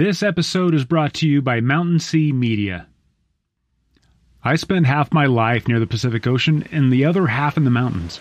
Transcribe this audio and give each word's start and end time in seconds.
This 0.00 0.22
episode 0.22 0.74
is 0.74 0.86
brought 0.86 1.12
to 1.16 1.28
you 1.28 1.42
by 1.42 1.60
Mountain 1.60 1.98
Sea 1.98 2.32
Media. 2.32 2.86
I 4.42 4.56
spend 4.56 4.86
half 4.86 5.12
my 5.12 5.26
life 5.26 5.68
near 5.68 5.78
the 5.78 5.86
Pacific 5.86 6.26
Ocean 6.26 6.66
and 6.72 6.90
the 6.90 7.04
other 7.04 7.26
half 7.26 7.58
in 7.58 7.64
the 7.64 7.70
mountains. 7.70 8.18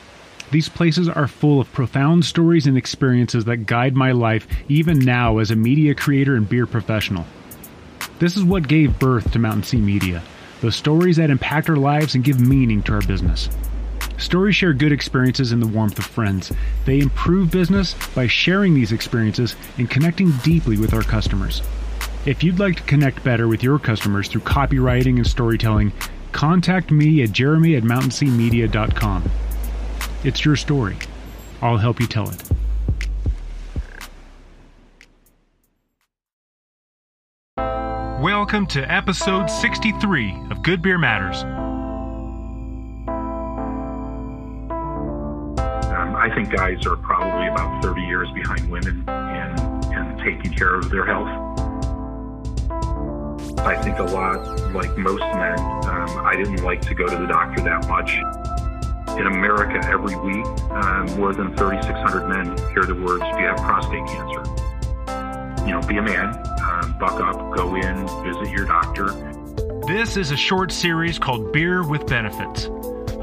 These 0.52 0.68
places 0.68 1.08
are 1.08 1.26
full 1.26 1.62
of 1.62 1.72
profound 1.72 2.26
stories 2.26 2.68
and 2.68 2.78
experiences 2.78 3.46
that 3.46 3.66
guide 3.66 3.96
my 3.96 4.12
life 4.12 4.46
even 4.68 5.00
now 5.00 5.38
as 5.38 5.52
a 5.52 5.56
media 5.56 5.96
creator 5.96 6.36
and 6.36 6.50
beer 6.50 6.66
professional. 6.66 7.26
This 8.20 8.36
is 8.36 8.44
what 8.44 8.68
gave 8.68 9.00
birth 9.00 9.32
to 9.32 9.40
Mountain 9.40 9.64
Sea 9.64 9.80
Media 9.80 10.22
the 10.60 10.74
stories 10.74 11.16
that 11.16 11.30
impact 11.30 11.70
our 11.70 11.78
lives 11.78 12.14
and 12.14 12.26
give 12.26 12.42
meaning 12.42 12.84
to 12.84 12.94
our 12.94 13.02
business. 13.04 13.48
Stories 14.20 14.58
share 14.58 14.74
good 14.74 14.92
experiences 14.92 15.54
in 15.54 15.62
the 15.62 15.68
warmth 15.68 15.98
of 15.98 16.06
friends. 16.06 16.52
They 16.86 17.00
improve 17.00 17.52
business 17.52 17.96
by 18.14 18.28
sharing 18.28 18.74
these 18.74 18.92
experiences 18.92 19.56
and 19.78 19.90
connecting 19.90 20.32
deeply 20.44 20.78
with 20.78 20.94
our 20.94 21.04
customers. 21.04 21.62
If 22.26 22.44
you'd 22.44 22.60
like 22.60 22.76
to 22.76 22.84
connect 22.84 23.24
better 23.24 23.48
with 23.48 23.64
your 23.64 23.80
customers 23.80 24.28
through 24.28 24.42
copywriting 24.42 25.16
and 25.16 25.26
storytelling, 25.26 25.94
contact 26.34 26.92
me 26.92 27.24
at 27.24 27.32
jeremy 27.32 27.76
at 27.76 27.84
mountainseamedia.com. 27.84 29.32
It's 30.26 30.44
your 30.44 30.58
story. 30.58 30.98
I'll 31.62 31.78
help 31.78 32.02
you 32.02 32.08
tell 32.08 32.30
it. 32.30 32.44
Welcome 38.22 38.68
to 38.68 38.82
episode 38.92 39.50
63 39.50 40.48
of 40.52 40.62
Good 40.62 40.82
Beer 40.82 40.98
Matters. 40.98 41.46
I 46.20 46.30
think 46.36 46.54
guys 46.54 46.86
are 46.86 46.98
probably 46.98 47.48
about 47.48 47.82
30 47.82 48.02
years 48.02 48.30
behind 48.32 48.70
women 48.70 49.08
in, 49.08 49.94
in 49.94 50.18
taking 50.18 50.54
care 50.54 50.76
of 50.76 50.90
their 50.90 51.06
health. 51.06 51.30
I 53.60 53.82
think 53.82 54.00
a 54.00 54.04
lot 54.04 54.74
like 54.74 54.98
most 54.98 55.22
men, 55.22 55.58
um, 55.60 56.26
I 56.26 56.36
didn't 56.36 56.62
like 56.62 56.82
to 56.82 56.94
go 56.94 57.08
to 57.08 57.16
the 57.16 57.26
doctor 57.26 57.64
that 57.64 57.88
much. 57.88 58.18
In 59.18 59.28
America, 59.28 59.80
every 59.88 60.18
week, 60.18 60.46
um, 60.72 61.06
more 61.18 61.34
than 61.34 61.56
3,600 61.56 62.28
men 62.28 62.58
hear 62.74 62.84
the 62.84 62.96
words, 62.96 63.22
Do 63.22 63.40
you 63.40 63.48
have 63.48 63.58
prostate 63.58 64.06
cancer? 64.08 64.44
You 65.66 65.72
know, 65.72 65.82
be 65.88 65.98
a 65.98 66.02
man, 66.02 66.36
um, 66.62 66.98
buck 67.00 67.22
up, 67.22 67.56
go 67.56 67.76
in, 67.76 68.08
visit 68.26 68.54
your 68.54 68.66
doctor. 68.66 69.12
This 69.88 70.18
is 70.18 70.32
a 70.32 70.38
short 70.38 70.74
series 70.74 71.18
called 71.18 71.54
Beer 71.54 71.88
with 71.88 72.06
Benefits. 72.08 72.70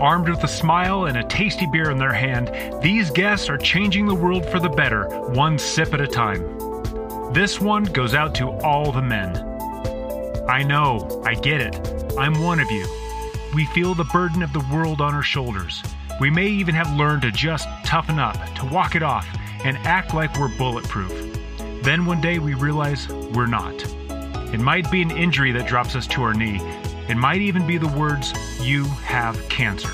Armed 0.01 0.29
with 0.29 0.45
a 0.45 0.49
smile 0.49 1.07
and 1.07 1.17
a 1.17 1.25
tasty 1.25 1.67
beer 1.67 1.91
in 1.91 1.97
their 1.97 2.13
hand, 2.13 2.51
these 2.83 3.11
guests 3.11 3.49
are 3.49 3.57
changing 3.57 4.05
the 4.05 4.15
world 4.15 4.45
for 4.45 4.61
the 4.61 4.69
better, 4.69 5.09
one 5.31 5.59
sip 5.59 5.95
at 5.95 6.03
a 6.03 6.07
time. 6.07 6.43
This 7.33 7.63
one 7.63 7.85
goes 7.85 8.13
out 8.13 8.35
to 8.35 8.51
all 8.61 8.93
the 8.93 9.01
men. 9.01 9.35
I 10.51 10.63
know, 10.63 11.23
I 11.25 11.33
get 11.35 11.63
it. 11.63 12.15
I'm 12.19 12.43
one 12.43 12.61
of 12.61 12.71
you. 12.71 12.87
We 13.55 13.65
feel 13.67 13.95
the 13.95 14.05
burden 14.05 14.43
of 14.43 14.53
the 14.53 14.67
world 14.71 15.01
on 15.01 15.15
our 15.15 15.23
shoulders. 15.23 15.83
We 16.21 16.29
may 16.29 16.47
even 16.47 16.75
have 16.75 16.95
learned 16.95 17.23
to 17.23 17.33
just 17.33 17.67
toughen 17.83 18.19
up, 18.19 18.37
to 18.57 18.67
walk 18.67 18.97
it 18.97 19.03
off, 19.03 19.27
and 19.65 19.79
act 19.79 20.13
like 20.13 20.39
we're 20.39 20.55
bulletproof. 20.59 21.39
Then 21.83 22.05
one 22.05 22.21
day 22.21 22.39
we 22.39 22.53
realize 22.53 23.09
we're 23.09 23.47
not. 23.47 23.75
It 24.53 24.61
might 24.61 24.91
be 24.91 25.01
an 25.01 25.11
injury 25.11 25.53
that 25.53 25.67
drops 25.67 25.97
us 25.97 26.07
to 26.09 26.23
our 26.23 26.35
knee. 26.35 26.61
It 27.09 27.17
might 27.17 27.41
even 27.41 27.67
be 27.67 27.79
the 27.79 27.89
words, 27.89 28.33
You 28.61 28.85
have 29.05 29.49
cancer. 29.49 29.93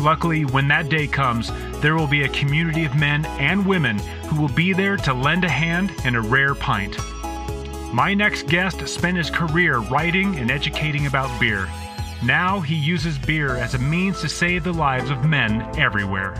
Luckily, 0.00 0.44
when 0.44 0.68
that 0.68 0.88
day 0.88 1.06
comes, 1.06 1.50
there 1.80 1.96
will 1.96 2.06
be 2.06 2.22
a 2.22 2.28
community 2.28 2.84
of 2.84 2.94
men 2.94 3.24
and 3.26 3.66
women 3.66 3.98
who 3.98 4.40
will 4.40 4.48
be 4.48 4.72
there 4.72 4.96
to 4.98 5.14
lend 5.14 5.44
a 5.44 5.48
hand 5.48 5.92
and 6.04 6.16
a 6.16 6.20
rare 6.20 6.54
pint. 6.54 6.96
My 7.92 8.14
next 8.14 8.46
guest 8.46 8.86
spent 8.88 9.16
his 9.16 9.30
career 9.30 9.78
writing 9.78 10.36
and 10.36 10.50
educating 10.50 11.06
about 11.06 11.40
beer. 11.40 11.68
Now 12.22 12.60
he 12.60 12.74
uses 12.74 13.18
beer 13.18 13.56
as 13.56 13.74
a 13.74 13.78
means 13.78 14.20
to 14.20 14.28
save 14.28 14.64
the 14.64 14.72
lives 14.72 15.10
of 15.10 15.24
men 15.24 15.62
everywhere. 15.78 16.34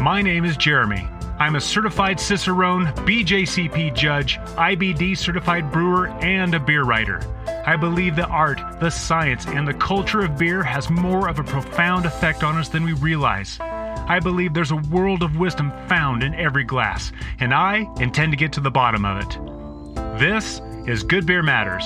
My 0.00 0.22
name 0.22 0.44
is 0.44 0.56
Jeremy. 0.56 1.08
I'm 1.38 1.54
a 1.54 1.60
certified 1.60 2.18
Cicerone, 2.18 2.86
BJCP 3.06 3.94
judge, 3.94 4.38
IBD 4.56 5.16
certified 5.16 5.70
brewer, 5.70 6.08
and 6.08 6.52
a 6.52 6.58
beer 6.58 6.82
writer. 6.82 7.20
I 7.64 7.76
believe 7.76 8.16
the 8.16 8.26
art, 8.26 8.60
the 8.80 8.90
science, 8.90 9.46
and 9.46 9.66
the 9.66 9.74
culture 9.74 10.20
of 10.20 10.36
beer 10.36 10.64
has 10.64 10.90
more 10.90 11.28
of 11.28 11.38
a 11.38 11.44
profound 11.44 12.06
effect 12.06 12.42
on 12.42 12.56
us 12.56 12.70
than 12.70 12.82
we 12.82 12.92
realize. 12.94 13.56
I 13.60 14.18
believe 14.18 14.52
there's 14.52 14.72
a 14.72 14.82
world 14.90 15.22
of 15.22 15.36
wisdom 15.36 15.70
found 15.86 16.24
in 16.24 16.34
every 16.34 16.64
glass, 16.64 17.12
and 17.38 17.54
I 17.54 17.88
intend 18.00 18.32
to 18.32 18.36
get 18.36 18.52
to 18.54 18.60
the 18.60 18.72
bottom 18.72 19.04
of 19.04 19.18
it. 19.18 20.18
This 20.18 20.60
is 20.88 21.04
Good 21.04 21.24
Beer 21.24 21.44
Matters. 21.44 21.84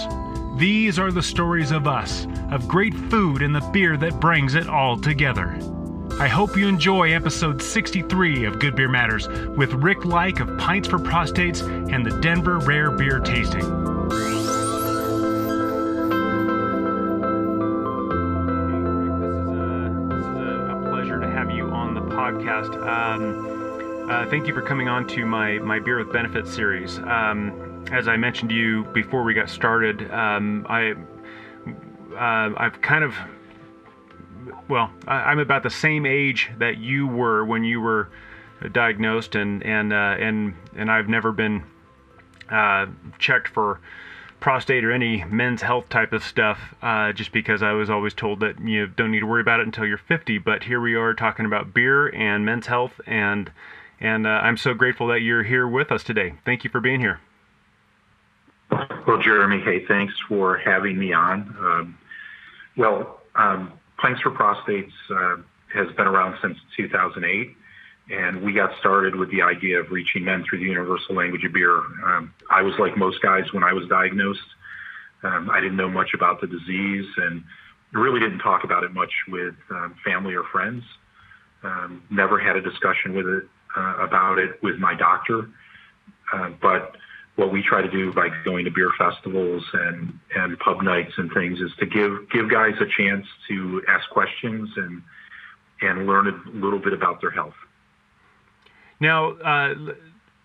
These 0.58 0.98
are 0.98 1.12
the 1.12 1.22
stories 1.22 1.72
of 1.72 1.86
us, 1.86 2.26
of 2.50 2.68
great 2.68 2.94
food 2.94 3.42
and 3.42 3.54
the 3.54 3.68
beer 3.72 3.98
that 3.98 4.18
brings 4.18 4.54
it 4.54 4.66
all 4.66 4.96
together. 4.96 5.58
I 6.20 6.28
hope 6.28 6.56
you 6.56 6.68
enjoy 6.68 7.12
episode 7.12 7.60
63 7.60 8.44
of 8.44 8.58
Good 8.58 8.76
Beer 8.76 8.88
Matters 8.88 9.28
with 9.28 9.72
Rick 9.72 10.04
Lyke 10.04 10.40
of 10.40 10.56
Pints 10.58 10.88
for 10.88 10.98
Prostates 10.98 11.62
and 11.92 12.06
the 12.06 12.18
Denver 12.20 12.58
Rare 12.58 12.90
Beer 12.90 13.18
Tasting. 13.20 13.92
Podcast. 22.22 22.76
Um, 22.86 24.08
uh, 24.08 24.28
thank 24.30 24.46
you 24.46 24.54
for 24.54 24.62
coming 24.62 24.88
on 24.88 25.06
to 25.08 25.26
my, 25.26 25.58
my 25.58 25.80
Beer 25.80 25.98
with 25.98 26.12
Benefits 26.12 26.52
series. 26.52 26.98
Um, 26.98 27.84
as 27.90 28.06
I 28.06 28.16
mentioned 28.16 28.50
to 28.50 28.54
you 28.54 28.84
before 28.92 29.22
we 29.22 29.34
got 29.34 29.50
started, 29.50 30.10
um, 30.12 30.64
I 30.68 30.92
uh, 32.14 32.54
I've 32.56 32.80
kind 32.80 33.02
of 33.02 33.14
well, 34.68 34.90
I, 35.06 35.32
am 35.32 35.38
about 35.38 35.62
the 35.62 35.70
same 35.70 36.06
age 36.06 36.50
that 36.58 36.78
you 36.78 37.06
were 37.06 37.44
when 37.44 37.64
you 37.64 37.80
were 37.80 38.08
diagnosed, 38.70 39.34
and 39.34 39.62
and 39.64 39.92
uh, 39.92 40.16
and 40.18 40.54
and 40.76 40.90
I've 40.90 41.08
never 41.08 41.32
been 41.32 41.64
uh, 42.50 42.86
checked 43.18 43.48
for 43.48 43.80
prostate 44.40 44.84
or 44.84 44.90
any 44.90 45.24
men's 45.24 45.62
health 45.62 45.88
type 45.88 46.12
of 46.12 46.22
stuff, 46.24 46.74
uh, 46.82 47.12
just 47.12 47.32
because 47.32 47.62
I 47.62 47.72
was 47.72 47.88
always 47.88 48.12
told 48.12 48.40
that 48.40 48.60
you 48.60 48.88
don't 48.88 49.12
need 49.12 49.20
to 49.20 49.26
worry 49.26 49.40
about 49.40 49.60
it 49.60 49.66
until 49.66 49.86
you're 49.86 49.98
50. 49.98 50.38
But 50.38 50.64
here 50.64 50.80
we 50.80 50.94
are 50.94 51.14
talking 51.14 51.46
about 51.46 51.72
beer 51.72 52.08
and 52.08 52.44
men's 52.44 52.66
health, 52.66 53.00
and 53.06 53.50
and 54.00 54.26
uh, 54.26 54.30
I'm 54.30 54.56
so 54.56 54.74
grateful 54.74 55.06
that 55.08 55.20
you're 55.20 55.44
here 55.44 55.66
with 55.66 55.92
us 55.92 56.02
today. 56.02 56.34
Thank 56.44 56.64
you 56.64 56.70
for 56.70 56.80
being 56.80 57.00
here. 57.00 57.20
Well, 59.06 59.20
Jeremy, 59.20 59.60
hey, 59.60 59.84
thanks 59.86 60.14
for 60.28 60.56
having 60.56 60.98
me 60.98 61.12
on. 61.12 61.56
Um, 61.60 61.98
well, 62.76 63.20
um, 63.34 63.72
Pints 64.02 64.20
for 64.20 64.32
Prostates 64.32 64.90
uh, 65.10 65.36
has 65.72 65.86
been 65.96 66.08
around 66.08 66.36
since 66.42 66.58
2008, 66.76 67.56
and 68.10 68.42
we 68.42 68.52
got 68.52 68.76
started 68.80 69.14
with 69.14 69.30
the 69.30 69.42
idea 69.42 69.78
of 69.78 69.92
reaching 69.92 70.24
men 70.24 70.44
through 70.44 70.58
the 70.58 70.64
universal 70.64 71.14
language 71.14 71.44
of 71.44 71.52
beer. 71.52 71.78
Um, 72.04 72.34
I 72.50 72.62
was 72.62 72.74
like 72.80 72.96
most 72.96 73.22
guys 73.22 73.44
when 73.52 73.62
I 73.62 73.72
was 73.72 73.86
diagnosed. 73.88 74.40
Um, 75.22 75.48
I 75.50 75.60
didn't 75.60 75.76
know 75.76 75.88
much 75.88 76.14
about 76.14 76.40
the 76.40 76.48
disease 76.48 77.06
and 77.16 77.44
really 77.92 78.18
didn't 78.18 78.40
talk 78.40 78.64
about 78.64 78.82
it 78.82 78.92
much 78.92 79.12
with 79.28 79.54
um, 79.70 79.94
family 80.04 80.34
or 80.34 80.42
friends. 80.50 80.82
Um, 81.62 82.02
never 82.10 82.40
had 82.40 82.56
a 82.56 82.60
discussion 82.60 83.14
with 83.14 83.26
it 83.28 83.44
uh, 83.76 83.98
about 84.00 84.40
it 84.40 84.60
with 84.64 84.78
my 84.78 84.94
doctor, 84.94 85.48
uh, 86.32 86.50
but 86.60 86.96
what 87.36 87.50
we 87.50 87.62
try 87.62 87.80
to 87.80 87.90
do 87.90 88.12
by 88.12 88.28
going 88.44 88.64
to 88.64 88.70
beer 88.70 88.90
festivals 88.98 89.64
and, 89.72 90.18
and 90.34 90.58
pub 90.58 90.82
nights 90.82 91.12
and 91.16 91.32
things 91.32 91.60
is 91.60 91.70
to 91.78 91.86
give 91.86 92.30
give 92.30 92.50
guys 92.50 92.74
a 92.80 92.86
chance 92.96 93.26
to 93.48 93.82
ask 93.88 94.08
questions 94.10 94.68
and 94.76 95.02
and 95.80 96.06
learn 96.06 96.28
a 96.28 96.50
little 96.50 96.78
bit 96.78 96.92
about 96.92 97.20
their 97.20 97.30
health. 97.30 97.54
Now, 99.00 99.30
uh, 99.32 99.74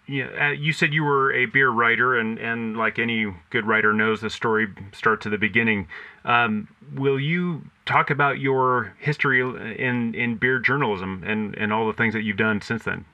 uh, 0.10 0.52
you 0.52 0.72
said 0.72 0.94
you 0.94 1.04
were 1.04 1.34
a 1.34 1.46
beer 1.46 1.70
writer, 1.70 2.18
and, 2.18 2.40
and 2.40 2.78
like 2.78 2.98
any 2.98 3.34
good 3.50 3.68
writer 3.68 3.94
knows, 3.94 4.22
the 4.22 4.30
story 4.30 4.74
starts 4.94 5.26
at 5.26 5.32
the 5.32 5.38
beginning. 5.38 5.88
Um, 6.24 6.70
will 6.96 7.20
you 7.20 7.64
talk 7.86 8.10
about 8.10 8.40
your 8.40 8.96
history 9.00 9.42
in, 9.42 10.16
in 10.16 10.38
beer 10.38 10.60
journalism 10.60 11.24
and, 11.26 11.56
and 11.56 11.74
all 11.74 11.86
the 11.88 11.94
things 11.94 12.14
that 12.14 12.24
you've 12.24 12.38
done 12.38 12.62
since 12.62 12.84
then? 12.84 13.06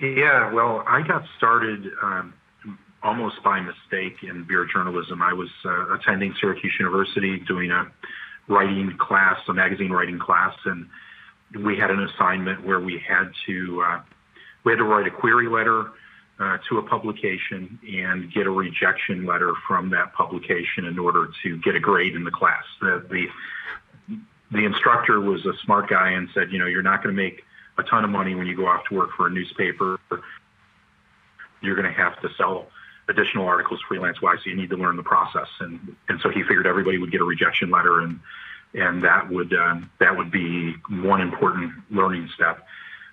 Yeah, 0.00 0.52
well, 0.52 0.84
I 0.86 1.02
got 1.02 1.24
started 1.36 1.86
um, 2.02 2.34
almost 3.02 3.42
by 3.42 3.60
mistake 3.60 4.22
in 4.22 4.44
beer 4.44 4.64
journalism. 4.72 5.22
I 5.22 5.32
was 5.32 5.48
uh, 5.64 5.94
attending 5.94 6.34
Syracuse 6.40 6.74
University 6.78 7.40
doing 7.40 7.72
a 7.72 7.90
writing 8.48 8.96
class, 8.98 9.38
a 9.48 9.52
magazine 9.52 9.90
writing 9.90 10.18
class, 10.18 10.54
and 10.64 10.88
we 11.64 11.76
had 11.76 11.90
an 11.90 12.00
assignment 12.04 12.64
where 12.64 12.80
we 12.80 13.02
had 13.06 13.30
to 13.46 13.82
uh, 13.82 14.00
we 14.64 14.72
had 14.72 14.78
to 14.78 14.84
write 14.84 15.06
a 15.06 15.10
query 15.10 15.48
letter 15.48 15.90
uh, 16.38 16.58
to 16.68 16.78
a 16.78 16.82
publication 16.82 17.78
and 17.92 18.32
get 18.32 18.46
a 18.46 18.50
rejection 18.50 19.26
letter 19.26 19.54
from 19.66 19.90
that 19.90 20.12
publication 20.12 20.84
in 20.84 20.98
order 20.98 21.28
to 21.42 21.56
get 21.58 21.74
a 21.74 21.80
grade 21.80 22.14
in 22.14 22.22
the 22.22 22.30
class. 22.30 22.64
The 22.80 23.04
the, 23.10 23.26
the 24.52 24.64
instructor 24.64 25.20
was 25.20 25.44
a 25.44 25.52
smart 25.64 25.90
guy 25.90 26.10
and 26.10 26.28
said, 26.34 26.52
you 26.52 26.58
know, 26.58 26.66
you're 26.66 26.82
not 26.82 27.02
going 27.02 27.14
to 27.14 27.20
make 27.20 27.42
a 27.78 27.82
ton 27.84 28.04
of 28.04 28.10
money 28.10 28.34
when 28.34 28.46
you 28.46 28.56
go 28.56 28.66
off 28.66 28.84
to 28.88 28.94
work 28.94 29.10
for 29.16 29.26
a 29.26 29.30
newspaper. 29.30 29.98
You're 31.60 31.76
going 31.76 31.92
to 31.92 31.96
have 31.96 32.20
to 32.20 32.28
sell 32.36 32.66
additional 33.08 33.46
articles 33.46 33.80
freelance 33.88 34.20
wise. 34.20 34.38
So 34.44 34.50
you 34.50 34.56
need 34.56 34.70
to 34.70 34.76
learn 34.76 34.96
the 34.96 35.02
process, 35.02 35.48
and 35.60 35.96
and 36.08 36.20
so 36.20 36.28
he 36.28 36.42
figured 36.42 36.66
everybody 36.66 36.98
would 36.98 37.10
get 37.10 37.20
a 37.20 37.24
rejection 37.24 37.70
letter, 37.70 38.00
and 38.00 38.20
and 38.74 39.02
that 39.02 39.28
would 39.30 39.52
um, 39.54 39.90
that 39.98 40.16
would 40.16 40.30
be 40.30 40.74
one 40.90 41.20
important 41.20 41.72
learning 41.90 42.28
step. 42.34 42.66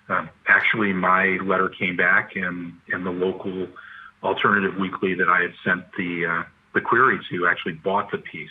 Uh, 0.08 0.26
actually, 0.46 0.92
my 0.92 1.38
letter 1.42 1.68
came 1.68 1.96
back, 1.96 2.36
and 2.36 2.74
and 2.92 3.04
the 3.04 3.10
local 3.10 3.66
alternative 4.22 4.76
weekly 4.76 5.14
that 5.14 5.28
I 5.28 5.42
had 5.42 5.54
sent 5.64 5.84
the 5.96 6.26
uh, 6.26 6.42
the 6.74 6.80
query 6.80 7.18
to 7.30 7.46
actually 7.46 7.72
bought 7.72 8.10
the 8.10 8.18
piece, 8.18 8.50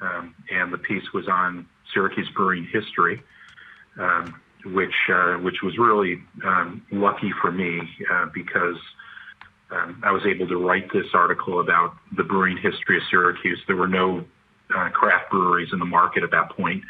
um, 0.00 0.34
and 0.50 0.72
the 0.72 0.78
piece 0.78 1.12
was 1.12 1.28
on 1.28 1.66
Syracuse 1.92 2.30
brewing 2.34 2.66
history. 2.72 3.22
Um, 3.98 4.40
which 4.66 4.94
uh, 5.12 5.34
which 5.34 5.62
was 5.62 5.76
really 5.78 6.18
um, 6.44 6.82
lucky 6.90 7.32
for 7.40 7.50
me 7.50 7.80
uh, 8.12 8.26
because 8.32 8.76
um, 9.70 10.00
I 10.04 10.12
was 10.12 10.22
able 10.26 10.46
to 10.48 10.56
write 10.56 10.92
this 10.92 11.06
article 11.14 11.60
about 11.60 11.94
the 12.16 12.24
brewing 12.24 12.56
history 12.56 12.98
of 12.98 13.02
Syracuse. 13.10 13.60
There 13.66 13.76
were 13.76 13.88
no 13.88 14.24
uh, 14.74 14.90
craft 14.90 15.30
breweries 15.30 15.70
in 15.72 15.78
the 15.78 15.86
market 15.86 16.22
at 16.22 16.30
that 16.30 16.50
point. 16.50 16.82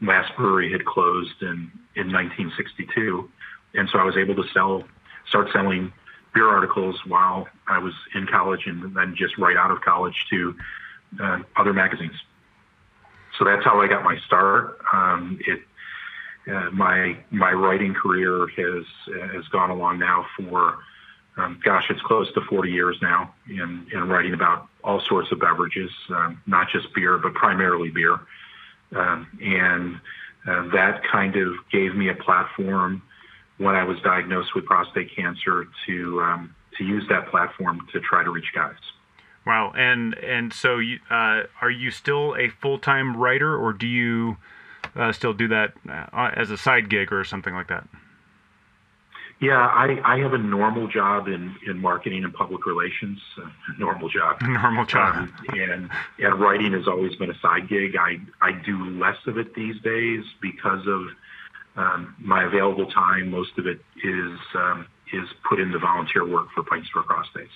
Last 0.00 0.34
brewery 0.36 0.70
had 0.70 0.84
closed 0.84 1.42
in 1.42 1.70
in 1.96 2.12
1962, 2.12 3.28
and 3.74 3.88
so 3.92 3.98
I 3.98 4.04
was 4.04 4.16
able 4.16 4.34
to 4.36 4.48
sell 4.52 4.84
start 5.28 5.48
selling 5.52 5.92
beer 6.34 6.48
articles 6.48 6.96
while 7.06 7.48
I 7.66 7.78
was 7.78 7.94
in 8.14 8.26
college 8.26 8.66
and 8.66 8.94
then 8.94 9.14
just 9.16 9.36
right 9.38 9.56
out 9.56 9.70
of 9.70 9.80
college 9.80 10.14
to 10.30 10.54
uh, 11.20 11.38
other 11.56 11.72
magazines. 11.72 12.14
So 13.38 13.44
that's 13.44 13.64
how 13.64 13.80
I 13.80 13.88
got 13.88 14.04
my 14.04 14.18
start. 14.26 14.78
Um, 14.92 15.38
it 15.46 15.60
uh, 16.48 16.70
my 16.70 17.16
my 17.30 17.52
writing 17.52 17.94
career 17.94 18.46
has 18.56 18.84
has 19.32 19.46
gone 19.48 19.70
along 19.70 19.98
now 19.98 20.26
for 20.36 20.78
um, 21.38 21.60
gosh, 21.62 21.84
it's 21.88 22.02
close 22.02 22.32
to 22.34 22.40
40 22.40 22.70
years 22.70 22.96
now 23.00 23.32
in, 23.48 23.86
in 23.92 24.08
writing 24.08 24.34
about 24.34 24.66
all 24.82 25.00
sorts 25.00 25.30
of 25.30 25.38
beverages, 25.38 25.90
um, 26.10 26.42
not 26.46 26.68
just 26.68 26.92
beer, 26.94 27.16
but 27.16 27.32
primarily 27.34 27.90
beer. 27.90 28.18
Um, 28.94 29.28
and 29.40 30.00
uh, 30.48 30.68
that 30.74 31.02
kind 31.10 31.36
of 31.36 31.54
gave 31.70 31.94
me 31.94 32.08
a 32.08 32.14
platform 32.14 33.02
when 33.58 33.76
I 33.76 33.84
was 33.84 33.98
diagnosed 34.00 34.54
with 34.54 34.64
prostate 34.64 35.14
cancer 35.14 35.66
to 35.86 36.20
um, 36.22 36.54
to 36.76 36.84
use 36.84 37.04
that 37.08 37.28
platform 37.28 37.86
to 37.92 38.00
try 38.00 38.24
to 38.24 38.30
reach 38.30 38.52
guys. 38.54 38.76
Wow, 39.46 39.72
and 39.76 40.14
and 40.18 40.52
so 40.52 40.78
you, 40.78 40.98
uh, 41.10 41.42
are 41.60 41.70
you 41.70 41.90
still 41.90 42.34
a 42.36 42.48
full 42.48 42.78
time 42.78 43.16
writer, 43.16 43.56
or 43.56 43.72
do 43.72 43.86
you 43.86 44.38
uh, 44.96 45.12
still 45.12 45.32
do 45.32 45.48
that 45.48 45.72
uh, 45.88 46.30
as 46.34 46.50
a 46.50 46.56
side 46.56 46.88
gig 46.88 47.12
or 47.12 47.24
something 47.24 47.54
like 47.54 47.68
that? 47.68 47.86
Yeah, 49.40 49.56
I, 49.56 50.00
I 50.04 50.18
have 50.18 50.32
a 50.32 50.38
normal 50.38 50.88
job 50.88 51.28
in, 51.28 51.54
in 51.64 51.78
marketing 51.78 52.24
and 52.24 52.34
public 52.34 52.66
relations. 52.66 53.20
Uh, 53.40 53.48
normal 53.78 54.08
job. 54.08 54.40
Normal 54.42 54.84
job. 54.84 55.14
Um, 55.14 55.34
and 55.50 55.90
and 56.18 56.40
writing 56.40 56.72
has 56.72 56.88
always 56.88 57.14
been 57.14 57.30
a 57.30 57.38
side 57.38 57.68
gig. 57.68 57.94
I 57.96 58.18
I 58.40 58.50
do 58.50 58.98
less 58.98 59.16
of 59.28 59.38
it 59.38 59.54
these 59.54 59.80
days 59.82 60.24
because 60.40 60.84
of 60.88 61.02
um, 61.76 62.16
my 62.18 62.44
available 62.44 62.90
time. 62.90 63.30
Most 63.30 63.56
of 63.58 63.68
it 63.68 63.80
is 64.02 64.38
um, 64.54 64.88
is 65.12 65.28
put 65.48 65.60
into 65.60 65.78
volunteer 65.78 66.26
work 66.26 66.48
for 66.52 66.64
Pints 66.64 66.88
for 66.88 67.04
Prostates. 67.04 67.48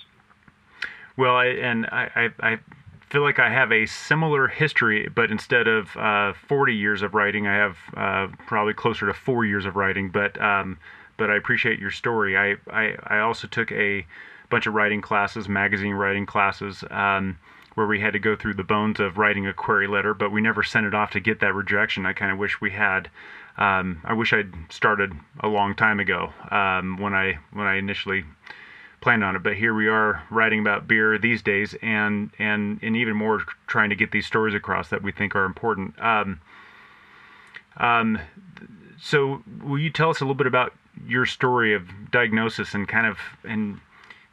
Well, 1.17 1.35
I, 1.35 1.45
and 1.45 1.85
I, 1.87 2.09
I, 2.15 2.53
I 2.53 2.59
feel 3.13 3.21
like 3.21 3.37
I 3.37 3.51
have 3.51 3.71
a 3.71 3.85
similar 3.85 4.47
history, 4.47 5.07
but 5.07 5.29
instead 5.29 5.67
of 5.67 5.95
uh, 5.95 6.33
40 6.33 6.73
years 6.73 7.03
of 7.03 7.13
writing, 7.13 7.45
I 7.45 7.53
have 7.53 7.77
uh, 7.95 8.27
probably 8.47 8.73
closer 8.73 9.05
to 9.05 9.13
four 9.13 9.45
years 9.45 9.67
of 9.67 9.75
writing. 9.75 10.09
But 10.09 10.41
um, 10.41 10.79
but 11.15 11.29
I 11.29 11.35
appreciate 11.35 11.79
your 11.79 11.91
story. 11.91 12.35
I, 12.35 12.55
I, 12.71 12.95
I 13.05 13.19
also 13.19 13.47
took 13.47 13.71
a 13.71 14.03
bunch 14.49 14.65
of 14.65 14.73
writing 14.73 14.99
classes, 14.99 15.47
magazine 15.47 15.93
writing 15.93 16.25
classes, 16.25 16.83
um, 16.89 17.37
where 17.75 17.85
we 17.85 17.99
had 17.99 18.13
to 18.13 18.19
go 18.19 18.35
through 18.35 18.55
the 18.55 18.63
bones 18.63 18.99
of 18.99 19.19
writing 19.19 19.45
a 19.45 19.53
query 19.53 19.85
letter, 19.85 20.15
but 20.15 20.31
we 20.31 20.41
never 20.41 20.63
sent 20.63 20.87
it 20.87 20.95
off 20.95 21.11
to 21.11 21.19
get 21.19 21.39
that 21.41 21.53
rejection. 21.53 22.07
I 22.07 22.13
kind 22.13 22.31
of 22.31 22.39
wish 22.39 22.59
we 22.61 22.71
had. 22.71 23.11
Um, 23.59 24.01
I 24.03 24.13
wish 24.13 24.33
I'd 24.33 24.51
started 24.69 25.13
a 25.39 25.47
long 25.47 25.75
time 25.75 25.99
ago 25.99 26.33
um, 26.49 26.97
when 26.97 27.13
I 27.13 27.37
when 27.51 27.67
I 27.67 27.75
initially 27.75 28.25
planned 29.03 29.23
on 29.23 29.35
it. 29.35 29.43
But 29.43 29.55
here 29.55 29.73
we 29.73 29.87
are 29.87 30.23
writing 30.31 30.61
about 30.61 30.87
beer 30.87 31.17
these 31.17 31.41
days, 31.41 31.75
and 31.81 32.31
and 32.39 32.79
and 32.81 32.95
even 32.95 33.15
more 33.15 33.43
trying 33.67 33.89
to 33.89 33.95
get 33.95 34.11
these 34.11 34.25
stories 34.25 34.55
across 34.55 34.89
that 34.89 35.03
we 35.03 35.11
think 35.11 35.35
are 35.35 35.45
important. 35.45 36.01
Um, 36.01 36.39
um, 37.77 38.19
so, 38.99 39.43
will 39.61 39.79
you 39.79 39.89
tell 39.89 40.09
us 40.09 40.21
a 40.21 40.23
little 40.23 40.35
bit 40.35 40.47
about 40.47 40.73
your 41.05 41.25
story 41.25 41.75
of 41.75 42.11
diagnosis 42.11 42.73
and 42.73 42.87
kind 42.87 43.05
of 43.05 43.17
and 43.43 43.81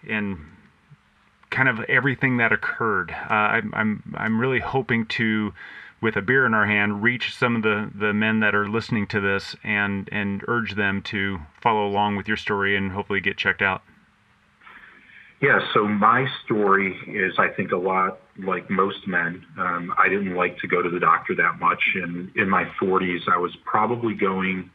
and 0.09 0.39
kind 1.51 1.69
of 1.69 1.81
everything 1.81 2.37
that 2.37 2.53
occurred? 2.53 3.11
Uh, 3.11 3.35
I'm 3.35 3.73
I'm 3.75 4.15
I'm 4.17 4.41
really 4.41 4.61
hoping 4.61 5.05
to 5.07 5.53
with 6.01 6.17
a 6.17 6.23
beer 6.23 6.47
in 6.47 6.55
our 6.55 6.65
hand, 6.65 7.03
reach 7.03 7.37
some 7.37 7.57
of 7.57 7.63
the, 7.63 7.91
the 7.95 8.15
men 8.15 8.41
that 8.41 8.55
are 8.55 8.67
listening 8.67 9.07
to 9.07 9.21
this 9.21 9.55
and, 9.63 10.09
and 10.11 10.43
urge 10.49 10.75
them 10.75 11.03
to 11.03 11.39
follow 11.61 11.87
along 11.87 12.17
with 12.17 12.27
your 12.27 12.39
story 12.39 12.75
and 12.75 12.93
hopefully 12.93 13.21
get 13.21 13.37
checked 13.37 13.61
out. 13.61 13.83
Yeah, 15.41 15.59
so 15.73 15.87
my 15.89 16.27
story 16.45 16.95
is, 17.09 17.33
I 17.39 17.49
think, 17.49 17.73
a 17.73 17.77
lot 17.77 18.21
like 18.37 18.69
most 18.69 19.07
men. 19.07 19.47
Um, 19.59 19.95
I 19.97 20.09
didn't 20.11 20.35
like 20.35 20.59
to 20.59 20.69
go 20.69 20.83
to 20.83 20.91
the 20.91 21.01
doctor 21.01 21.35
that 21.37 21.59
much. 21.59 21.83
And 21.95 22.31
in 22.37 22.49
my 22.49 22.65
40s, 22.81 23.21
I 23.27 23.39
was 23.39 23.57
probably 23.65 24.13
going 24.13 24.71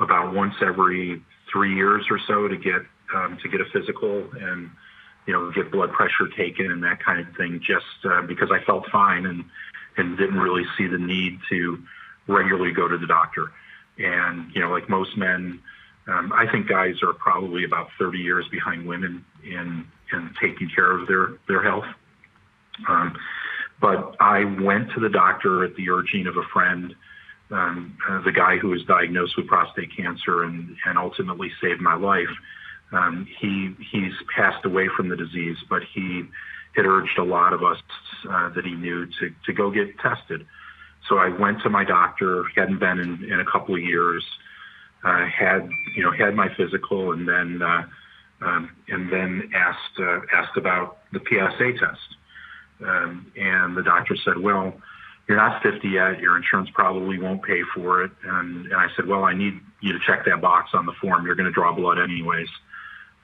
about 0.00 0.34
once 0.34 0.54
every 0.60 1.22
three 1.52 1.76
years 1.76 2.04
or 2.10 2.18
so 2.26 2.48
to 2.48 2.56
get 2.56 2.82
um, 3.14 3.38
to 3.42 3.48
get 3.48 3.60
a 3.60 3.64
physical 3.72 4.26
and 4.40 4.70
you 5.26 5.34
know 5.34 5.52
get 5.52 5.70
blood 5.70 5.92
pressure 5.92 6.26
taken 6.36 6.72
and 6.72 6.82
that 6.82 7.04
kind 7.04 7.20
of 7.20 7.36
thing, 7.36 7.60
just 7.60 7.84
uh, 8.04 8.22
because 8.22 8.50
I 8.50 8.64
felt 8.64 8.86
fine 8.90 9.26
and 9.26 9.44
and 9.96 10.18
didn't 10.18 10.38
really 10.38 10.64
see 10.76 10.88
the 10.88 10.98
need 10.98 11.38
to 11.50 11.78
regularly 12.26 12.72
go 12.72 12.88
to 12.88 12.98
the 12.98 13.06
doctor. 13.06 13.52
And 13.98 14.50
you 14.52 14.60
know, 14.60 14.70
like 14.70 14.88
most 14.88 15.16
men, 15.16 15.60
um, 16.08 16.32
I 16.34 16.50
think 16.50 16.68
guys 16.68 16.96
are 17.02 17.12
probably 17.12 17.64
about 17.64 17.88
30 17.98 18.18
years 18.18 18.46
behind 18.50 18.86
women 18.86 19.24
in 19.44 19.86
in 20.12 20.34
taking 20.40 20.68
care 20.74 20.90
of 20.90 21.06
their 21.06 21.38
their 21.48 21.62
health. 21.62 21.86
Um, 22.88 23.16
but 23.80 24.16
I 24.20 24.44
went 24.44 24.92
to 24.92 25.00
the 25.00 25.08
doctor 25.08 25.64
at 25.64 25.74
the 25.76 25.90
urging 25.90 26.26
of 26.26 26.36
a 26.36 26.42
friend, 26.52 26.94
um, 27.50 27.96
uh, 28.08 28.22
the 28.22 28.32
guy 28.32 28.56
who 28.56 28.68
was 28.68 28.84
diagnosed 28.84 29.36
with 29.36 29.46
prostate 29.46 29.96
cancer 29.96 30.42
and 30.42 30.76
and 30.86 30.98
ultimately 30.98 31.50
saved 31.60 31.80
my 31.80 31.94
life. 31.94 32.30
Um, 32.92 33.26
he 33.40 33.74
he's 33.90 34.12
passed 34.34 34.64
away 34.64 34.88
from 34.96 35.08
the 35.08 35.16
disease, 35.16 35.56
but 35.68 35.82
he 35.94 36.24
had 36.74 36.84
urged 36.86 37.18
a 37.18 37.24
lot 37.24 37.52
of 37.52 37.62
us 37.62 37.78
uh, 38.28 38.48
that 38.50 38.64
he 38.64 38.72
knew 38.72 39.06
to 39.06 39.34
to 39.46 39.52
go 39.52 39.70
get 39.70 39.98
tested. 39.98 40.46
So 41.08 41.18
I 41.18 41.28
went 41.28 41.62
to 41.62 41.70
my 41.70 41.84
doctor, 41.84 42.44
hadn't 42.54 42.78
been 42.78 42.98
in, 43.00 43.24
in 43.24 43.40
a 43.40 43.44
couple 43.44 43.74
of 43.74 43.80
years, 43.80 44.24
uh, 45.04 45.26
had 45.26 45.68
you 45.96 46.02
know 46.02 46.12
had 46.12 46.34
my 46.34 46.48
physical, 46.56 47.12
and 47.12 47.28
then 47.28 47.60
uh, 47.62 47.82
um, 48.42 48.70
and 48.88 49.12
then 49.12 49.50
asked 49.54 49.98
uh, 49.98 50.20
asked 50.32 50.56
about 50.56 50.98
the 51.12 51.20
PSA 51.20 51.72
test. 51.78 52.00
Um, 52.84 53.30
and 53.36 53.76
the 53.76 53.82
doctor 53.82 54.16
said, 54.24 54.38
"Well, 54.38 54.74
you're 55.28 55.36
not 55.38 55.62
50 55.62 55.88
yet. 55.88 56.18
Your 56.18 56.36
insurance 56.36 56.68
probably 56.74 57.18
won't 57.18 57.42
pay 57.42 57.62
for 57.74 58.02
it." 58.04 58.10
And, 58.24 58.66
and 58.66 58.74
I 58.74 58.88
said, 58.96 59.06
"Well, 59.06 59.24
I 59.24 59.34
need 59.34 59.60
you 59.80 59.92
to 59.92 59.98
check 60.06 60.24
that 60.26 60.40
box 60.40 60.70
on 60.74 60.86
the 60.86 60.92
form. 61.00 61.26
You're 61.26 61.36
going 61.36 61.46
to 61.46 61.52
draw 61.52 61.74
blood 61.74 61.98
anyways." 61.98 62.48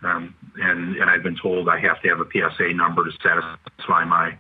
Um, 0.03 0.35
and 0.57 0.97
and 0.97 1.11
I've 1.11 1.23
been 1.23 1.37
told 1.41 1.69
I 1.69 1.81
have 1.81 2.01
to 2.03 2.09
have 2.09 2.21
a 2.21 2.27
PSA 2.31 2.73
number 2.75 3.05
to 3.05 3.11
satisfy 3.23 4.05
my 4.05 4.37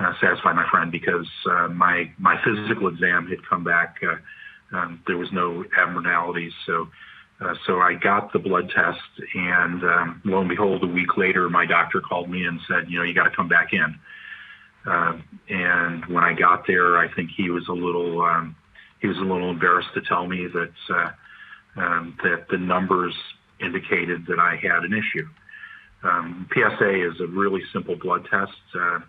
uh, 0.00 0.12
satisfy 0.20 0.52
my 0.52 0.68
friend 0.70 0.90
because 0.90 1.28
uh, 1.48 1.68
my 1.68 2.10
my 2.18 2.40
physical 2.44 2.88
exam 2.88 3.28
had 3.28 3.46
come 3.48 3.62
back. 3.62 3.98
Uh, 4.02 4.16
um, 4.72 5.02
there 5.06 5.16
was 5.16 5.32
no 5.32 5.64
abnormalities, 5.76 6.52
so 6.66 6.88
uh, 7.40 7.54
so 7.66 7.80
I 7.80 7.94
got 7.94 8.32
the 8.32 8.38
blood 8.38 8.70
test, 8.74 9.00
and 9.34 9.82
um, 9.82 10.22
lo 10.24 10.40
and 10.40 10.48
behold, 10.48 10.84
a 10.84 10.86
week 10.86 11.16
later, 11.16 11.48
my 11.48 11.64
doctor 11.64 12.00
called 12.00 12.28
me 12.28 12.44
and 12.44 12.60
said, 12.68 12.90
you 12.90 12.98
know, 12.98 13.02
you 13.02 13.14
got 13.14 13.24
to 13.24 13.34
come 13.34 13.48
back 13.48 13.72
in. 13.72 13.98
Uh, 14.86 15.18
and 15.48 16.04
when 16.06 16.22
I 16.22 16.34
got 16.34 16.66
there, 16.66 16.98
I 16.98 17.12
think 17.14 17.30
he 17.34 17.50
was 17.50 17.66
a 17.68 17.72
little 17.72 18.22
um, 18.22 18.56
he 19.00 19.06
was 19.06 19.16
a 19.16 19.22
little 19.22 19.50
embarrassed 19.50 19.88
to 19.94 20.02
tell 20.02 20.26
me 20.26 20.46
that 20.46 20.72
uh, 20.94 21.10
um, 21.80 22.16
that 22.22 22.46
the 22.50 22.58
numbers 22.58 23.14
indicated 23.60 24.26
that 24.26 24.38
I 24.38 24.56
had 24.56 24.84
an 24.84 24.92
issue. 24.92 25.28
Um, 26.02 26.48
PSA 26.52 27.10
is 27.10 27.20
a 27.20 27.26
really 27.26 27.62
simple 27.72 27.96
blood 27.96 28.26
test. 28.30 28.52
Uh, 28.74 29.00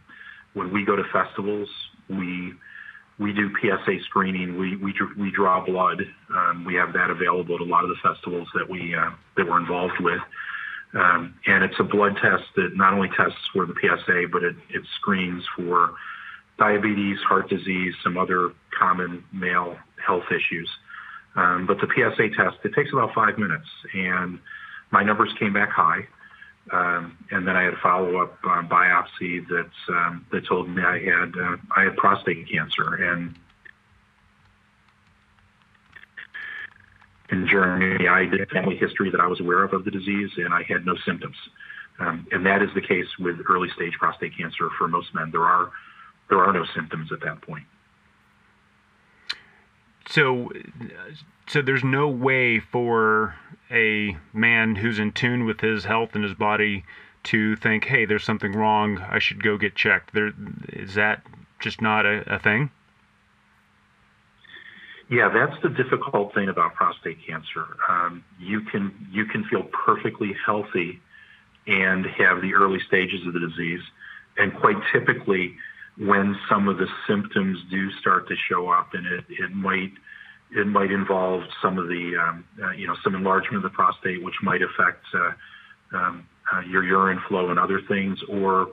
when 0.54 0.74
we 0.74 0.84
go 0.84 0.96
to 0.96 1.04
festivals, 1.14 1.70
we 2.10 2.54
we 3.22 3.32
do 3.34 3.52
PSA 3.62 4.00
screening. 4.10 4.58
We 4.58 4.76
we 4.78 4.94
we 5.18 5.32
draw 5.32 5.64
blood. 5.64 6.02
Um, 6.36 6.66
we 6.66 6.74
have 6.76 6.92
that 6.94 7.12
available 7.12 7.56
at 7.56 7.62
a 7.62 7.66
lot 7.66 7.84
of 7.84 7.90
the 7.90 7.96
festivals 8.02 8.48
that 8.56 8.68
we 8.68 8.96
uh, 8.96 9.12
that 9.38 9.48
we're 9.48 9.60
involved 9.60 10.00
with. 10.00 10.20
Um, 10.94 11.36
and 11.46 11.64
it's 11.64 11.80
a 11.80 11.84
blood 11.84 12.18
test 12.22 12.44
that 12.56 12.72
not 12.76 12.94
only 12.94 13.10
tests 13.16 13.40
for 13.54 13.66
the 13.66 13.74
PSA, 13.80 14.24
but 14.32 14.44
it, 14.44 14.56
it 14.70 14.82
screens 15.00 15.44
for 15.56 15.94
diabetes, 16.58 17.18
heart 17.20 17.48
disease, 17.48 17.94
some 18.04 18.18
other 18.18 18.52
common 18.78 19.24
male 19.32 19.78
health 20.06 20.26
issues. 20.30 20.70
Um, 21.36 21.66
but 21.66 21.78
the 21.78 21.88
PSA 21.88 22.36
test, 22.36 22.58
it 22.66 22.74
takes 22.76 22.92
about 22.92 23.14
five 23.16 23.38
minutes, 23.38 23.68
and 23.94 24.40
my 24.92 25.02
numbers 25.02 25.30
came 25.40 25.54
back 25.54 25.70
high. 25.70 26.02
Um, 26.70 27.18
and 27.32 27.48
then 27.48 27.56
I 27.56 27.64
had 27.64 27.74
a 27.74 27.78
follow-up 27.78 28.38
uh, 28.44 28.62
biopsy 28.64 29.48
that 29.48 29.72
um, 29.90 30.26
that 30.32 30.46
told 30.46 30.70
me 30.70 30.84
I 30.84 31.00
had 31.00 31.34
uh, 31.38 31.58
I 31.76 31.84
had 31.86 31.98
prostate 31.98 32.50
cancer, 32.50 32.94
and 32.96 33.36
in 37.32 37.48
Germany, 37.48 38.08
I 38.08 38.26
did 38.26 38.48
family 38.50 38.78
history 38.78 39.10
that 39.10 39.20
I 39.20 39.28
was 39.28 39.40
aware 39.40 39.64
of 39.64 39.74
of 39.74 39.86
the 39.86 39.92
disease, 39.92 40.30
and 40.38 40.54
I 40.54 40.64
had 40.64 40.86
no 40.86 40.96
symptoms. 41.06 41.36
Um, 42.00 42.28
and 42.32 42.46
that 42.46 42.62
is 42.62 42.70
the 42.74 42.82
case 42.82 43.08
with 43.20 43.38
early 43.50 43.70
stage 43.76 43.94
prostate 43.94 44.38
cancer 44.38 44.70
for 44.78 44.88
most 44.88 45.14
men. 45.16 45.32
There 45.32 45.46
are 45.46 45.72
there 46.30 46.40
are 46.40 46.54
no 46.54 46.66
symptoms 46.76 47.12
at 47.12 47.22
that 47.22 47.42
point. 47.42 47.66
So, 50.12 50.52
so 51.48 51.62
there's 51.62 51.86
no 51.86 52.10
way 52.10 52.60
for 52.60 53.36
a 53.72 54.18
man 54.34 54.76
who's 54.76 55.00
in 55.00 55.14
tune 55.14 55.46
with 55.46 55.62
his 55.62 55.86
health 55.86 56.16
and 56.16 56.24
his 56.24 56.34
body 56.34 56.84
to 57.24 57.56
think, 57.56 57.86
"Hey, 57.86 58.04
there's 58.04 58.26
something 58.26 58.52
wrong. 58.52 58.98
I 59.00 59.20
should 59.20 59.42
go 59.42 59.58
get 59.58 59.74
checked." 59.74 60.14
There 60.14 60.34
is 60.68 60.96
that 60.96 61.26
just 61.60 61.82
not 61.82 62.06
a, 62.06 62.36
a 62.36 62.40
thing. 62.40 62.72
Yeah, 65.10 65.30
that's 65.30 65.62
the 65.62 65.70
difficult 65.70 66.34
thing 66.34 66.50
about 66.50 66.74
prostate 66.74 67.26
cancer. 67.26 67.66
Um, 67.88 68.24
you 68.38 68.62
can 68.62 69.08
you 69.12 69.26
can 69.26 69.46
feel 69.46 69.64
perfectly 69.64 70.36
healthy 70.46 71.00
and 71.68 72.06
have 72.06 72.42
the 72.42 72.54
early 72.54 72.80
stages 72.82 73.26
of 73.26 73.32
the 73.32 73.40
disease, 73.40 73.82
and 74.38 74.54
quite 74.56 74.78
typically, 74.92 75.56
when 75.98 76.38
some 76.50 76.68
of 76.68 76.78
the 76.78 76.88
symptoms 77.08 77.60
do 77.70 77.92
start 77.94 78.28
to 78.30 78.36
show 78.50 78.70
up, 78.70 78.94
and 78.94 79.06
it 79.06 79.26
it 79.30 79.52
might 79.54 79.92
it 80.52 80.68
might 80.68 80.92
involve 80.92 81.44
some 81.62 81.78
of 81.78 81.88
the 81.88 82.14
um, 82.18 82.46
uh, 82.64 82.72
you 82.72 82.88
know 82.88 82.96
some 83.04 83.16
enlargement 83.16 83.58
of 83.58 83.64
the 83.64 83.76
prostate, 83.76 84.24
which 84.24 84.36
might 84.42 84.62
affect 84.62 85.06
uh, 85.14 85.98
um, 85.98 86.28
uh, 86.54 86.60
your 86.62 86.84
urine 86.84 87.22
flow 87.28 87.50
and 87.50 87.60
other 87.60 87.82
things, 87.88 88.20
or 88.30 88.70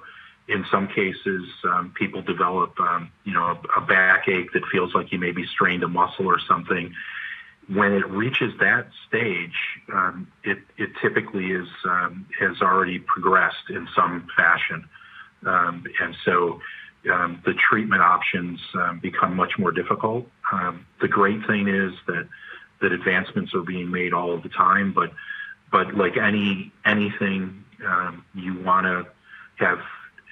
in 0.48 0.64
some 0.70 0.88
cases, 0.88 1.44
um, 1.64 1.92
people 1.96 2.22
develop, 2.22 2.80
um, 2.80 3.10
you 3.24 3.34
know, 3.34 3.44
a, 3.44 3.80
a 3.80 3.80
backache 3.82 4.50
that 4.54 4.62
feels 4.72 4.94
like 4.94 5.12
you 5.12 5.18
maybe 5.18 5.44
strained 5.46 5.82
a 5.82 5.88
muscle 5.88 6.26
or 6.26 6.40
something. 6.48 6.94
When 7.68 7.92
it 7.92 8.08
reaches 8.08 8.54
that 8.60 8.88
stage, 9.06 9.52
um, 9.92 10.26
it, 10.42 10.58
it 10.78 10.88
typically 11.02 11.52
is 11.52 11.68
um, 11.84 12.26
has 12.40 12.62
already 12.62 12.98
progressed 12.98 13.68
in 13.68 13.86
some 13.94 14.26
fashion, 14.34 14.88
and 15.42 16.16
so 16.24 16.60
um, 17.12 17.42
the 17.44 17.54
treatment 17.54 18.02
options 18.02 18.60
become 19.00 19.34
much 19.36 19.52
more 19.58 19.72
difficult. 19.72 20.26
the 21.00 21.08
great 21.08 21.46
thing 21.46 21.68
is 21.68 21.92
that 22.06 22.28
that 22.80 22.92
advancements 22.92 23.54
are 23.54 23.62
being 23.62 23.90
made 23.90 24.12
all 24.12 24.32
of 24.32 24.42
the 24.42 24.48
time, 24.48 24.92
but 24.92 25.10
but 25.70 25.94
like 25.94 26.16
any 26.16 26.72
anything, 26.84 27.64
you 28.34 28.58
want 28.60 28.86
to 28.86 29.06
have 29.56 29.80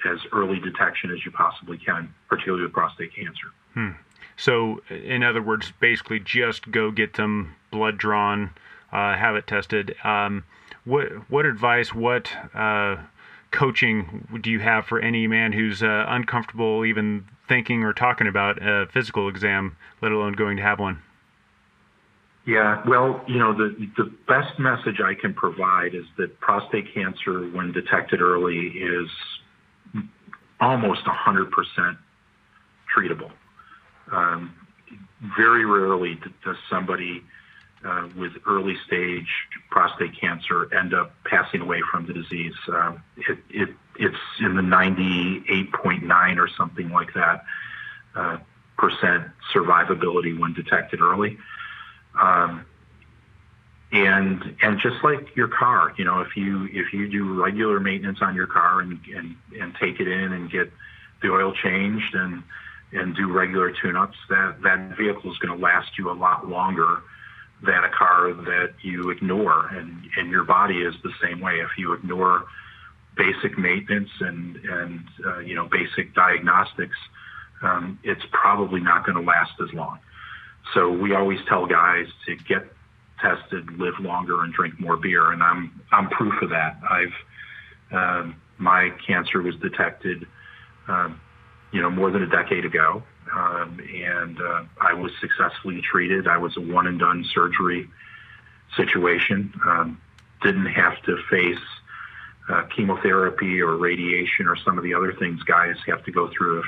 as 0.04 0.18
early 0.32 0.60
detection 0.60 1.10
as 1.10 1.24
you 1.24 1.30
possibly 1.30 1.78
can, 1.78 2.12
particularly 2.28 2.64
with 2.64 2.72
prostate 2.72 3.14
cancer. 3.14 3.48
Hmm. 3.74 3.90
So, 4.36 4.82
in 4.90 5.22
other 5.22 5.42
words, 5.42 5.72
basically 5.80 6.20
just 6.20 6.70
go 6.70 6.90
get 6.90 7.14
them 7.14 7.56
blood 7.70 7.96
drawn, 7.96 8.50
uh, 8.92 9.14
have 9.14 9.34
it 9.34 9.46
tested. 9.46 9.96
Um, 10.04 10.44
what 10.84 11.08
what 11.30 11.46
advice, 11.46 11.94
what 11.94 12.30
uh, 12.54 12.96
coaching 13.50 14.26
do 14.42 14.50
you 14.50 14.60
have 14.60 14.86
for 14.86 15.00
any 15.00 15.26
man 15.26 15.52
who's 15.52 15.82
uh, 15.82 16.04
uncomfortable 16.08 16.84
even 16.84 17.26
thinking 17.48 17.82
or 17.84 17.92
talking 17.92 18.26
about 18.26 18.58
a 18.60 18.86
physical 18.92 19.28
exam, 19.28 19.76
let 20.02 20.12
alone 20.12 20.32
going 20.32 20.56
to 20.56 20.62
have 20.62 20.78
one? 20.78 21.02
Yeah, 22.46 22.82
well, 22.86 23.24
you 23.26 23.38
know, 23.38 23.52
the 23.52 23.74
the 23.96 24.04
best 24.28 24.58
message 24.58 25.00
I 25.04 25.14
can 25.14 25.34
provide 25.34 25.94
is 25.94 26.04
that 26.16 26.38
prostate 26.38 26.94
cancer, 26.94 27.48
when 27.48 27.72
detected 27.72 28.20
early, 28.20 28.68
is 28.68 29.08
almost 30.60 31.04
100% 31.04 31.50
treatable. 32.96 33.32
Um, 34.12 34.54
very 35.36 35.64
rarely 35.64 36.18
does 36.44 36.56
somebody 36.70 37.24
uh, 37.86 38.08
with 38.16 38.32
early 38.46 38.76
stage 38.86 39.28
prostate 39.70 40.18
cancer 40.20 40.72
end 40.74 40.92
up 40.92 41.12
passing 41.24 41.60
away 41.60 41.80
from 41.90 42.06
the 42.06 42.12
disease. 42.12 42.54
Um, 42.68 43.02
it, 43.16 43.38
it, 43.50 43.68
it's 43.96 44.16
in 44.40 44.56
the 44.56 44.62
98.9 44.62 46.38
or 46.38 46.48
something 46.56 46.90
like 46.90 47.14
that 47.14 47.44
uh, 48.16 48.38
percent 48.76 49.24
survivability 49.54 50.38
when 50.38 50.52
detected 50.52 51.00
early. 51.00 51.38
Um, 52.20 52.66
and 53.92 54.56
and 54.62 54.80
just 54.80 54.96
like 55.04 55.36
your 55.36 55.48
car, 55.48 55.94
you 55.96 56.04
know, 56.04 56.20
if 56.20 56.36
you 56.36 56.68
if 56.72 56.92
you 56.92 57.08
do 57.08 57.40
regular 57.40 57.78
maintenance 57.78 58.18
on 58.20 58.34
your 58.34 58.48
car 58.48 58.80
and 58.80 58.98
and, 59.14 59.36
and 59.60 59.74
take 59.80 60.00
it 60.00 60.08
in 60.08 60.32
and 60.32 60.50
get 60.50 60.72
the 61.22 61.30
oil 61.30 61.52
changed 61.54 62.14
and 62.14 62.42
and 62.92 63.14
do 63.14 63.32
regular 63.32 63.70
tune-ups, 63.70 64.16
that 64.28 64.60
that 64.62 64.96
vehicle 64.96 65.30
is 65.30 65.38
going 65.38 65.56
to 65.56 65.62
last 65.62 65.96
you 65.98 66.10
a 66.10 66.12
lot 66.12 66.48
longer 66.48 67.00
than 67.62 67.84
a 67.84 67.90
car 67.90 68.32
that 68.32 68.74
you 68.82 69.10
ignore. 69.10 69.68
And 69.68 70.02
and 70.16 70.30
your 70.30 70.44
body 70.44 70.78
is 70.78 70.94
the 71.02 71.12
same 71.22 71.40
way. 71.40 71.60
If 71.60 71.70
you 71.78 71.92
ignore 71.92 72.44
basic 73.16 73.58
maintenance 73.58 74.10
and 74.20 74.56
and 74.56 75.04
uh, 75.24 75.38
you 75.38 75.54
know 75.54 75.68
basic 75.68 76.14
diagnostics, 76.14 76.96
um, 77.62 77.98
it's 78.02 78.24
probably 78.32 78.80
not 78.80 79.06
going 79.06 79.16
to 79.16 79.24
last 79.24 79.52
as 79.62 79.72
long. 79.72 79.98
So 80.74 80.90
we 80.90 81.14
always 81.14 81.38
tell 81.48 81.66
guys 81.66 82.06
to 82.26 82.36
get 82.36 82.64
tested, 83.20 83.78
live 83.78 83.94
longer, 84.00 84.42
and 84.42 84.52
drink 84.52 84.78
more 84.80 84.96
beer. 84.96 85.32
And 85.32 85.42
I'm 85.42 85.80
I'm 85.92 86.08
proof 86.10 86.34
of 86.42 86.50
that. 86.50 86.78
I've 86.88 87.14
um, 87.92 88.36
my 88.58 88.90
cancer 89.06 89.42
was 89.42 89.54
detected, 89.56 90.26
um, 90.88 91.20
you 91.72 91.80
know, 91.80 91.90
more 91.90 92.10
than 92.10 92.22
a 92.22 92.26
decade 92.26 92.64
ago, 92.64 93.02
um, 93.34 93.80
and 93.80 94.40
uh, 94.40 94.64
I 94.80 94.94
was 94.94 95.12
successfully 95.20 95.82
treated. 95.82 96.28
I 96.28 96.38
was 96.38 96.56
a 96.56 96.60
one 96.60 96.86
and 96.86 96.98
done 96.98 97.24
surgery 97.34 97.88
situation. 98.76 99.52
Um, 99.64 100.00
didn't 100.42 100.66
have 100.66 101.02
to 101.04 101.16
face 101.30 101.58
uh, 102.48 102.64
chemotherapy 102.74 103.60
or 103.60 103.76
radiation 103.76 104.48
or 104.48 104.56
some 104.56 104.78
of 104.78 104.84
the 104.84 104.94
other 104.94 105.12
things 105.12 105.42
guys 105.42 105.76
have 105.86 106.04
to 106.04 106.12
go 106.12 106.30
through 106.36 106.60
if 106.60 106.66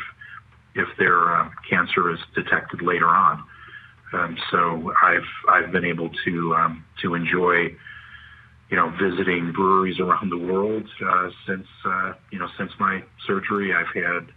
if 0.74 0.88
their 0.96 1.34
uh, 1.34 1.50
cancer 1.68 2.12
is 2.12 2.20
detected 2.34 2.82
later 2.82 3.08
on. 3.08 3.42
Um, 4.12 4.38
so 4.50 4.92
I've 5.02 5.28
I've 5.48 5.72
been 5.72 5.84
able 5.84 6.10
to 6.24 6.54
um, 6.54 6.84
to 7.02 7.14
enjoy, 7.14 7.74
you 8.70 8.76
know, 8.76 8.90
visiting 9.00 9.52
breweries 9.52 10.00
around 10.00 10.30
the 10.30 10.38
world 10.38 10.88
uh, 11.04 11.30
since 11.46 11.66
uh, 11.84 12.12
you 12.30 12.38
know 12.38 12.48
since 12.56 12.72
my 12.78 13.02
surgery. 13.26 13.74
I've 13.74 13.94
had 13.94 14.28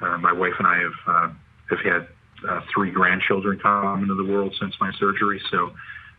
uh, 0.00 0.18
my 0.18 0.32
wife 0.32 0.54
and 0.58 0.66
I 0.66 0.78
have 0.78 0.92
uh, 1.06 1.30
have 1.70 1.80
had 1.80 2.08
uh, 2.48 2.60
three 2.72 2.90
grandchildren 2.90 3.58
come 3.58 4.02
into 4.02 4.14
the 4.14 4.24
world 4.24 4.54
since 4.60 4.74
my 4.80 4.92
surgery. 4.98 5.40
So 5.50 5.72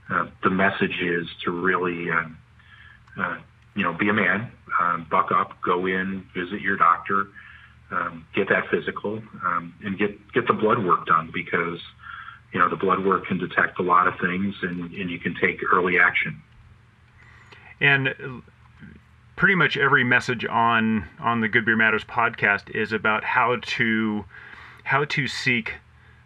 uh, 0.09 0.27
the 0.43 0.49
message 0.49 0.99
is 1.01 1.27
to 1.45 1.51
really, 1.51 2.09
um, 2.11 2.37
you 3.75 3.83
know, 3.83 3.93
be 3.93 4.09
a 4.09 4.13
man, 4.13 4.51
um, 4.79 5.07
buck 5.09 5.31
up, 5.31 5.61
go 5.61 5.85
in, 5.85 6.25
visit 6.35 6.61
your 6.61 6.77
doctor, 6.77 7.27
um, 7.91 8.25
get 8.35 8.49
that 8.49 8.69
physical, 8.69 9.21
um, 9.45 9.73
and 9.83 9.97
get 9.97 10.31
get 10.33 10.47
the 10.47 10.53
blood 10.53 10.83
work 10.83 11.05
done 11.05 11.31
because 11.33 11.79
you 12.53 12.59
know, 12.59 12.69
the 12.69 12.75
blood 12.75 13.05
work 13.05 13.27
can 13.27 13.37
detect 13.37 13.79
a 13.79 13.83
lot 13.83 14.07
of 14.07 14.15
things 14.19 14.55
and, 14.61 14.91
and 14.93 15.09
you 15.09 15.19
can 15.19 15.35
take 15.39 15.59
early 15.71 15.99
action. 15.99 16.41
And 17.79 18.43
pretty 19.35 19.55
much 19.55 19.77
every 19.77 20.03
message 20.03 20.45
on 20.45 21.07
on 21.19 21.41
the 21.41 21.47
Good 21.47 21.65
Beer 21.65 21.77
Matters 21.77 22.03
podcast 22.03 22.75
is 22.75 22.91
about 22.91 23.23
how 23.23 23.57
to 23.61 24.25
how 24.83 25.05
to 25.05 25.27
seek 25.27 25.74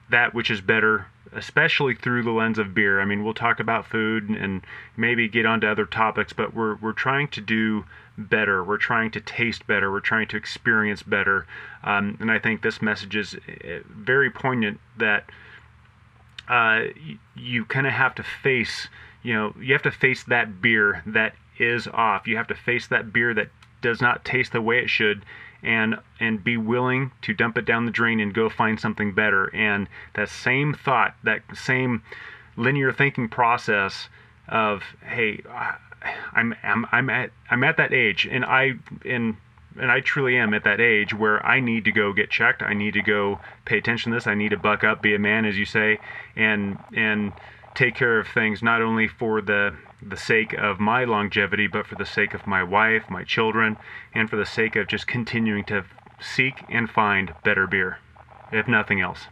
that 0.09 0.33
which 0.33 0.51
is 0.51 0.61
better, 0.61 1.07
especially 1.31 1.95
through 1.95 2.23
the 2.23 2.31
lens 2.31 2.59
of 2.59 2.73
beer. 2.73 3.01
I 3.01 3.05
mean, 3.05 3.23
we'll 3.23 3.33
talk 3.33 3.59
about 3.59 3.85
food 3.85 4.29
and 4.29 4.61
maybe 4.95 5.27
get 5.27 5.45
onto 5.45 5.67
other 5.67 5.85
topics, 5.85 6.33
but 6.33 6.53
we're 6.53 6.75
we're 6.75 6.93
trying 6.93 7.27
to 7.29 7.41
do 7.41 7.85
better. 8.17 8.63
We're 8.63 8.77
trying 8.77 9.11
to 9.11 9.21
taste 9.21 9.65
better. 9.65 9.91
We're 9.91 9.99
trying 9.99 10.27
to 10.29 10.37
experience 10.37 11.03
better. 11.03 11.47
Um, 11.83 12.17
and 12.19 12.31
I 12.31 12.39
think 12.39 12.61
this 12.61 12.81
message 12.81 13.15
is 13.15 13.35
eh, 13.47 13.79
very 13.89 14.29
poignant 14.29 14.79
that 14.97 15.29
uh, 16.47 16.83
you, 17.03 17.17
you 17.35 17.65
kind 17.65 17.87
of 17.87 17.93
have 17.93 18.13
to 18.15 18.23
face, 18.23 18.87
you 19.23 19.33
know, 19.33 19.55
you 19.59 19.73
have 19.73 19.81
to 19.83 19.91
face 19.91 20.23
that 20.25 20.61
beer 20.61 21.01
that 21.07 21.33
is 21.57 21.87
off. 21.87 22.27
You 22.27 22.37
have 22.37 22.47
to 22.47 22.55
face 22.55 22.87
that 22.87 23.11
beer 23.13 23.33
that 23.33 23.49
does 23.81 24.01
not 24.01 24.23
taste 24.23 24.51
the 24.51 24.61
way 24.61 24.79
it 24.79 24.89
should 24.89 25.25
and 25.63 25.97
and 26.19 26.43
be 26.43 26.57
willing 26.57 27.11
to 27.21 27.33
dump 27.33 27.57
it 27.57 27.65
down 27.65 27.85
the 27.85 27.91
drain 27.91 28.19
and 28.19 28.33
go 28.33 28.49
find 28.49 28.79
something 28.79 29.13
better 29.13 29.53
and 29.55 29.87
that 30.13 30.29
same 30.29 30.73
thought 30.73 31.15
that 31.23 31.41
same 31.53 32.03
linear 32.57 32.91
thinking 32.91 33.29
process 33.29 34.09
of 34.47 34.83
hey 35.05 35.41
I'm 36.33 36.55
I'm 36.63 36.85
I'm 36.91 37.09
at 37.09 37.31
I'm 37.49 37.63
at 37.63 37.77
that 37.77 37.93
age 37.93 38.27
and 38.29 38.43
I 38.43 38.73
in 39.05 39.37
and 39.79 39.91
I 39.91 40.01
truly 40.01 40.37
am 40.37 40.53
at 40.53 40.63
that 40.65 40.79
age 40.79 41.13
where 41.13 41.43
I 41.45 41.59
need 41.59 41.85
to 41.85 41.91
go 41.91 42.13
get 42.13 42.29
checked. 42.29 42.61
I 42.61 42.73
need 42.73 42.93
to 42.93 43.01
go 43.01 43.39
pay 43.65 43.77
attention 43.77 44.11
to 44.11 44.17
this. 44.17 44.27
I 44.27 44.35
need 44.35 44.49
to 44.49 44.57
buck 44.57 44.83
up, 44.83 45.01
be 45.01 45.15
a 45.15 45.19
man, 45.19 45.45
as 45.45 45.57
you 45.57 45.65
say, 45.65 45.99
and 46.35 46.77
and 46.93 47.33
take 47.73 47.95
care 47.95 48.19
of 48.19 48.27
things 48.27 48.61
not 48.61 48.81
only 48.81 49.07
for 49.07 49.41
the 49.41 49.75
the 50.07 50.17
sake 50.17 50.53
of 50.53 50.79
my 50.79 51.03
longevity, 51.03 51.67
but 51.67 51.87
for 51.87 51.95
the 51.95 52.05
sake 52.05 52.33
of 52.33 52.47
my 52.47 52.63
wife, 52.63 53.09
my 53.09 53.23
children, 53.23 53.77
and 54.13 54.29
for 54.29 54.35
the 54.35 54.45
sake 54.45 54.75
of 54.75 54.87
just 54.87 55.07
continuing 55.07 55.63
to 55.65 55.85
seek 56.19 56.63
and 56.69 56.89
find 56.89 57.33
better 57.43 57.67
beer, 57.67 57.99
if 58.51 58.67
nothing 58.67 59.01
else. 59.01 59.27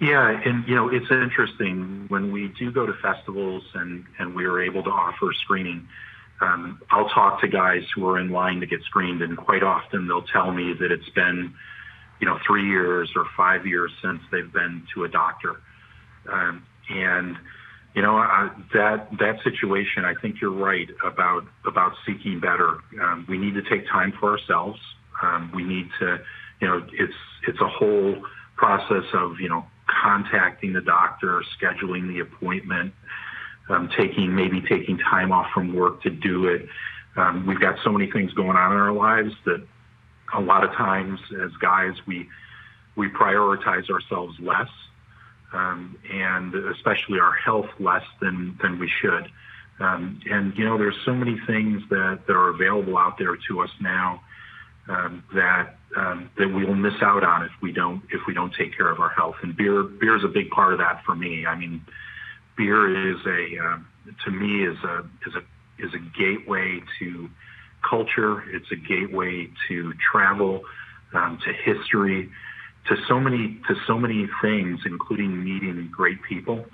Yeah, 0.00 0.40
and 0.44 0.66
you 0.66 0.74
know 0.74 0.88
it's 0.88 1.10
interesting 1.10 2.06
when 2.08 2.32
we 2.32 2.48
do 2.58 2.72
go 2.72 2.86
to 2.86 2.94
festivals 3.02 3.62
and 3.74 4.04
and 4.18 4.34
we 4.34 4.46
are 4.46 4.62
able 4.62 4.82
to 4.82 4.90
offer 4.90 5.30
screening. 5.42 5.86
Um, 6.40 6.80
I'll 6.90 7.10
talk 7.10 7.42
to 7.42 7.48
guys 7.48 7.82
who 7.94 8.08
are 8.08 8.18
in 8.18 8.30
line 8.30 8.60
to 8.60 8.66
get 8.66 8.82
screened, 8.84 9.20
and 9.20 9.36
quite 9.36 9.62
often 9.62 10.08
they'll 10.08 10.22
tell 10.22 10.52
me 10.52 10.72
that 10.80 10.90
it's 10.90 11.10
been, 11.10 11.52
you 12.18 12.26
know, 12.26 12.38
three 12.46 12.66
years 12.66 13.10
or 13.14 13.26
five 13.36 13.66
years 13.66 13.92
since 14.02 14.22
they've 14.32 14.50
been 14.50 14.86
to 14.94 15.04
a 15.04 15.08
doctor, 15.08 15.60
um, 16.32 16.64
and 16.88 17.36
you 17.94 18.02
know 18.02 18.18
uh, 18.18 18.48
that 18.74 19.08
that 19.18 19.36
situation. 19.42 20.04
I 20.04 20.14
think 20.20 20.40
you're 20.40 20.52
right 20.52 20.88
about 21.04 21.44
about 21.66 21.92
seeking 22.06 22.40
better. 22.40 22.78
Um, 23.02 23.26
we 23.28 23.38
need 23.38 23.54
to 23.54 23.62
take 23.62 23.88
time 23.88 24.12
for 24.20 24.30
ourselves. 24.30 24.78
Um, 25.22 25.50
we 25.54 25.62
need 25.62 25.88
to, 26.00 26.18
you 26.60 26.68
know, 26.68 26.86
it's 26.92 27.14
it's 27.48 27.60
a 27.60 27.68
whole 27.68 28.16
process 28.56 29.04
of 29.12 29.40
you 29.40 29.48
know 29.48 29.64
contacting 30.02 30.72
the 30.72 30.80
doctor, 30.80 31.42
scheduling 31.60 32.08
the 32.08 32.20
appointment, 32.20 32.94
um, 33.68 33.90
taking 33.98 34.34
maybe 34.34 34.60
taking 34.62 34.98
time 34.98 35.32
off 35.32 35.46
from 35.52 35.74
work 35.74 36.02
to 36.02 36.10
do 36.10 36.46
it. 36.46 36.66
Um, 37.16 37.44
we've 37.46 37.60
got 37.60 37.76
so 37.82 37.90
many 37.90 38.10
things 38.10 38.32
going 38.34 38.56
on 38.56 38.72
in 38.72 38.78
our 38.78 38.92
lives 38.92 39.32
that 39.46 39.66
a 40.34 40.40
lot 40.40 40.62
of 40.62 40.70
times 40.72 41.18
as 41.42 41.50
guys 41.60 41.94
we 42.06 42.28
we 42.96 43.08
prioritize 43.08 43.88
ourselves 43.90 44.36
less, 44.40 44.68
um, 45.52 45.98
and 46.10 46.54
especially 46.54 47.18
our 47.18 47.32
health 47.32 47.68
less 47.78 48.04
than 48.20 48.58
than 48.62 48.78
we 48.78 48.88
should. 48.88 49.30
Um, 49.80 50.20
and 50.30 50.56
you 50.56 50.64
know, 50.64 50.76
there's 50.76 50.98
so 51.04 51.14
many 51.14 51.38
things 51.46 51.82
that 51.90 52.20
that 52.26 52.36
are 52.36 52.48
available 52.48 52.98
out 52.98 53.18
there 53.18 53.36
to 53.48 53.60
us 53.60 53.70
now 53.80 54.20
um, 54.88 55.24
that 55.34 55.76
um, 55.96 56.30
that 56.38 56.48
we 56.48 56.64
will 56.64 56.74
miss 56.74 57.00
out 57.02 57.24
on 57.24 57.44
if 57.44 57.52
we 57.62 57.72
don't 57.72 58.02
if 58.10 58.20
we 58.26 58.34
don't 58.34 58.54
take 58.54 58.76
care 58.76 58.90
of 58.90 59.00
our 59.00 59.08
health. 59.10 59.36
And 59.42 59.56
beer 59.56 59.82
beer 59.82 60.16
is 60.16 60.24
a 60.24 60.28
big 60.28 60.50
part 60.50 60.72
of 60.72 60.78
that 60.78 61.02
for 61.04 61.14
me. 61.14 61.46
I 61.46 61.56
mean, 61.56 61.84
beer 62.56 63.10
is 63.10 63.18
a 63.26 63.64
uh, 63.64 63.78
to 64.24 64.30
me 64.30 64.64
is 64.64 64.78
a 64.84 64.98
is 65.26 65.34
a 65.34 65.84
is 65.84 65.94
a 65.94 66.18
gateway 66.18 66.80
to 66.98 67.30
culture. 67.88 68.42
It's 68.50 68.70
a 68.70 68.76
gateway 68.76 69.48
to 69.68 69.94
travel, 70.12 70.62
um, 71.14 71.38
to 71.44 71.52
history, 71.52 72.30
to 72.88 72.96
so 73.08 73.20
many 73.20 73.60
to 73.68 73.74
so 73.86 73.98
many 73.98 74.28
things, 74.42 74.80
including 74.84 75.44
meeting 75.44 75.90
great 75.92 76.22
people. 76.22 76.64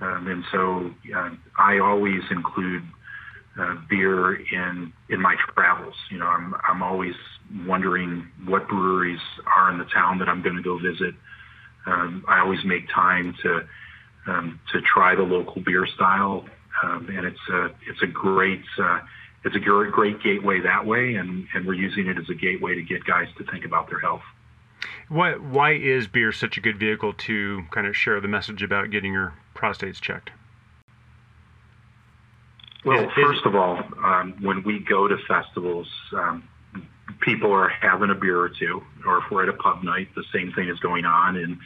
Um, 0.00 0.26
and 0.26 0.44
so 0.50 0.90
uh, 1.16 1.30
I 1.58 1.78
always 1.78 2.22
include 2.30 2.82
uh, 3.58 3.76
beer 3.88 4.34
in 4.34 4.92
in 5.08 5.20
my 5.20 5.36
travels. 5.54 5.94
You 6.10 6.18
know, 6.18 6.26
I'm 6.26 6.54
I'm 6.68 6.82
always 6.82 7.14
wondering 7.66 8.26
what 8.46 8.68
breweries 8.68 9.20
are 9.56 9.70
in 9.70 9.78
the 9.78 9.84
town 9.84 10.18
that 10.18 10.28
I'm 10.28 10.42
going 10.42 10.56
to 10.56 10.62
go 10.62 10.78
visit. 10.78 11.14
Um, 11.86 12.24
I 12.26 12.40
always 12.40 12.64
make 12.64 12.88
time 12.92 13.34
to 13.42 13.60
um, 14.26 14.60
to 14.72 14.80
try 14.80 15.14
the 15.14 15.22
local 15.22 15.62
beer 15.62 15.86
style, 15.86 16.44
um, 16.82 17.08
and 17.10 17.26
it's 17.26 17.48
a 17.52 17.66
it's 17.88 18.02
a 18.02 18.06
great 18.06 18.62
uh, 18.82 19.00
it's 19.44 19.54
a 19.54 19.60
great, 19.60 19.92
great 19.92 20.22
gateway 20.22 20.60
that 20.62 20.84
way, 20.84 21.14
and 21.14 21.46
and 21.54 21.66
we're 21.66 21.74
using 21.74 22.08
it 22.08 22.16
as 22.18 22.28
a 22.30 22.34
gateway 22.34 22.74
to 22.74 22.82
get 22.82 23.04
guys 23.04 23.28
to 23.38 23.44
think 23.44 23.64
about 23.64 23.88
their 23.88 24.00
health. 24.00 24.22
Why 25.08 25.32
why 25.34 25.72
is 25.72 26.06
beer 26.06 26.32
such 26.32 26.56
a 26.56 26.60
good 26.60 26.78
vehicle 26.78 27.12
to 27.12 27.64
kind 27.70 27.86
of 27.86 27.96
share 27.96 28.20
the 28.20 28.28
message 28.28 28.62
about 28.62 28.90
getting 28.90 29.12
your 29.12 29.34
prostates 29.54 30.00
checked? 30.00 30.30
Well, 32.84 33.10
first 33.14 33.46
of 33.46 33.54
all, 33.54 33.82
um, 34.04 34.34
when 34.42 34.62
we 34.62 34.78
go 34.78 35.08
to 35.08 35.16
festivals, 35.26 35.88
um, 36.12 36.46
people 37.20 37.50
are 37.50 37.68
having 37.68 38.10
a 38.10 38.14
beer 38.14 38.38
or 38.38 38.50
two, 38.50 38.82
or 39.06 39.18
if 39.18 39.24
we're 39.30 39.42
at 39.44 39.48
a 39.48 39.54
pub 39.54 39.82
night, 39.82 40.08
the 40.14 40.24
same 40.34 40.52
thing 40.52 40.68
is 40.68 40.78
going 40.80 41.04
on. 41.04 41.36
And 41.36 41.58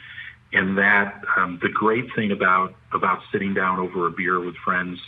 and 0.51 0.77
that 0.77 1.21
um, 1.37 1.59
the 1.61 1.69
great 1.69 2.05
thing 2.15 2.31
about 2.31 2.73
about 2.93 3.19
sitting 3.31 3.53
down 3.53 3.79
over 3.79 4.07
a 4.07 4.11
beer 4.11 4.39
with 4.39 4.55
friends 4.57 4.99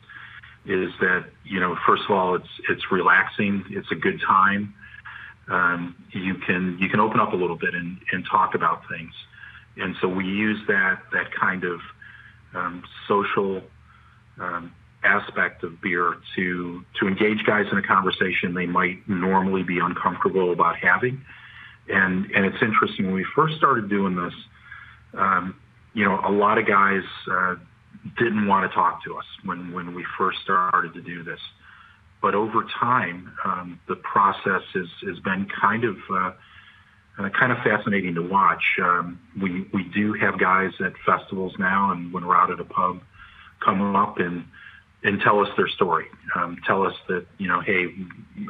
is 0.66 0.92
that 1.00 1.26
you 1.44 1.60
know 1.60 1.76
first 1.86 2.04
of 2.04 2.12
all 2.12 2.36
it's 2.36 2.50
it's 2.70 2.92
relaxing, 2.92 3.64
it's 3.70 3.92
a 3.92 3.96
good 3.96 4.22
time. 4.22 4.74
Um, 5.50 5.96
you 6.12 6.36
can 6.36 6.78
you 6.80 6.90
can 6.90 7.00
open 7.00 7.20
up 7.20 7.34
a 7.34 7.36
little 7.36 7.58
bit 7.58 7.74
and, 7.74 7.98
and 8.12 8.26
talk 8.30 8.56
about 8.56 8.84
things, 8.90 9.14
and 9.78 9.96
so 10.02 10.08
we 10.08 10.26
use 10.26 10.60
that 10.68 11.00
that 11.14 11.34
kind 11.34 11.64
of 11.64 11.80
um, 12.54 12.84
social 13.08 13.62
um, 14.40 14.74
aspect 15.04 15.64
of 15.64 15.82
beer 15.82 16.16
to 16.36 16.86
to 17.00 17.08
engage 17.08 17.44
guys 17.46 17.66
in 17.72 17.78
a 17.78 17.82
conversation 17.82 18.54
they 18.54 18.66
might 18.66 19.08
normally 19.10 19.64
be 19.64 19.80
uncomfortable 19.80 20.52
about 20.52 20.78
having. 20.78 21.22
And 21.90 22.30
and 22.32 22.46
it's 22.46 22.62
interesting 22.62 23.08
when 23.08 23.16
we 23.16 23.26
first 23.36 23.58
started 23.58 23.90
doing 23.90 24.16
this, 24.16 24.34
um, 25.18 25.56
you 25.94 26.06
know, 26.06 26.20
a 26.24 26.32
lot 26.32 26.58
of 26.58 26.68
guys 26.68 27.04
uh, 27.30 27.56
didn't 28.18 28.48
want 28.48 28.70
to 28.70 28.76
talk 28.76 29.04
to 29.06 29.18
us 29.18 29.26
when 29.44 29.74
when 29.74 29.96
we 29.96 30.06
first 30.18 30.40
started 30.44 30.94
to 30.94 31.02
do 31.02 31.24
this. 31.24 31.40
But 32.22 32.36
over 32.36 32.66
time, 32.80 33.34
um, 33.44 33.80
the 33.88 33.96
process 33.96 34.62
has 34.74 34.88
has 35.08 35.20
been 35.20 35.48
kind 35.60 35.84
of 35.84 35.98
uh, 36.10 36.32
uh, 37.20 37.30
kind 37.30 37.52
of 37.52 37.58
fascinating 37.64 38.16
to 38.16 38.22
watch. 38.22 38.64
Um, 38.82 39.20
we 39.42 39.68
we 39.74 39.84
do 39.94 40.14
have 40.14 40.40
guys 40.40 40.72
at 40.80 40.94
festivals 41.06 41.54
now, 41.58 41.92
and 41.92 42.14
when 42.14 42.26
we're 42.26 42.36
out 42.36 42.52
at 42.52 42.60
a 42.60 42.66
pub, 42.66 43.02
come 43.64 43.96
up 43.96 44.20
and 44.20 44.46
and 45.04 45.20
tell 45.22 45.40
us 45.40 45.50
their 45.58 45.68
story. 45.68 46.06
Um, 46.36 46.58
tell 46.66 46.84
us 46.84 46.94
that, 47.08 47.26
you 47.40 47.48
know, 47.48 47.60
hey, 47.60 47.88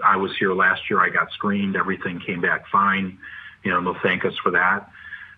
I 0.04 0.18
was 0.18 0.32
here 0.38 0.54
last 0.54 0.90
year, 0.90 1.00
I 1.00 1.10
got 1.10 1.32
screened, 1.32 1.76
everything 1.76 2.20
came 2.20 2.42
back 2.42 2.66
fine. 2.70 3.18
You 3.64 3.72
know, 3.72 3.82
they'll 3.82 4.02
thank 4.04 4.26
us 4.26 4.34
for 4.44 4.52
that. 4.52 4.90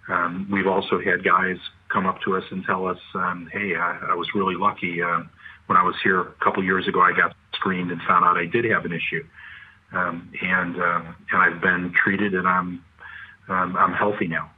Um, 0.09 0.47
we've 0.51 0.67
also 0.67 0.99
had 0.99 1.23
guys 1.23 1.57
come 1.89 2.05
up 2.05 2.21
to 2.23 2.35
us 2.35 2.43
and 2.49 2.65
tell 2.65 2.87
us, 2.87 2.97
um, 3.13 3.47
hey, 3.53 3.75
I, 3.75 4.11
I 4.11 4.15
was 4.15 4.27
really 4.33 4.55
lucky. 4.55 5.01
Uh, 5.01 5.21
when 5.67 5.78
I 5.78 5.84
was 5.84 5.95
here 6.04 6.19
a 6.21 6.32
couple 6.43 6.63
years 6.63 6.88
ago, 6.88 7.02
I 7.02 7.13
got 7.13 7.36
screened 7.54 7.91
and 7.91 8.02
found 8.02 8.26
out 8.26 8.38
I 8.38 8.45
did 8.45 8.65
have 8.65 8.86
an 8.86 8.93
issue. 8.93 9.26
Um, 9.93 10.32
and, 10.41 10.82
uh, 10.82 11.02
and 11.32 11.41
I've 11.41 11.62
been 11.62 11.93
treated 11.93 12.34
and 12.34 12.47
I'm, 12.47 12.84
um, 13.47 13.76
I'm 13.78 13.93
healthy 13.93 14.28
now. 14.28 14.52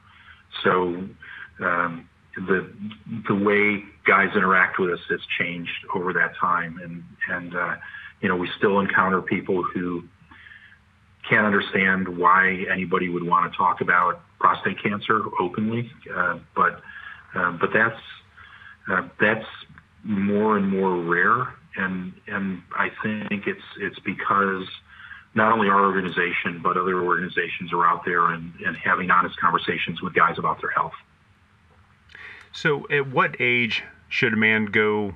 So, 0.64 1.08
um, 1.60 2.10
the 2.36 2.70
the 3.28 3.36
way 3.36 3.84
guys 4.06 4.30
interact 4.36 4.80
with 4.80 4.92
us 4.92 5.00
has 5.10 5.20
changed 5.40 5.86
over 5.94 6.14
that 6.14 6.36
time, 6.36 6.80
and 6.84 7.04
and 7.30 7.56
uh, 7.56 7.76
you 8.22 8.30
know 8.30 8.36
we 8.36 8.50
still 8.58 8.80
encounter 8.80 9.22
people 9.22 9.64
who 9.64 10.04
can't 11.30 11.46
understand 11.46 12.08
why 12.08 12.66
anybody 12.72 13.10
would 13.10 13.24
want 13.24 13.52
to 13.52 13.58
talk 13.58 13.82
about 13.82 14.22
prostate 14.40 14.82
cancer 14.84 15.24
openly, 15.40 15.90
uh, 16.14 16.38
but 16.56 16.82
uh, 17.36 17.52
but 17.52 17.70
that's 17.74 18.00
uh, 18.92 19.08
that's 19.20 19.46
more 20.06 20.56
and 20.56 20.70
more 20.70 20.96
rare, 20.96 21.54
and 21.76 22.14
and 22.28 22.62
I 22.78 22.92
think 23.02 23.48
it's 23.48 23.64
it's 23.78 24.00
because 24.00 24.66
not 25.34 25.52
only 25.52 25.68
our 25.68 25.84
organization 25.84 26.62
but 26.64 26.78
other 26.78 27.04
organizations 27.04 27.74
are 27.74 27.86
out 27.86 28.06
there 28.06 28.28
and, 28.28 28.54
and 28.66 28.78
having 28.78 29.12
honest 29.12 29.38
conversations 29.38 30.02
with 30.02 30.14
guys 30.14 30.38
about 30.38 30.62
their 30.62 30.70
health. 30.70 30.94
So, 32.54 32.88
at 32.90 33.08
what 33.08 33.36
age 33.40 33.84
should 34.08 34.34
a 34.34 34.38
man 34.38 34.66
go 34.66 35.16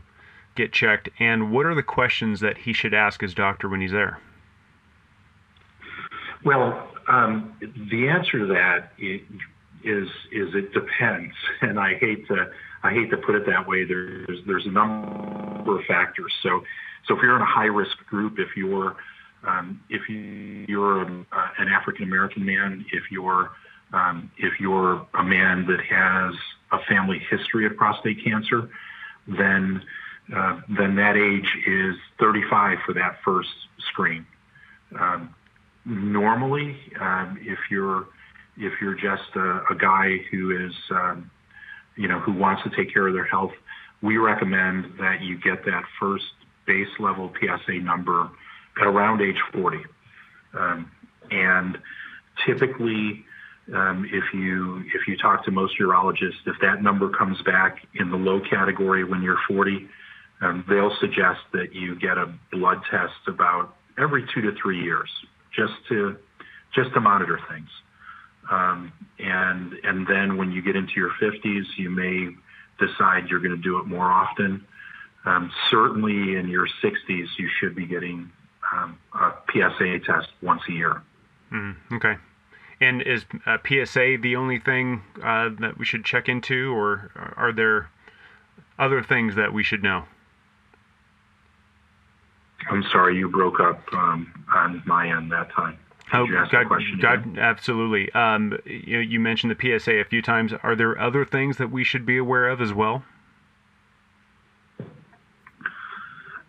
get 0.56 0.74
checked, 0.74 1.08
and 1.20 1.52
what 1.52 1.66
are 1.66 1.76
the 1.76 1.84
questions 1.84 2.42
that 2.42 2.58
he 2.58 2.74
should 2.74 2.94
ask 2.94 3.22
his 3.22 3.34
doctor 3.34 3.70
when 3.70 3.80
he's 3.80 3.92
there? 3.92 4.20
Well, 6.44 6.90
um, 7.08 7.56
the 7.90 8.10
answer 8.10 8.40
to 8.40 8.48
that 8.48 8.92
is 9.84 10.08
is 10.32 10.54
it 10.56 10.74
depends, 10.74 11.34
and 11.62 11.80
I 11.80 11.96
hate 11.96 12.28
to 12.28 12.52
I 12.84 12.92
hate 12.92 13.10
to 13.12 13.18
put 13.18 13.36
it 13.36 13.46
that 13.48 13.68
way. 13.68 13.86
There's 13.86 14.40
there's 14.46 14.66
a 14.66 14.72
number 14.72 15.80
of 15.80 15.86
factors. 15.86 16.34
So 16.44 16.64
so 17.08 17.16
if 17.16 17.22
you're 17.22 17.36
in 17.36 17.42
a 17.42 17.46
high 17.46 17.66
risk 17.66 17.98
group, 18.06 18.40
if 18.40 18.56
you're 18.56 18.96
um, 19.48 19.82
if 19.90 20.08
you're 20.10 21.04
uh, 21.04 21.48
an 21.58 21.70
African 21.70 22.04
American 22.04 22.46
man, 22.46 22.86
if 22.92 23.12
you're 23.12 23.52
um, 23.94 24.32
if 24.38 24.60
you're 24.60 25.08
a 25.14 25.24
man 25.24 25.66
that 25.68 25.82
has 25.82 26.36
a 26.72 26.80
family 26.88 27.20
history 27.30 27.66
of 27.66 27.76
prostate 27.76 28.24
cancer, 28.24 28.70
then 29.28 29.82
uh, 30.36 30.62
then 30.78 30.96
that 30.96 31.18
age 31.18 31.52
is 31.66 31.96
35 32.20 32.78
for 32.86 32.94
that 32.94 33.18
first 33.24 33.50
screen. 33.80 34.26
Um, 35.00 35.34
normally, 35.86 36.78
um, 37.00 37.40
if 37.42 37.60
you're 37.72 38.08
if 38.60 38.74
you're 38.82 38.96
just 38.96 39.36
a, 39.36 39.62
a 39.72 39.76
guy 39.76 40.18
who 40.30 40.66
is 40.66 40.74
um, 40.92 41.32
you 41.96 42.08
know 42.08 42.20
who 42.20 42.34
wants 42.34 42.64
to 42.64 42.70
take 42.70 42.94
care 42.94 43.08
of 43.08 43.14
their 43.14 43.26
health, 43.26 43.54
we 44.02 44.18
recommend 44.18 44.94
that 45.00 45.22
you 45.22 45.40
get 45.40 45.66
that 45.66 45.84
first 46.00 46.26
base 46.68 46.90
level 47.00 47.32
PSA 47.40 47.80
number 47.80 48.30
at 48.80 48.86
around 48.86 49.22
age 49.22 49.42
40, 49.54 49.80
um, 50.54 50.92
and 51.32 51.78
typically 52.46 53.26
um, 53.74 54.06
if 54.12 54.34
you 54.34 54.84
if 54.94 55.08
you 55.08 55.18
talk 55.18 55.46
to 55.46 55.52
most 55.52 55.80
urologists, 55.80 56.46
if 56.46 56.56
that 56.62 56.82
number 56.82 57.10
comes 57.10 57.42
back 57.44 57.86
in 57.96 58.12
the 58.12 58.18
low 58.18 58.42
category 58.42 59.04
when 59.04 59.22
you're 59.22 59.40
40, 59.48 59.88
um, 60.42 60.66
they'll 60.68 60.96
suggest 61.00 61.40
that 61.54 61.74
you 61.74 61.96
get 61.96 62.18
a 62.18 62.34
blood 62.52 62.82
test 62.90 63.28
about 63.28 63.76
every 63.98 64.28
two 64.34 64.42
to 64.42 64.52
three 64.62 64.82
years, 64.84 65.10
just 65.56 65.74
to 65.90 66.18
just 66.74 66.94
to 66.94 67.00
monitor 67.00 67.40
things. 67.50 67.70
Um, 68.50 68.92
and 69.20 69.74
and 69.84 70.08
then 70.08 70.38
when 70.38 70.52
you 70.52 70.62
get 70.62 70.76
into 70.76 70.94
your 70.96 71.12
50s, 71.22 71.66
you 71.78 71.90
may 71.90 72.30
decide 72.80 73.30
you're 73.30 73.40
going 73.40 73.56
to 73.56 73.62
do 73.62 73.78
it 73.80 73.86
more 73.86 74.06
often. 74.06 74.66
Um, 75.26 75.52
certainly 75.70 76.36
in 76.36 76.48
your 76.48 76.68
60s, 76.82 77.28
you 77.38 77.50
should 77.60 77.76
be 77.76 77.86
getting 77.86 78.32
um, 78.74 78.98
a 79.14 79.34
PSA 79.52 80.00
test 80.06 80.30
once 80.42 80.62
a 80.70 80.72
year. 80.72 81.02
Mm, 81.52 81.76
okay. 81.94 82.18
And 82.82 83.02
is 83.02 83.26
uh, 83.46 83.58
PSA 83.66 84.18
the 84.22 84.36
only 84.38 84.60
thing 84.60 85.04
uh, 85.22 85.50
that 85.60 85.78
we 85.78 85.86
should 85.86 86.06
check 86.06 86.30
into, 86.30 86.72
or 86.74 87.12
are 87.36 87.52
there 87.52 87.90
other 88.78 89.04
things 89.04 89.36
that 89.36 89.52
we 89.54 89.64
should 89.64 89.84
know? 89.84 90.06
I'm 92.70 92.84
sorry, 92.92 93.18
you 93.18 93.30
broke 93.30 93.60
up 93.60 93.82
um, 93.94 94.32
on 94.54 94.82
my 94.86 95.10
end 95.10 95.32
that 95.32 95.52
time. 95.52 95.78
Oh, 96.12 96.26
God, 96.28 96.68
God, 97.02 97.38
absolutely. 97.38 98.12
Um, 98.14 98.58
you, 98.66 99.00
you, 99.00 99.20
mentioned 99.20 99.56
the 99.56 99.80
PSA 99.80 99.94
a 99.94 100.06
few 100.06 100.22
times. 100.22 100.54
Are 100.64 100.76
there 100.76 101.00
other 101.00 101.24
things 101.24 101.58
that 101.58 101.72
we 101.72 101.84
should 101.84 102.06
be 102.06 102.18
aware 102.18 102.50
of 102.50 102.62
as 102.62 102.74
well? 102.74 103.04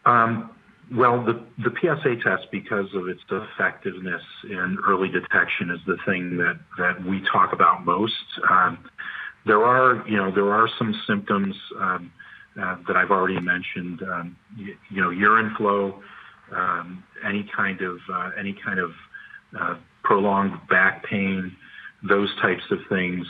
Um, 0.06 0.50
well, 0.92 1.24
the, 1.24 1.44
the 1.58 1.70
PSA 1.80 2.16
test, 2.24 2.50
because 2.50 2.86
of 2.94 3.08
its 3.08 3.20
effectiveness 3.30 4.22
in 4.44 4.78
early 4.86 5.08
detection, 5.08 5.70
is 5.70 5.80
the 5.86 5.98
thing 6.06 6.36
that, 6.38 6.58
that 6.78 7.04
we 7.04 7.22
talk 7.30 7.52
about 7.52 7.84
most. 7.84 8.14
Um, 8.48 8.78
there 9.46 9.62
are, 9.64 10.06
you 10.08 10.16
know, 10.16 10.30
there 10.34 10.52
are 10.52 10.68
some 10.78 10.94
symptoms 11.06 11.54
um, 11.78 12.12
uh, 12.60 12.76
that 12.86 12.96
I've 12.96 13.10
already 13.10 13.40
mentioned. 13.40 14.02
Um, 14.02 14.36
you, 14.56 14.76
you, 14.90 15.02
know, 15.02 15.10
urine 15.10 15.54
flow, 15.56 16.02
um, 16.54 17.04
any 17.24 17.48
kind 17.56 17.80
of 17.80 17.98
uh, 18.12 18.30
any 18.38 18.56
kind 18.64 18.80
of 18.80 18.90
uh, 19.58 19.76
prolonged 20.02 20.58
back 20.68 21.04
pain, 21.04 21.56
those 22.02 22.34
types 22.40 22.64
of 22.70 22.78
things 22.88 23.26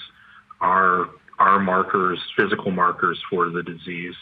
are 0.60 1.10
are 1.38 1.58
markers, 1.58 2.18
physical 2.36 2.70
markers 2.70 3.18
for 3.30 3.48
the 3.48 3.62
disease. 3.62 4.14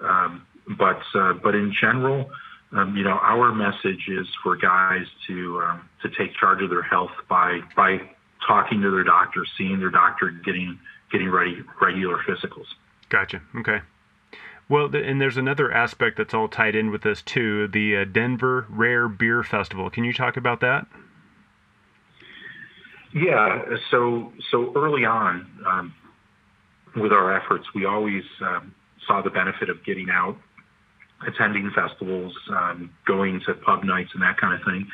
Um, 0.00 0.46
but 0.76 1.00
uh, 1.14 1.34
but 1.34 1.54
in 1.54 1.72
general 1.80 2.30
um, 2.72 2.96
you 2.96 3.04
know, 3.04 3.18
our 3.22 3.52
message 3.52 4.08
is 4.08 4.26
for 4.42 4.56
guys 4.56 5.06
to 5.26 5.62
um, 5.62 5.88
to 6.02 6.10
take 6.10 6.34
charge 6.34 6.62
of 6.62 6.70
their 6.70 6.82
health 6.82 7.12
by 7.28 7.60
by 7.74 7.98
talking 8.46 8.82
to 8.82 8.90
their 8.90 9.04
doctor, 9.04 9.44
seeing 9.56 9.78
their 9.78 9.90
doctor, 9.90 10.30
getting 10.44 10.78
getting 11.10 11.30
ready 11.30 11.62
regular 11.80 12.18
physicals. 12.18 12.66
Gotcha. 13.08 13.40
Okay. 13.56 13.80
Well, 14.68 14.94
and 14.94 15.18
there's 15.18 15.38
another 15.38 15.72
aspect 15.72 16.18
that's 16.18 16.34
all 16.34 16.46
tied 16.46 16.76
in 16.76 16.90
with 16.90 17.00
this 17.00 17.22
too, 17.22 17.68
the 17.68 17.96
uh, 17.96 18.04
Denver 18.04 18.66
Rare 18.68 19.08
Beer 19.08 19.42
Festival. 19.42 19.88
Can 19.88 20.04
you 20.04 20.12
talk 20.12 20.36
about 20.36 20.60
that? 20.60 20.86
Yeah. 23.14 23.64
So 23.90 24.32
so 24.50 24.72
early 24.76 25.04
on 25.04 25.46
um, 25.66 25.94
with 26.96 27.12
our 27.12 27.34
efforts, 27.34 27.66
we 27.74 27.84
always 27.84 28.24
um, 28.40 28.74
saw 29.06 29.22
the 29.22 29.30
benefit 29.30 29.70
of 29.70 29.84
getting 29.84 30.08
out 30.10 30.36
attending 31.26 31.70
festivals, 31.74 32.36
um, 32.50 32.90
going 33.06 33.40
to 33.46 33.54
pub 33.54 33.84
nights, 33.84 34.10
and 34.14 34.22
that 34.22 34.38
kind 34.38 34.54
of 34.54 34.64
thing. 34.64 34.86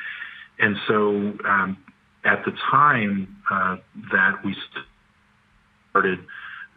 And 0.58 0.76
so, 0.86 1.46
um, 1.46 1.76
at 2.24 2.44
the 2.44 2.52
time 2.70 3.36
uh, 3.50 3.76
that 4.12 4.44
we 4.44 4.56
started, 5.90 6.20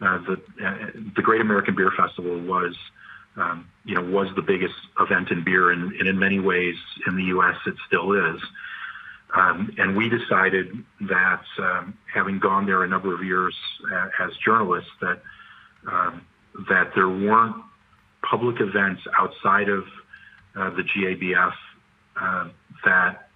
uh, 0.00 0.18
the 0.18 0.42
uh, 0.64 0.86
the 1.16 1.22
Great 1.22 1.40
American 1.40 1.74
Beer 1.74 1.90
Festival 1.96 2.38
was, 2.40 2.76
um, 3.36 3.66
you 3.84 3.94
know, 3.94 4.02
was 4.02 4.28
the 4.36 4.42
biggest 4.42 4.74
event 5.00 5.30
in 5.30 5.42
beer, 5.44 5.70
and, 5.70 5.92
and, 5.94 6.08
in 6.08 6.18
many 6.18 6.38
ways 6.38 6.76
in 7.06 7.16
the 7.16 7.24
U.S. 7.24 7.56
it 7.66 7.74
still 7.86 8.12
is. 8.12 8.40
Um, 9.34 9.74
and 9.76 9.96
we 9.96 10.08
decided 10.08 10.72
that, 11.02 11.42
um, 11.58 11.98
having 12.12 12.38
gone 12.38 12.64
there 12.66 12.82
a 12.82 12.88
number 12.88 13.14
of 13.14 13.22
years 13.22 13.54
uh, 13.92 14.08
as 14.20 14.30
journalists, 14.44 14.90
that 15.02 15.20
um, 15.90 16.26
that 16.68 16.92
there 16.94 17.08
weren't 17.08 17.56
public 18.22 18.60
events 18.60 19.02
outside 19.18 19.68
of 19.68 19.84
uh, 20.56 20.70
the 20.70 20.82
GABF 20.82 21.52
uh, 22.20 22.48
that 22.84 23.28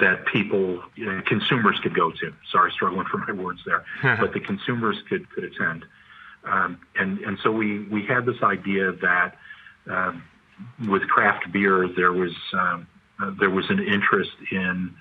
that 0.00 0.24
people, 0.26 0.82
you 0.96 1.04
know, 1.04 1.20
consumers 1.26 1.78
could 1.82 1.94
go 1.94 2.10
to. 2.10 2.32
Sorry, 2.50 2.72
struggling 2.72 3.06
for 3.10 3.18
my 3.18 3.32
words 3.32 3.60
there, 3.66 3.84
but 4.18 4.32
the 4.32 4.40
consumers 4.40 4.96
could 5.08 5.28
could 5.30 5.44
attend. 5.44 5.84
Um, 6.44 6.78
and 6.96 7.18
and 7.20 7.38
so 7.42 7.52
we 7.52 7.80
we 7.88 8.04
had 8.06 8.24
this 8.24 8.42
idea 8.42 8.92
that 8.92 9.36
um, 9.90 10.24
with 10.88 11.02
craft 11.08 11.52
beer 11.52 11.88
there 11.94 12.12
was 12.12 12.32
um, 12.54 12.86
uh, 13.22 13.30
there 13.38 13.50
was 13.50 13.64
an 13.68 13.80
interest 13.80 14.32
in 14.50 14.94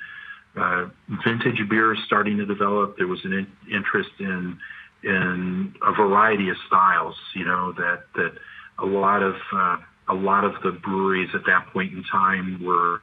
uh, 0.56 0.86
vintage 1.26 1.68
beers 1.70 1.98
starting 2.06 2.38
to 2.38 2.46
develop. 2.46 2.98
There 2.98 3.08
was 3.08 3.20
an 3.24 3.34
in- 3.34 3.76
interest 3.76 4.12
in 4.20 4.58
in 5.04 5.74
a 5.82 5.94
variety 5.94 6.50
of 6.50 6.56
styles. 6.68 7.16
You 7.36 7.46
know 7.46 7.74
that 7.74 8.04
that 8.16 8.34
a 8.80 8.86
lot 8.86 9.24
of 9.24 9.36
uh, 9.54 9.78
a 10.10 10.14
lot 10.14 10.44
of 10.44 10.54
the 10.64 10.72
breweries 10.72 11.30
at 11.34 11.42
that 11.46 11.68
point 11.74 11.94
in 11.94 12.04
time 12.12 12.64
were 12.64 13.02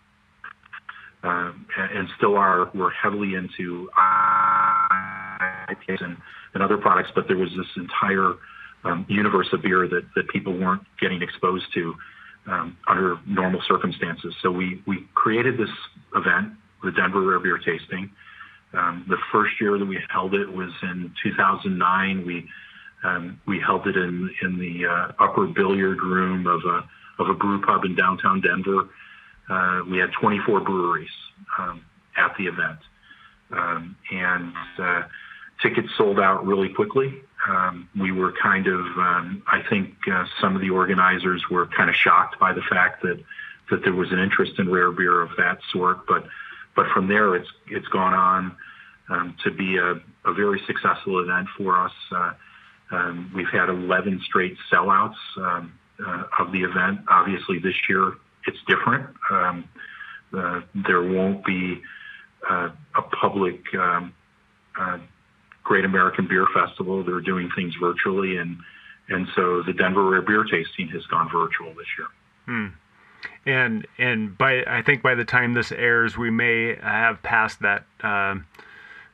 uh, 1.23 1.53
and 1.77 2.09
still 2.17 2.37
are 2.37 2.71
were 2.75 2.91
heavily 2.91 3.35
into 3.35 3.91
IPAs 5.71 6.03
and, 6.03 6.17
and 6.55 6.63
other 6.63 6.79
products, 6.79 7.11
but 7.15 7.29
there 7.29 7.37
was 7.37 7.51
this 7.57 7.67
entire 7.77 8.35
um, 8.85 9.05
universe 9.09 9.49
of 9.53 9.63
beer 9.63 9.87
that, 9.89 10.03
that 10.17 10.29
people 10.29 10.57
weren't 10.57 10.83
getting 10.99 11.21
exposed 11.23 11.67
to 11.75 11.95
um, 12.51 12.77
under 12.89 13.19
normal 13.27 13.61
circumstances. 13.67 14.35
So 14.43 14.51
we, 14.51 14.83
we 14.87 15.07
created 15.15 15.57
this 15.57 15.71
event, 16.15 16.53
the 16.83 16.91
Denver 16.91 17.21
Rare 17.23 17.39
Beer 17.39 17.59
Tasting. 17.59 18.11
Um, 18.73 19.05
the 19.09 19.19
first 19.33 19.61
year 19.61 19.79
that 19.79 19.85
we 19.85 19.99
held 20.11 20.35
it 20.35 20.53
was 20.53 20.71
in 20.83 21.13
2009. 21.23 22.27
We 22.27 22.49
um, 23.03 23.41
we 23.47 23.59
held 23.59 23.87
it 23.87 23.97
in 23.97 24.31
in 24.43 24.59
the 24.59 24.87
uh, 24.87 25.13
upper 25.19 25.47
billiard 25.47 26.03
room 26.03 26.47
of 26.47 26.61
a 26.65 27.23
of 27.23 27.29
a 27.29 27.35
brew 27.35 27.61
pub 27.63 27.85
in 27.85 27.97
downtown 27.97 28.41
Denver. 28.41 28.89
Uh, 29.49 29.83
we 29.91 29.99
had 29.99 30.11
24 30.21 30.61
breweries 30.61 31.11
um, 31.59 31.85
at 32.17 32.33
the 32.39 32.45
event, 32.45 32.79
um, 33.51 33.97
and 34.13 34.53
uh, 34.79 35.03
tickets 35.63 35.89
sold 35.97 36.19
out 36.19 36.47
really 36.47 36.69
quickly. 36.69 37.23
Um, 37.49 37.89
we 37.99 38.13
were 38.13 38.33
kind 38.33 38.67
of, 38.67 38.81
um, 38.81 39.43
I 39.47 39.63
think, 39.69 39.95
uh, 40.11 40.25
some 40.41 40.55
of 40.55 40.61
the 40.61 40.71
organizers 40.71 41.43
were 41.51 41.67
kind 41.67 41.89
of 41.89 41.97
shocked 41.97 42.39
by 42.39 42.53
the 42.53 42.63
fact 42.63 43.03
that 43.03 43.23
that 43.71 43.85
there 43.85 43.93
was 43.93 44.11
an 44.11 44.19
interest 44.19 44.59
in 44.59 44.69
rare 44.71 44.91
beer 44.91 45.23
of 45.23 45.31
that 45.39 45.59
sort. 45.73 46.07
But 46.07 46.27
but 46.75 46.87
from 46.93 47.09
there, 47.09 47.35
it's 47.37 47.49
it's 47.69 47.89
gone 47.89 48.15
on 48.15 48.57
um, 49.09 49.37
to 49.45 49.51
be 49.51 49.79
a, 49.79 49.95
a 50.25 50.35
very 50.35 50.61
successful 50.67 51.21
event 51.21 51.49
for 51.57 51.79
us. 51.79 51.93
Uh, 52.13 52.33
um, 52.93 53.31
we've 53.35 53.49
had 53.49 53.69
11 53.69 54.21
straight 54.25 54.57
sellouts 54.71 55.15
um, 55.37 55.73
uh, 56.05 56.25
of 56.41 56.53
the 56.53 56.63
event. 56.63 57.01
Obviously, 57.09 57.59
this 57.59 57.75
year 57.89 58.15
it's 58.47 58.59
different. 58.67 59.07
Um, 59.31 59.69
uh, 60.37 60.61
there 60.87 61.03
won't 61.03 61.45
be 61.45 61.81
uh, 62.49 62.71
a 62.97 63.03
public 63.03 63.63
uh, 63.75 64.09
Great 65.65 65.85
American 65.85 66.27
Beer 66.27 66.47
Festival. 66.55 67.05
They're 67.05 67.21
doing 67.21 67.51
things 67.55 67.75
virtually, 67.81 68.37
and 68.37 68.59
and 69.09 69.27
so 69.35 69.63
the 69.63 69.73
Denver 69.73 70.05
Rare 70.05 70.23
Beer 70.23 70.45
Tasting 70.45 70.89
has 70.89 71.05
gone 71.07 71.29
virtual 71.31 71.75
this 71.75 71.87
year. 71.99 72.09
Hmm. 72.47 72.67
And 73.47 73.87
and 73.99 74.37
by 74.37 74.65
I 74.67 74.83
think 74.83 75.03
by 75.03 75.15
the 75.15 75.25
time 75.25 75.55
this 75.55 75.73
airs, 75.73 76.17
we 76.17 76.31
may 76.31 76.77
have 76.77 77.23
passed 77.23 77.61
that 77.61 77.85
um, 78.03 78.47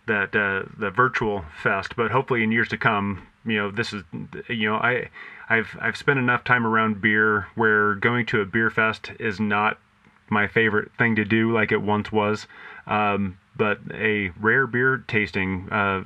that 0.06 0.35
uh, 0.35 0.68
the 0.78 0.90
virtual 0.90 1.44
fest, 1.62 1.96
but 1.96 2.11
hopefully 2.11 2.42
in 2.42 2.52
years 2.52 2.68
to 2.68 2.78
come, 2.78 3.26
you 3.44 3.56
know, 3.56 3.70
this 3.70 3.92
is 3.92 4.02
you 4.48 4.68
know, 4.68 4.76
I 4.76 5.11
I've 5.48 5.76
I've 5.80 5.96
spent 5.96 6.18
enough 6.18 6.44
time 6.44 6.66
around 6.66 7.00
beer 7.00 7.48
where 7.54 7.94
going 7.94 8.26
to 8.26 8.40
a 8.40 8.44
beer 8.44 8.70
fest 8.70 9.12
is 9.18 9.40
not 9.40 9.78
my 10.28 10.46
favorite 10.46 10.90
thing 10.98 11.16
to 11.16 11.24
do 11.24 11.52
like 11.52 11.72
it 11.72 11.82
once 11.82 12.11
was. 12.11 12.46
Um, 12.87 13.38
but 13.57 13.81
a 13.92 14.31
rare 14.40 14.66
beer 14.66 15.05
tasting 15.09 15.69
uh, 15.71 16.03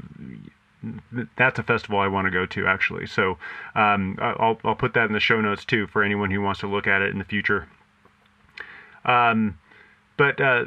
that's 1.36 1.58
a 1.58 1.62
festival 1.62 1.98
I 1.98 2.08
want 2.08 2.26
to 2.26 2.30
go 2.30 2.46
to 2.46 2.66
actually. 2.66 3.06
So 3.06 3.38
um, 3.74 4.18
I'll 4.20 4.58
I'll 4.64 4.74
put 4.74 4.94
that 4.94 5.06
in 5.06 5.12
the 5.12 5.20
show 5.20 5.40
notes 5.40 5.64
too 5.64 5.86
for 5.86 6.02
anyone 6.02 6.30
who 6.30 6.40
wants 6.40 6.60
to 6.60 6.66
look 6.66 6.86
at 6.86 7.02
it 7.02 7.10
in 7.10 7.18
the 7.18 7.24
future. 7.24 7.68
Um, 9.04 9.58
but 10.16 10.40
uh, 10.40 10.66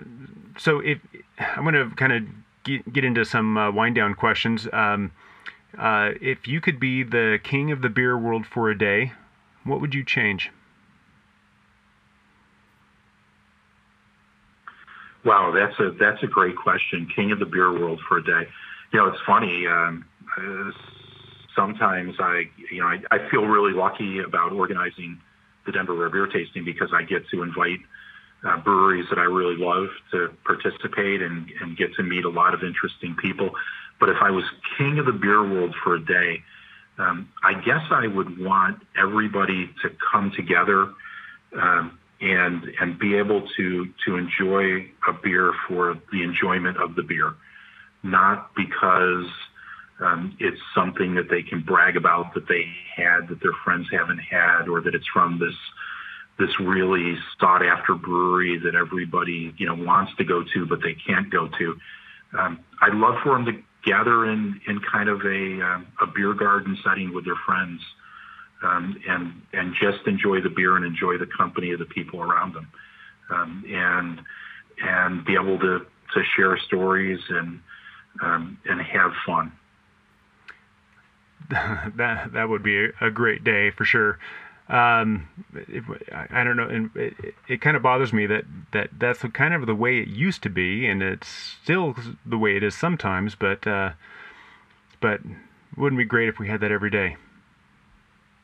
so 0.58 0.80
if 0.80 1.00
I'm 1.40 1.64
going 1.64 1.74
to 1.76 1.96
kind 1.96 2.14
of 2.14 2.24
get, 2.64 2.92
get 2.92 3.06
into 3.06 3.26
some 3.26 3.58
uh, 3.58 3.72
wind 3.72 3.96
down 3.96 4.16
questions. 4.16 4.68
Um, 4.72 5.12
uh, 5.78 6.12
if 6.22 6.48
you 6.48 6.62
could 6.62 6.80
be 6.80 7.04
the 7.04 7.40
king 7.44 7.72
of 7.72 7.82
the 7.82 7.90
beer 7.90 8.18
world 8.18 8.46
for 8.46 8.70
a 8.70 8.78
day, 8.78 9.14
what 9.64 9.82
would 9.82 9.94
you 9.94 10.04
change? 10.04 10.52
Wow, 15.26 15.54
that's 15.56 15.80
a 15.80 15.92
that's 15.98 16.22
a 16.24 16.28
great 16.28 16.56
question. 16.58 17.08
King 17.16 17.32
of 17.32 17.40
the 17.40 17.46
beer 17.46 17.72
world 17.72 18.00
for 18.08 18.18
a 18.18 18.24
day. 18.24 18.48
you 18.92 19.00
know, 19.00 19.08
it's 19.08 19.22
funny. 19.26 19.66
Um, 19.68 20.06
uh, 20.38 20.72
sometimes 21.56 22.16
I, 22.20 22.44
you 22.72 22.82
know, 22.82 22.88
I, 22.88 23.00
I 23.12 23.30
feel 23.30 23.46
really 23.46 23.74
lucky 23.74 24.20
about 24.20 24.52
organizing 24.52 25.20
the 25.66 25.72
Denver 25.72 25.94
Rare 25.94 26.10
Beer 26.10 26.28
Tasting 26.28 26.66
because 26.66 26.90
I 26.94 27.04
get 27.04 27.28
to 27.30 27.44
invite 27.44 27.80
uh, 28.46 28.58
breweries 28.58 29.06
that 29.10 29.18
I 29.18 29.24
really 29.24 29.56
love 29.56 29.88
to 30.12 30.30
participate 30.46 31.22
and, 31.22 31.50
and 31.62 31.78
get 31.78 31.94
to 31.96 32.04
meet 32.04 32.26
a 32.26 32.30
lot 32.30 32.54
of 32.54 32.62
interesting 32.64 33.16
people. 33.22 33.52
But 34.00 34.10
if 34.10 34.18
I 34.22 34.32
was 34.32 34.44
king 34.78 35.00
of 35.00 35.06
the 35.06 35.14
beer 35.14 35.42
world 35.42 35.74
for 35.84 35.96
a 35.96 36.04
day, 36.04 36.44
um, 36.98 37.30
I 37.44 37.54
guess 37.54 37.82
I 37.92 38.08
would 38.08 38.40
want 38.40 38.80
everybody 39.02 39.70
to 39.82 39.90
come 40.12 40.32
together 40.36 40.90
um, 41.56 41.98
and 42.24 42.64
and 42.80 42.98
be 42.98 43.16
able 43.16 43.48
to 43.58 43.88
to 44.06 44.16
enjoy 44.16 44.90
a 45.08 45.14
beer 45.22 45.54
for 45.68 46.00
the 46.12 46.24
enjoyment 46.24 46.78
of 46.78 46.96
the 46.96 47.04
beer, 47.04 47.34
not 48.02 48.50
because 48.56 49.28
um, 50.00 50.36
it's 50.40 50.60
something 50.74 51.16
that 51.16 51.30
they 51.30 51.44
can 51.44 51.62
brag 51.62 51.98
about 51.98 52.34
that 52.34 52.48
they 52.48 52.66
had 52.96 53.28
that 53.28 53.42
their 53.42 53.52
friends 53.64 53.88
haven't 53.92 54.20
had, 54.20 54.70
or 54.70 54.82
that 54.82 54.96
it's 54.96 55.08
from 55.14 55.38
this 55.38 55.56
this 56.40 56.60
really 56.60 57.16
sought 57.40 57.64
after 57.64 57.94
brewery 57.94 58.58
that 58.58 58.74
everybody 58.74 59.54
you 59.58 59.68
know 59.68 59.76
wants 59.76 60.14
to 60.18 60.24
go 60.24 60.44
to 60.54 60.66
but 60.66 60.80
they 60.82 60.96
can't 61.06 61.30
go 61.30 61.50
to. 61.60 61.76
Um, 62.40 62.60
I'd 62.82 62.96
love 62.96 63.16
for 63.22 63.34
them 63.34 63.46
to 63.46 63.52
gather 63.86 64.26
in 64.32 64.62
in 64.66 64.80
kind 64.80 65.10
of 65.10 65.20
a 65.26 65.62
um, 65.62 65.88
a 66.02 66.08
beer 66.08 66.34
garden 66.34 66.78
setting 66.86 67.14
with 67.14 67.26
their 67.26 67.40
friends, 67.46 67.82
um, 68.64 69.00
and 69.08 69.42
and 69.54 69.76
just 69.80 70.08
enjoy 70.08 70.42
the 70.42 70.50
beer 70.50 70.76
and 70.76 70.86
enjoy 70.86 71.18
the 71.18 71.28
company 71.38 71.72
of 71.72 71.80
the 71.80 71.86
people 71.86 72.22
around 72.22 72.54
them, 72.54 72.68
um, 73.30 73.64
and 73.68 74.22
and 74.82 75.26
be 75.26 75.34
able 75.34 75.60
to 75.60 75.86
to 76.14 76.24
share 76.36 76.58
stories 76.58 77.20
and 77.30 77.60
um, 78.22 78.58
and 78.66 78.82
have 78.82 79.12
fun. 79.26 79.52
that 81.50 82.34
that 82.34 82.50
would 82.50 82.64
be 82.64 82.90
a 83.02 83.12
great 83.12 83.44
day 83.44 83.72
for 83.72 83.86
sure. 83.86 84.20
Um, 84.70 85.28
it, 85.54 85.84
I 86.32 86.44
don't 86.46 86.56
know, 86.56 86.68
and 86.68 86.90
it, 86.96 87.36
it, 87.50 87.62
kind 87.62 87.76
of 87.76 87.84
bothers 87.84 88.14
me 88.14 88.26
that, 88.28 88.46
that 88.72 88.92
that's 88.98 89.22
kind 89.34 89.54
of 89.54 89.66
the 89.66 89.76
way 89.76 90.00
it 90.00 90.08
used 90.08 90.42
to 90.44 90.50
be, 90.50 90.88
and 90.88 91.04
it's 91.04 91.28
still 91.28 91.96
the 92.26 92.38
way 92.38 92.56
it 92.56 92.64
is 92.64 92.74
sometimes. 92.74 93.36
But 93.36 93.68
uh, 93.68 93.92
but 95.02 95.20
wouldn't 95.76 96.00
it 96.00 96.06
be 96.06 96.08
great 96.08 96.30
if 96.30 96.40
we 96.40 96.48
had 96.48 96.62
that 96.62 96.72
every 96.72 96.90
day? 96.90 97.18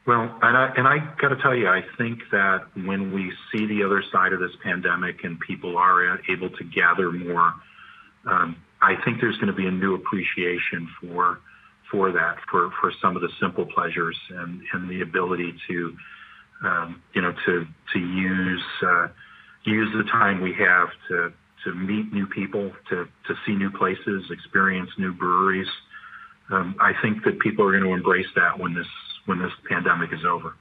Well, 0.09 0.23
and 0.41 0.57
I 0.57 0.73
and 0.75 0.87
I 0.87 0.97
got 1.21 1.29
to 1.29 1.35
tell 1.35 1.55
you, 1.55 1.67
I 1.67 1.81
think 1.99 2.17
that 2.31 2.65
when 2.73 3.13
we 3.13 3.31
see 3.51 3.67
the 3.67 3.83
other 3.83 4.03
side 4.11 4.33
of 4.33 4.39
this 4.39 4.49
pandemic 4.63 5.23
and 5.23 5.39
people 5.39 5.77
are 5.77 6.19
able 6.27 6.49
to 6.49 6.63
gather 6.63 7.11
more, 7.11 7.53
um, 8.25 8.55
I 8.81 8.95
think 9.05 9.21
there's 9.21 9.35
going 9.35 9.53
to 9.53 9.53
be 9.53 9.67
a 9.67 9.71
new 9.71 9.93
appreciation 9.93 10.89
for 10.99 11.37
for 11.91 12.11
that, 12.11 12.37
for, 12.49 12.71
for 12.81 12.91
some 13.01 13.15
of 13.15 13.21
the 13.21 13.29
simple 13.39 13.67
pleasures 13.67 14.17
and, 14.29 14.61
and 14.73 14.89
the 14.89 15.01
ability 15.01 15.53
to, 15.67 15.95
um, 16.63 17.01
you 17.13 17.21
know, 17.21 17.33
to, 17.45 17.65
to 17.93 17.99
use, 17.99 18.63
uh, 18.83 19.07
use 19.65 19.89
the 19.95 20.03
time 20.11 20.41
we 20.41 20.53
have 20.53 20.89
to, 21.07 21.33
to 21.65 21.73
meet 21.73 22.11
new 22.13 22.27
people, 22.27 22.71
to, 22.89 23.05
to 23.27 23.33
see 23.45 23.53
new 23.53 23.71
places, 23.71 24.23
experience 24.31 24.89
new 24.97 25.13
breweries. 25.13 25.67
Um, 26.51 26.75
I 26.79 26.93
think 27.01 27.23
that 27.25 27.39
people 27.39 27.65
are 27.65 27.71
going 27.71 27.83
to 27.83 27.93
embrace 27.93 28.29
that 28.35 28.59
when 28.59 28.73
this, 28.73 28.87
when 29.25 29.39
this 29.39 29.51
pandemic 29.67 30.11
is 30.13 30.25
over. 30.25 30.55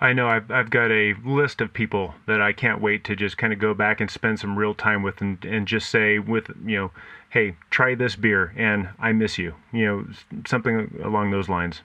I 0.00 0.12
know 0.12 0.28
I've, 0.28 0.50
I've 0.50 0.70
got 0.70 0.90
a 0.90 1.14
list 1.24 1.60
of 1.60 1.72
people 1.72 2.14
that 2.26 2.40
I 2.40 2.52
can't 2.52 2.80
wait 2.80 3.04
to 3.04 3.14
just 3.14 3.38
kind 3.38 3.52
of 3.52 3.58
go 3.58 3.72
back 3.72 4.00
and 4.00 4.10
spend 4.10 4.40
some 4.40 4.58
real 4.58 4.74
time 4.74 5.02
with 5.02 5.20
and, 5.20 5.42
and 5.44 5.66
just 5.66 5.88
say 5.88 6.18
with, 6.18 6.50
you 6.66 6.76
know, 6.76 6.90
hey, 7.30 7.56
try 7.70 7.94
this 7.94 8.16
beer 8.16 8.52
and 8.56 8.88
I 8.98 9.12
miss 9.12 9.38
you, 9.38 9.54
you 9.72 9.86
know, 9.86 10.06
something 10.44 11.00
along 11.02 11.30
those 11.30 11.48
lines. 11.48 11.82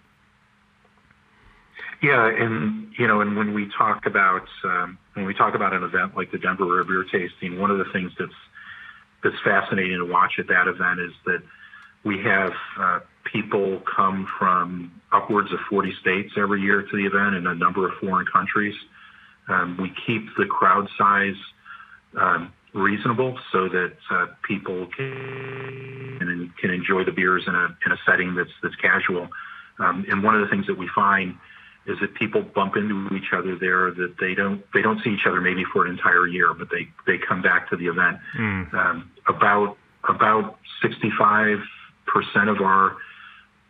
Yeah, 2.01 2.27
and 2.27 2.91
you 2.97 3.07
know, 3.07 3.21
and 3.21 3.35
when 3.35 3.53
we 3.53 3.69
talk 3.75 4.05
about 4.05 4.47
um, 4.63 4.99
when 5.13 5.25
we 5.25 5.33
talk 5.33 5.55
about 5.55 5.73
an 5.73 5.83
event 5.83 6.15
like 6.15 6.31
the 6.31 6.37
Denver 6.37 6.65
Rare 6.65 6.83
Beer 6.83 7.03
Tasting, 7.11 7.59
one 7.59 7.71
of 7.71 7.79
the 7.79 7.91
things 7.91 8.11
that's 8.19 8.31
that's 9.23 9.35
fascinating 9.43 9.97
to 9.97 10.05
watch 10.05 10.33
at 10.37 10.47
that 10.47 10.67
event 10.67 10.99
is 10.99 11.11
that 11.25 11.41
we 12.03 12.19
have 12.23 12.53
uh, 12.79 12.99
people 13.31 13.81
come 13.95 14.27
from 14.37 14.91
upwards 15.11 15.51
of 15.51 15.59
40 15.69 15.93
states 16.01 16.33
every 16.37 16.61
year 16.61 16.81
to 16.81 16.97
the 16.97 17.05
event 17.05 17.35
and 17.35 17.47
a 17.47 17.55
number 17.55 17.87
of 17.87 17.93
foreign 17.99 18.25
countries. 18.31 18.75
Um, 19.47 19.77
we 19.79 19.91
keep 20.05 20.27
the 20.37 20.45
crowd 20.45 20.87
size 20.97 21.35
um, 22.19 22.53
reasonable 22.73 23.37
so 23.51 23.69
that 23.69 23.93
uh, 24.11 24.27
people 24.47 24.87
can, 24.95 26.53
can 26.59 26.69
enjoy 26.69 27.03
the 27.05 27.11
beers 27.11 27.43
in 27.47 27.55
a, 27.55 27.77
in 27.85 27.91
a 27.91 27.97
setting 28.05 28.35
that's, 28.35 28.51
that's 28.61 28.75
casual. 28.75 29.29
Um, 29.79 30.05
and 30.09 30.23
one 30.23 30.35
of 30.35 30.41
the 30.41 30.47
things 30.47 30.67
that 30.67 30.77
we 30.77 30.89
find 30.93 31.35
is 31.87 31.97
that 32.01 32.13
people 32.15 32.41
bump 32.41 32.75
into 32.75 33.07
each 33.15 33.31
other 33.33 33.57
there 33.57 33.91
that 33.91 34.15
they 34.19 34.33
don't 34.33 34.61
they 34.73 34.81
don't 34.81 35.01
see 35.03 35.11
each 35.11 35.25
other 35.25 35.39
maybe 35.39 35.63
for 35.71 35.85
an 35.85 35.91
entire 35.91 36.27
year, 36.27 36.53
but 36.53 36.67
they 36.69 36.87
they 37.05 37.17
come 37.17 37.41
back 37.41 37.69
to 37.69 37.77
the 37.77 37.87
event. 37.87 38.17
Mm. 38.37 38.73
Um, 38.73 39.11
about 39.27 39.77
about 40.09 40.59
65 40.81 41.59
percent 42.05 42.49
of 42.49 42.61
our 42.61 42.97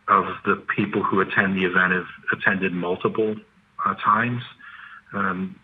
of 0.08 0.24
the 0.44 0.56
people 0.74 1.02
who 1.02 1.20
attend 1.20 1.56
the 1.56 1.64
event 1.64 1.92
have 1.92 2.06
attended 2.32 2.72
multiple 2.72 3.36
uh, 3.84 3.94
times. 3.94 4.42
Um, 5.12 5.56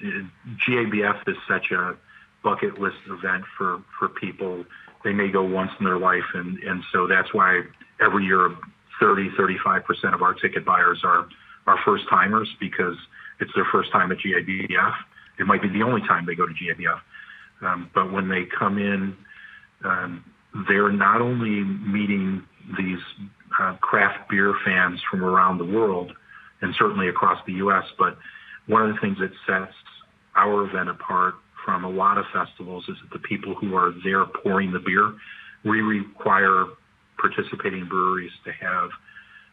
GABF 0.66 1.28
is 1.28 1.37
such 1.48 1.70
a 1.70 1.96
bucket 2.42 2.78
list 2.78 2.96
event 3.09 3.44
for, 3.57 3.83
for 3.98 4.09
people. 4.09 4.64
They 5.02 5.12
may 5.12 5.28
go 5.28 5.42
once 5.42 5.70
in 5.78 5.85
their 5.85 5.98
life, 5.98 6.24
and, 6.35 6.59
and 6.59 6.83
so 6.92 7.07
that's 7.07 7.33
why 7.33 7.62
every 8.00 8.24
year 8.24 8.54
30, 9.00 9.30
35% 9.30 10.14
of 10.14 10.22
our 10.22 10.35
ticket 10.35 10.64
buyers 10.64 11.00
are, 11.04 11.26
are 11.66 11.78
first 11.85 12.09
timers 12.09 12.48
because 12.61 12.96
it's 13.40 13.50
their 13.54 13.66
first 13.72 13.90
time 13.92 14.12
at 14.12 14.18
GABF. 14.18 14.94
It 15.38 15.46
might 15.46 15.62
be 15.62 15.68
the 15.68 15.83
only 15.83 16.00
time 16.02 16.26
they 16.26 16.35
go 16.35 16.46
to 16.46 16.54
GABF. 16.54 17.00
Um, 17.62 17.90
but 17.94 18.12
when 18.12 18.28
they 18.28 18.44
come 18.44 18.78
in, 18.78 19.16
um, 19.85 20.24
they're 20.68 20.92
not 20.92 21.20
only 21.20 21.64
meeting 21.64 22.44
these 22.79 22.98
uh, 23.59 23.74
craft 23.81 24.29
beer 24.29 24.55
fans 24.64 25.00
from 25.11 25.24
around 25.24 25.59
the 25.59 25.64
world 25.64 26.12
and 26.61 26.74
certainly 26.79 27.09
across 27.09 27.38
the 27.46 27.53
U.S. 27.55 27.85
But 27.98 28.16
one 28.66 28.88
of 28.88 28.94
the 28.94 29.00
things 29.00 29.18
that 29.18 29.33
sets 29.46 29.74
our 30.35 30.64
event 30.64 30.88
apart 30.88 31.35
from 31.64 31.85
a 31.85 31.90
lot 31.90 32.18
of 32.18 32.24
festivals 32.33 32.85
is 32.88 32.96
that 33.03 33.11
the 33.12 33.18
people 33.20 33.55
who 33.55 33.77
are 33.77 33.92
there 34.03 34.24
pouring 34.24 34.72
the 34.72 34.79
beer, 34.79 35.14
we 35.64 35.81
require 35.81 36.66
participating 37.18 37.87
breweries 37.87 38.33
to 38.44 38.53
have 38.53 38.90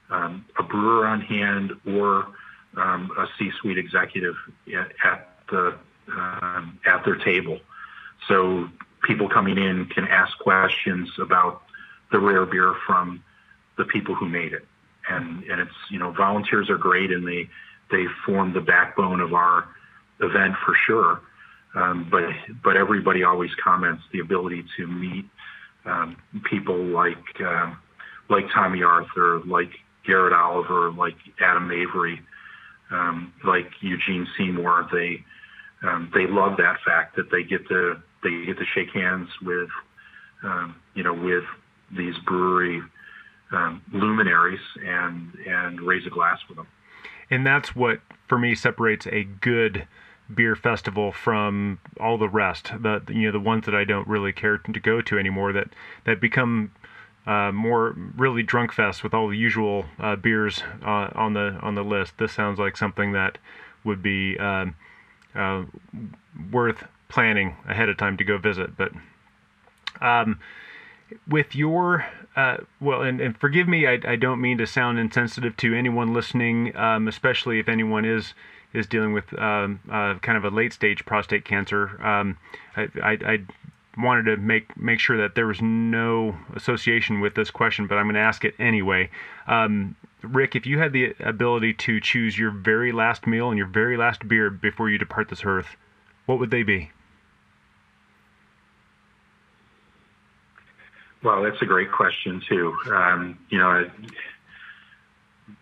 um, 0.10 0.46
a 0.60 0.64
brewer 0.64 1.08
on 1.08 1.22
hand 1.22 1.72
or 1.88 2.28
um, 2.76 3.12
a 3.18 3.28
C-suite 3.38 3.78
executive 3.78 4.36
at, 4.68 4.92
at 5.04 5.30
the 5.50 5.76
um, 6.12 6.80
at 6.86 7.06
their 7.06 7.16
table. 7.16 7.60
So 8.28 8.68
people 9.04 9.30
coming 9.30 9.58
in 9.58 9.86
can 9.86 10.08
ask 10.08 10.38
questions 10.40 11.10
about 11.20 11.62
the 12.12 12.20
rare 12.20 12.46
beer 12.46 12.76
from 12.86 13.24
the 13.78 13.86
people 13.86 14.16
who 14.16 14.28
made 14.28 14.54
it. 14.54 14.66
And, 15.10 15.44
and 15.44 15.60
it's, 15.60 15.72
you 15.90 16.00
know, 16.00 16.12
volunteers 16.12 16.70
are 16.70 16.78
great 16.78 17.12
and 17.12 17.28
they, 17.28 17.50
they 17.90 18.06
form 18.26 18.54
the 18.54 18.62
backbone 18.62 19.20
of 19.20 19.34
our 19.34 19.66
event 20.20 20.54
for 20.66 20.76
sure. 20.86 21.22
Um, 21.74 22.08
but, 22.12 22.24
but 22.64 22.76
everybody 22.76 23.24
always 23.24 23.50
comments 23.64 24.04
the 24.12 24.20
ability 24.20 24.64
to 24.78 24.88
meet 24.88 25.26
um, 25.86 26.18
people 26.50 26.78
like, 26.78 27.18
uh, 27.44 27.74
like 28.30 28.46
Tomme 28.54 28.84
Arthur, 28.84 29.42
like 29.46 29.72
Garrett 30.06 30.34
Oliver, 30.34 30.92
like 30.92 31.16
Adam 31.42 31.72
Avery, 31.72 32.22
um, 32.92 33.34
like 33.46 33.70
Eugene 33.80 34.28
Seymour. 34.38 34.90
They, 34.92 35.24
um, 35.84 36.12
they 36.14 36.28
love 36.28 36.58
that 36.58 36.78
fact 36.86 37.16
that 37.16 37.32
they 37.32 37.44
get 37.44 37.68
to, 37.70 37.96
they 38.24 38.46
get 38.46 38.58
to 38.58 38.66
shake 38.76 38.90
hands 38.94 39.30
with, 39.42 39.70
um, 40.44 40.76
you 40.94 41.04
know, 41.04 41.14
with 41.14 41.44
these 41.96 42.18
brewery 42.26 42.82
um, 43.52 43.82
luminaries 43.92 44.62
and 44.86 45.34
and 45.46 45.82
raise 45.82 46.06
a 46.06 46.10
glass 46.10 46.40
with 46.48 46.58
them. 46.58 46.68
And 47.30 47.46
that's 47.46 47.76
what 47.76 48.00
for 48.28 48.38
me 48.38 48.56
separates 48.56 49.08
a 49.08 49.24
good 49.24 49.88
beer 50.34 50.56
festival 50.56 51.12
from 51.12 51.80
all 52.00 52.18
the 52.18 52.30
rest. 52.30 52.72
The 52.80 53.02
you 53.10 53.28
know 53.28 53.32
the 53.32 53.40
ones 53.40 53.66
that 53.66 53.76
I 53.76 53.84
don't 53.84 54.08
really 54.08 54.34
care 54.34 54.58
to 54.58 54.80
go 54.80 55.02
to 55.02 55.18
anymore 55.18 55.54
that 55.54 55.70
that 56.06 56.22
become 56.22 56.72
uh, 57.26 57.52
more 57.52 57.96
really 58.18 58.44
drunk 58.44 58.72
fest 58.72 59.04
with 59.04 59.14
all 59.14 59.28
the 59.28 59.38
usual 59.38 59.86
uh, 60.00 60.16
beers 60.16 60.64
uh, 60.84 61.10
on 61.14 61.34
the 61.34 61.60
on 61.62 61.76
the 61.76 61.84
list. 61.84 62.18
This 62.18 62.32
sounds 62.32 62.60
like 62.60 62.78
something 62.78 63.12
that 63.12 63.38
would 63.84 64.02
be 64.02 64.38
um, 64.38 64.76
uh, 65.36 65.64
worth 66.52 66.86
planning 67.10 67.56
ahead 67.68 67.90
of 67.90 67.98
time 67.98 68.18
to 68.18 68.24
go 68.24 68.38
visit. 68.38 68.78
But 68.78 68.92
um, 70.00 70.40
with 71.28 71.56
your 71.56 72.06
uh, 72.36 72.58
well, 72.80 73.02
and, 73.02 73.20
and 73.20 73.38
forgive 73.38 73.68
me, 73.68 73.86
I, 73.88 74.00
I 74.06 74.16
don't 74.16 74.40
mean 74.40 74.58
to 74.60 74.68
sound 74.68 75.00
insensitive 75.00 75.58
to 75.58 75.74
anyone 75.74 76.14
listening, 76.14 76.76
um, 76.78 77.08
especially 77.08 77.60
if 77.60 77.68
anyone 77.68 78.06
is 78.06 78.34
is 78.74 78.88
dealing 78.88 79.12
with 79.12 79.38
um, 79.38 79.82
uh, 79.92 80.16
kind 80.20 80.38
of 80.38 80.46
a 80.46 80.50
late 80.50 80.72
stage 80.72 81.06
prostate 81.06 81.44
cancer. 81.44 82.02
Um, 82.02 82.38
I, 82.78 82.88
I, 83.04 83.12
I, 83.26 83.38
wanted 83.98 84.24
to 84.24 84.38
make 84.38 84.78
make 84.78 85.02
sure 85.02 85.18
that 85.18 85.36
there 85.36 85.46
was 85.46 85.62
no 85.62 86.38
association 86.56 87.20
with 87.20 87.36
this 87.36 87.52
question, 87.52 87.88
but 87.88 87.96
I'm 87.96 88.06
going 88.06 88.16
to 88.16 88.22
ask 88.22 88.46
it 88.46 88.56
anyway. 88.58 89.10
Um, 89.48 89.98
Rick, 90.24 90.56
if 90.56 90.66
you 90.66 90.80
had 90.80 90.94
the 90.94 91.14
ability 91.20 91.74
to 91.74 92.00
choose 92.00 92.38
your 92.38 92.52
very 92.52 92.94
last 92.94 93.28
meal 93.28 93.50
and 93.50 93.58
your 93.58 93.68
very 93.68 93.98
last 93.98 94.26
beer 94.28 94.50
before 94.50 94.90
you 94.90 94.98
depart 94.98 95.28
this 95.28 95.44
earth, 95.44 95.76
what 96.26 96.40
would 96.40 96.52
they 96.52 96.64
be? 96.64 96.92
Well, 101.24 101.44
that's 101.44 101.62
a 101.62 101.66
great 101.66 101.92
question 101.92 102.42
too. 102.48 102.74
Um, 102.92 103.38
you 103.50 103.60
know, 103.60 103.90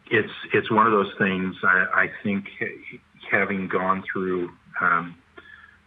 it's 0.10 0.32
it's 0.54 0.72
one 0.72 0.86
of 0.86 0.94
those 0.94 1.12
things. 1.18 1.56
I, 1.64 1.86
I 1.94 2.12
think 2.24 2.46
having 3.30 3.68
gone 3.68 4.04
through 4.12 4.52
um, 4.82 5.16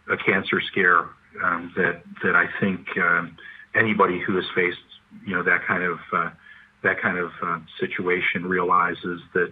a 0.09 0.17
cancer 0.17 0.61
scare, 0.71 1.09
um, 1.43 1.73
that 1.75 2.03
that 2.23 2.35
I 2.35 2.47
think 2.59 2.85
um, 2.97 3.35
anybody 3.75 4.19
who 4.19 4.35
has 4.35 4.45
faced 4.55 4.77
you 5.25 5.35
know 5.35 5.43
that 5.43 5.65
kind 5.67 5.83
of 5.83 5.99
uh, 6.13 6.29
that 6.83 7.01
kind 7.01 7.17
of 7.17 7.31
uh, 7.41 7.59
situation 7.79 8.45
realizes 8.45 9.21
that 9.33 9.51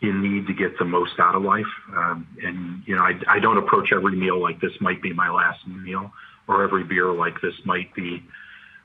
you 0.00 0.14
need 0.14 0.46
to 0.46 0.54
get 0.54 0.78
the 0.78 0.84
most 0.84 1.12
out 1.18 1.34
of 1.34 1.42
life. 1.42 1.66
Um, 1.94 2.26
and 2.42 2.82
you 2.86 2.96
know, 2.96 3.02
I, 3.02 3.12
I 3.28 3.38
don't 3.38 3.58
approach 3.58 3.90
every 3.92 4.16
meal 4.16 4.40
like 4.40 4.60
this 4.60 4.72
might 4.80 5.02
be 5.02 5.12
my 5.12 5.28
last 5.30 5.66
meal, 5.66 6.10
or 6.48 6.62
every 6.62 6.84
beer 6.84 7.12
like 7.12 7.40
this 7.42 7.54
might 7.64 7.94
be 7.94 8.22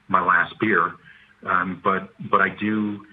my 0.07 0.23
last 0.23 0.53
beer. 0.59 0.93
Um, 1.45 1.81
but 1.83 2.09
but 2.29 2.41
I 2.41 2.49
do 2.49 3.05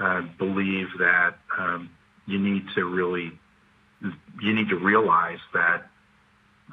uh, 0.00 0.22
believe 0.38 0.88
that 0.98 1.36
um, 1.58 1.90
you 2.26 2.38
need 2.38 2.64
to 2.74 2.84
really 2.84 3.32
you 4.40 4.54
need 4.54 4.68
to 4.68 4.76
realize 4.76 5.38
that 5.54 5.84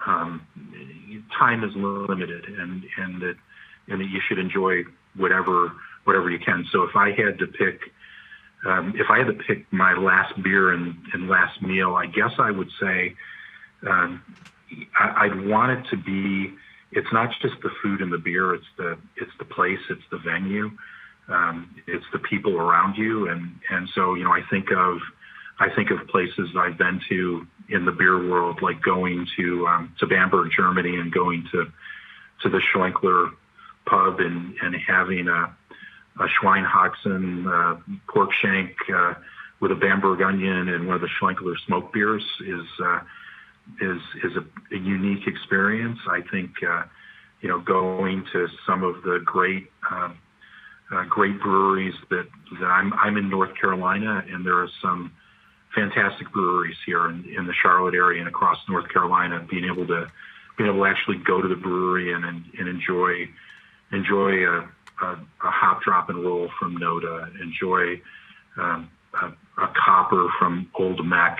um, 0.05 0.45
time 1.37 1.63
is 1.63 1.71
limited 1.75 2.45
and 2.45 2.83
and 2.97 3.21
that 3.21 3.35
and 3.87 4.01
that 4.01 4.09
you 4.09 4.19
should 4.27 4.39
enjoy 4.39 4.83
whatever 5.15 5.71
whatever 6.05 6.29
you 6.29 6.39
can. 6.39 6.65
So 6.71 6.83
if 6.83 6.95
I 6.95 7.11
had 7.11 7.39
to 7.39 7.47
pick 7.47 7.79
um, 8.65 8.93
if 8.95 9.09
I 9.09 9.19
had 9.19 9.27
to 9.27 9.33
pick 9.33 9.71
my 9.71 9.93
last 9.93 10.41
beer 10.41 10.73
and, 10.73 10.95
and 11.13 11.27
last 11.27 11.61
meal, 11.61 11.95
I 11.95 12.05
guess 12.05 12.31
I 12.39 12.49
would 12.49 12.69
say 12.81 13.15
um, 13.87 14.23
I, 14.97 15.25
I'd 15.25 15.45
want 15.45 15.71
it 15.77 15.89
to 15.89 15.97
be 15.97 16.53
it's 16.95 17.11
not 17.11 17.29
just 17.41 17.55
the 17.61 17.69
food 17.81 18.01
and 18.01 18.11
the 18.11 18.17
beer. 18.17 18.53
It's 18.53 18.65
the 18.77 18.97
it's 19.17 19.31
the 19.39 19.45
place. 19.45 19.79
It's 19.89 20.03
the 20.11 20.17
venue. 20.17 20.71
Um, 21.27 21.75
it's 21.87 22.05
the 22.11 22.19
people 22.19 22.57
around 22.57 22.95
you. 22.95 23.29
And 23.29 23.59
and 23.69 23.89
so 23.95 24.15
you 24.15 24.23
know 24.23 24.31
I 24.31 24.41
think 24.49 24.71
of 24.71 24.99
I 25.59 25.69
think 25.75 25.91
of 25.91 26.07
places 26.07 26.49
I've 26.57 26.77
been 26.77 27.01
to 27.09 27.47
in 27.69 27.85
the 27.85 27.91
beer 27.91 28.29
world, 28.29 28.61
like 28.61 28.81
going 28.81 29.27
to 29.37 29.67
um, 29.67 29.95
to 29.99 30.07
Bamberg, 30.07 30.51
Germany, 30.55 30.97
and 30.97 31.11
going 31.11 31.47
to 31.51 31.65
to 32.43 32.49
the 32.49 32.61
Schlenkerla 32.73 33.31
pub 33.85 34.19
and 34.19 34.55
and 34.61 34.75
having 34.75 35.27
a 35.27 35.55
a 36.19 36.27
Schweinhaxen 36.27 37.47
uh, 37.47 37.79
pork 38.07 38.31
shank 38.33 38.75
uh, 38.93 39.15
with 39.59 39.71
a 39.71 39.75
Bamberg 39.75 40.21
onion 40.21 40.69
and 40.69 40.85
one 40.85 40.95
of 40.95 41.01
the 41.01 41.09
Schlenkerla 41.19 41.55
smoke 41.65 41.91
beers 41.93 42.23
is. 42.41 42.67
Uh, 42.83 42.99
is 43.81 44.01
is 44.23 44.31
a, 44.35 44.75
a 44.75 44.79
unique 44.79 45.27
experience. 45.27 45.99
I 46.09 46.21
think 46.31 46.51
uh, 46.67 46.83
you 47.41 47.49
know 47.49 47.59
going 47.59 48.25
to 48.33 48.47
some 48.67 48.83
of 48.83 49.03
the 49.03 49.19
great 49.25 49.69
um, 49.89 50.17
uh, 50.93 51.03
great 51.09 51.39
breweries 51.41 51.93
that, 52.09 52.27
that 52.59 52.67
I'm 52.67 52.93
I'm 52.93 53.17
in 53.17 53.29
North 53.29 53.51
Carolina, 53.59 54.23
and 54.29 54.45
there 54.45 54.57
are 54.57 54.69
some 54.81 55.11
fantastic 55.75 56.31
breweries 56.31 56.75
here 56.85 57.09
in, 57.09 57.25
in 57.35 57.47
the 57.47 57.53
Charlotte 57.61 57.95
area 57.95 58.19
and 58.19 58.27
across 58.27 58.57
North 58.69 58.91
Carolina. 58.91 59.45
Being 59.49 59.65
able 59.65 59.87
to 59.87 60.11
being 60.57 60.69
able 60.69 60.83
to 60.83 60.89
actually 60.89 61.17
go 61.25 61.41
to 61.41 61.47
the 61.47 61.55
brewery 61.55 62.13
and 62.13 62.25
and, 62.25 62.43
and 62.59 62.67
enjoy 62.67 63.27
enjoy 63.91 64.45
a, 64.45 64.59
a, 65.01 65.07
a 65.43 65.51
hop 65.51 65.81
drop 65.83 66.09
and 66.09 66.23
roll 66.23 66.49
from 66.59 66.77
Noda, 66.77 67.29
enjoy 67.41 68.01
um, 68.57 68.89
a, 69.21 69.27
a 69.61 69.73
copper 69.85 70.27
from 70.39 70.69
Old 70.77 71.05
Meck, 71.05 71.37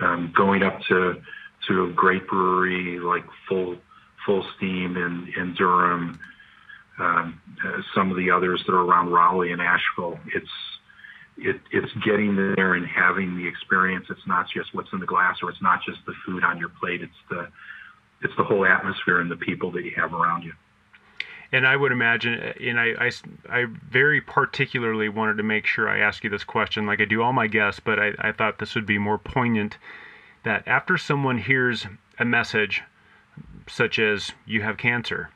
um, 0.00 0.32
going 0.36 0.62
up 0.62 0.78
to 0.88 1.20
to 1.68 1.84
a 1.84 1.92
great 1.92 2.26
brewery 2.28 2.98
like 2.98 3.24
Full 3.48 3.76
Full 4.26 4.44
Steam 4.56 4.96
in 4.96 5.32
in 5.36 5.54
Durham. 5.54 6.18
Um, 6.98 7.40
uh, 7.64 7.80
some 7.94 8.10
of 8.10 8.18
the 8.18 8.30
others 8.30 8.62
that 8.66 8.74
are 8.74 8.84
around 8.84 9.10
Raleigh 9.10 9.52
and 9.52 9.60
Asheville. 9.60 10.18
It's 10.34 10.50
it, 11.38 11.60
it's 11.70 11.92
getting 12.04 12.36
there 12.36 12.74
and 12.74 12.86
having 12.86 13.36
the 13.36 13.46
experience. 13.46 14.06
It's 14.10 14.26
not 14.26 14.46
just 14.54 14.74
what's 14.74 14.92
in 14.92 15.00
the 15.00 15.06
glass, 15.06 15.38
or 15.42 15.48
it's 15.48 15.62
not 15.62 15.80
just 15.82 15.98
the 16.06 16.12
food 16.26 16.44
on 16.44 16.58
your 16.58 16.68
plate. 16.68 17.02
It's 17.02 17.12
the 17.30 17.48
it's 18.22 18.34
the 18.36 18.44
whole 18.44 18.66
atmosphere 18.66 19.20
and 19.20 19.30
the 19.30 19.36
people 19.36 19.70
that 19.72 19.84
you 19.84 19.92
have 19.96 20.12
around 20.12 20.42
you. 20.42 20.52
And 21.52 21.66
I 21.66 21.74
would 21.74 21.90
imagine, 21.90 22.34
and 22.34 22.78
I, 22.78 22.94
I, 23.00 23.10
I 23.48 23.64
very 23.64 24.20
particularly 24.20 25.08
wanted 25.08 25.38
to 25.38 25.42
make 25.42 25.66
sure 25.66 25.88
I 25.88 25.98
ask 25.98 26.22
you 26.22 26.30
this 26.30 26.44
question, 26.44 26.86
like 26.86 27.00
I 27.00 27.06
do 27.06 27.22
all 27.22 27.32
my 27.32 27.48
guests, 27.48 27.80
but 27.84 27.98
I, 27.98 28.12
I 28.18 28.30
thought 28.30 28.58
this 28.58 28.76
would 28.76 28.86
be 28.86 28.98
more 28.98 29.18
poignant 29.18 29.76
that 30.44 30.66
after 30.66 30.96
someone 30.96 31.38
hears 31.38 31.86
a 32.18 32.24
message 32.24 32.82
such 33.68 33.98
as 33.98 34.32
you 34.46 34.62
have 34.62 34.76
cancer, 34.76 35.30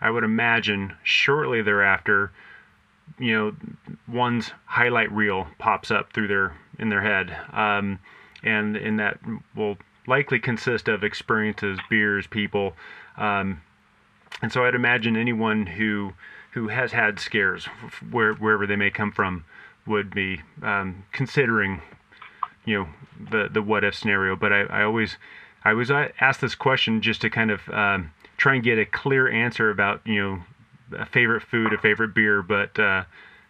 I 0.00 0.10
would 0.10 0.24
imagine 0.24 0.96
shortly 1.02 1.62
thereafter, 1.62 2.32
you 3.18 3.36
know, 3.36 3.56
one's 4.08 4.52
highlight 4.64 5.12
reel 5.12 5.48
pops 5.58 5.90
up 5.90 6.12
through 6.12 6.28
their 6.28 6.56
in 6.78 6.88
their 6.88 7.02
head, 7.02 7.36
um, 7.52 7.98
and 8.42 8.76
and 8.76 8.98
that 8.98 9.18
will 9.54 9.76
likely 10.06 10.38
consist 10.38 10.88
of 10.88 11.04
experiences, 11.04 11.78
beers, 11.90 12.26
people, 12.26 12.74
um, 13.18 13.60
and 14.42 14.52
so 14.52 14.64
I'd 14.64 14.74
imagine 14.74 15.16
anyone 15.16 15.66
who 15.66 16.14
who 16.52 16.68
has 16.68 16.92
had 16.92 17.20
scares, 17.20 17.66
where, 18.10 18.34
wherever 18.34 18.66
they 18.66 18.76
may 18.76 18.90
come 18.90 19.12
from, 19.12 19.44
would 19.86 20.12
be 20.12 20.42
um, 20.62 21.04
considering 21.12 21.80
you 22.64 22.78
know 22.78 22.88
the 23.30 23.48
the 23.50 23.62
what 23.62 23.84
if 23.84 23.94
scenario. 23.94 24.36
But 24.36 24.52
I, 24.52 24.60
I 24.62 24.82
always 24.82 25.16
I 25.64 25.72
was 25.74 25.90
asked 25.90 26.40
this 26.40 26.54
question 26.54 27.02
just 27.02 27.20
to 27.22 27.30
kind 27.30 27.50
of 27.50 27.68
um, 27.70 28.12
try 28.36 28.54
and 28.54 28.64
get 28.64 28.78
a 28.78 28.86
clear 28.86 29.30
answer 29.30 29.70
about 29.70 30.00
you 30.04 30.22
know 30.22 30.42
a 30.98 31.06
favorite 31.06 31.42
food, 31.42 31.72
a 31.72 31.78
favorite 31.78 32.14
beer, 32.14 32.42
but 32.42 32.78
uh, 32.78 33.04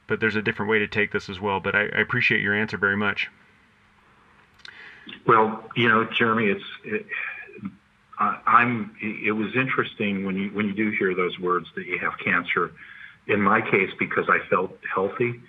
but 0.07 0.20
there's 0.20 0.37
a 0.37 0.42
different 0.42 0.70
way 0.70 0.79
to 0.79 0.88
take 0.88 1.12
this 1.12 1.29
as 1.29 1.40
well. 1.40 1.61
But 1.61 1.75
I, 1.75 1.83
I 1.83 2.01
appreciate 2.01 2.42
your 2.42 2.55
answer 2.55 2.77
very 2.77 2.96
much. 2.96 3.29
Well, 5.27 5.64
you 5.77 5.88
know, 5.88 6.05
Jeremy, 6.05 6.46
it's 6.46 6.64
it, 6.85 7.07
I'm. 8.18 8.94
It 9.01 9.33
was 9.33 9.55
interesting 9.57 10.27
when 10.27 10.37
you 10.37 10.51
when 10.51 10.66
you 10.66 10.75
do 10.75 10.90
hear 10.90 11.14
those 11.14 11.38
words 11.38 11.68
that 11.75 11.87
you 11.87 11.99
have 11.99 12.18
cancer. 12.18 12.73
In 13.27 13.40
my 13.40 13.61
case, 13.61 13.90
because 13.99 14.29
I 14.29 14.40
felt 14.49 14.77
healthy, 14.92 15.40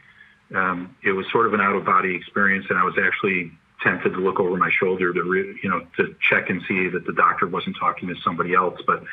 um, 0.56 0.96
it 1.04 1.12
was 1.12 1.26
sort 1.32 1.48
of 1.48 1.54
an 1.54 1.62
out 1.62 1.76
of 1.76 1.86
body 1.86 2.16
experience, 2.16 2.66
and 2.70 2.78
I 2.78 2.84
was 2.84 2.96
actually 3.02 3.52
tempted 3.84 4.12
to 4.12 4.20
look 4.20 4.40
over 4.40 4.58
my 4.58 4.70
shoulder 4.80 5.14
to 5.14 5.24
re, 5.24 5.60
you 5.64 5.70
know 5.70 5.86
to 5.98 6.16
check 6.30 6.50
and 6.50 6.62
see 6.68 6.88
that 6.90 7.06
the 7.06 7.14
doctor 7.14 7.48
wasn't 7.48 7.76
talking 7.80 8.08
to 8.10 8.16
somebody 8.24 8.54
else. 8.54 8.80
But 8.86 9.04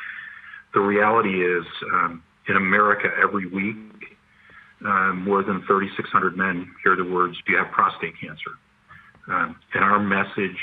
the 0.75 0.81
reality 0.81 1.45
is, 1.45 1.65
um, 1.93 2.23
in 2.49 2.57
America, 2.57 3.09
every 3.21 3.47
week, 3.47 3.77
uh, 4.85 5.13
more 5.13 5.43
than 5.43 5.63
3,600 5.67 6.37
men 6.37 6.71
hear 6.83 6.97
the 6.97 7.05
words, 7.05 7.37
"Do 7.47 7.53
you 7.53 7.59
have 7.59 7.71
prostate 7.71 8.19
cancer?" 8.21 8.53
Um, 9.29 9.57
and 9.75 9.85
our 9.85 9.99
message 9.99 10.59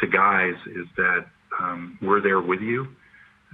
to 0.00 0.06
guys 0.06 0.54
is 0.66 0.86
that 0.96 1.26
um, 1.58 1.98
we're 2.02 2.20
there 2.20 2.40
with 2.40 2.60
you. 2.60 2.88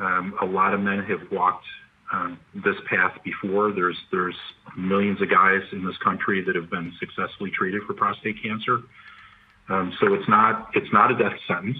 Um, 0.01 0.35
a 0.41 0.45
lot 0.45 0.75
of 0.75 0.81
men 0.81 1.05
have 1.05 1.31
walked 1.31 1.67
um, 2.13 2.39
this 2.55 2.77
path 2.89 3.19
before. 3.25 3.73
There's 3.73 3.97
there's 4.11 4.37
millions 4.77 5.21
of 5.23 5.31
guys 5.31 5.63
in 5.73 5.85
this 5.85 5.97
country 6.05 6.45
that 6.45 6.55
have 6.55 6.71
been 6.71 6.93
successfully 7.01 7.51
treated 7.51 7.83
for 7.87 7.95
prostate 7.95 8.37
cancer. 8.43 8.81
Um, 9.69 9.93
so 10.01 10.13
it's 10.15 10.29
not 10.29 10.71
it's 10.75 10.93
not 10.93 11.11
a 11.11 11.17
death 11.17 11.39
sentence. 11.49 11.79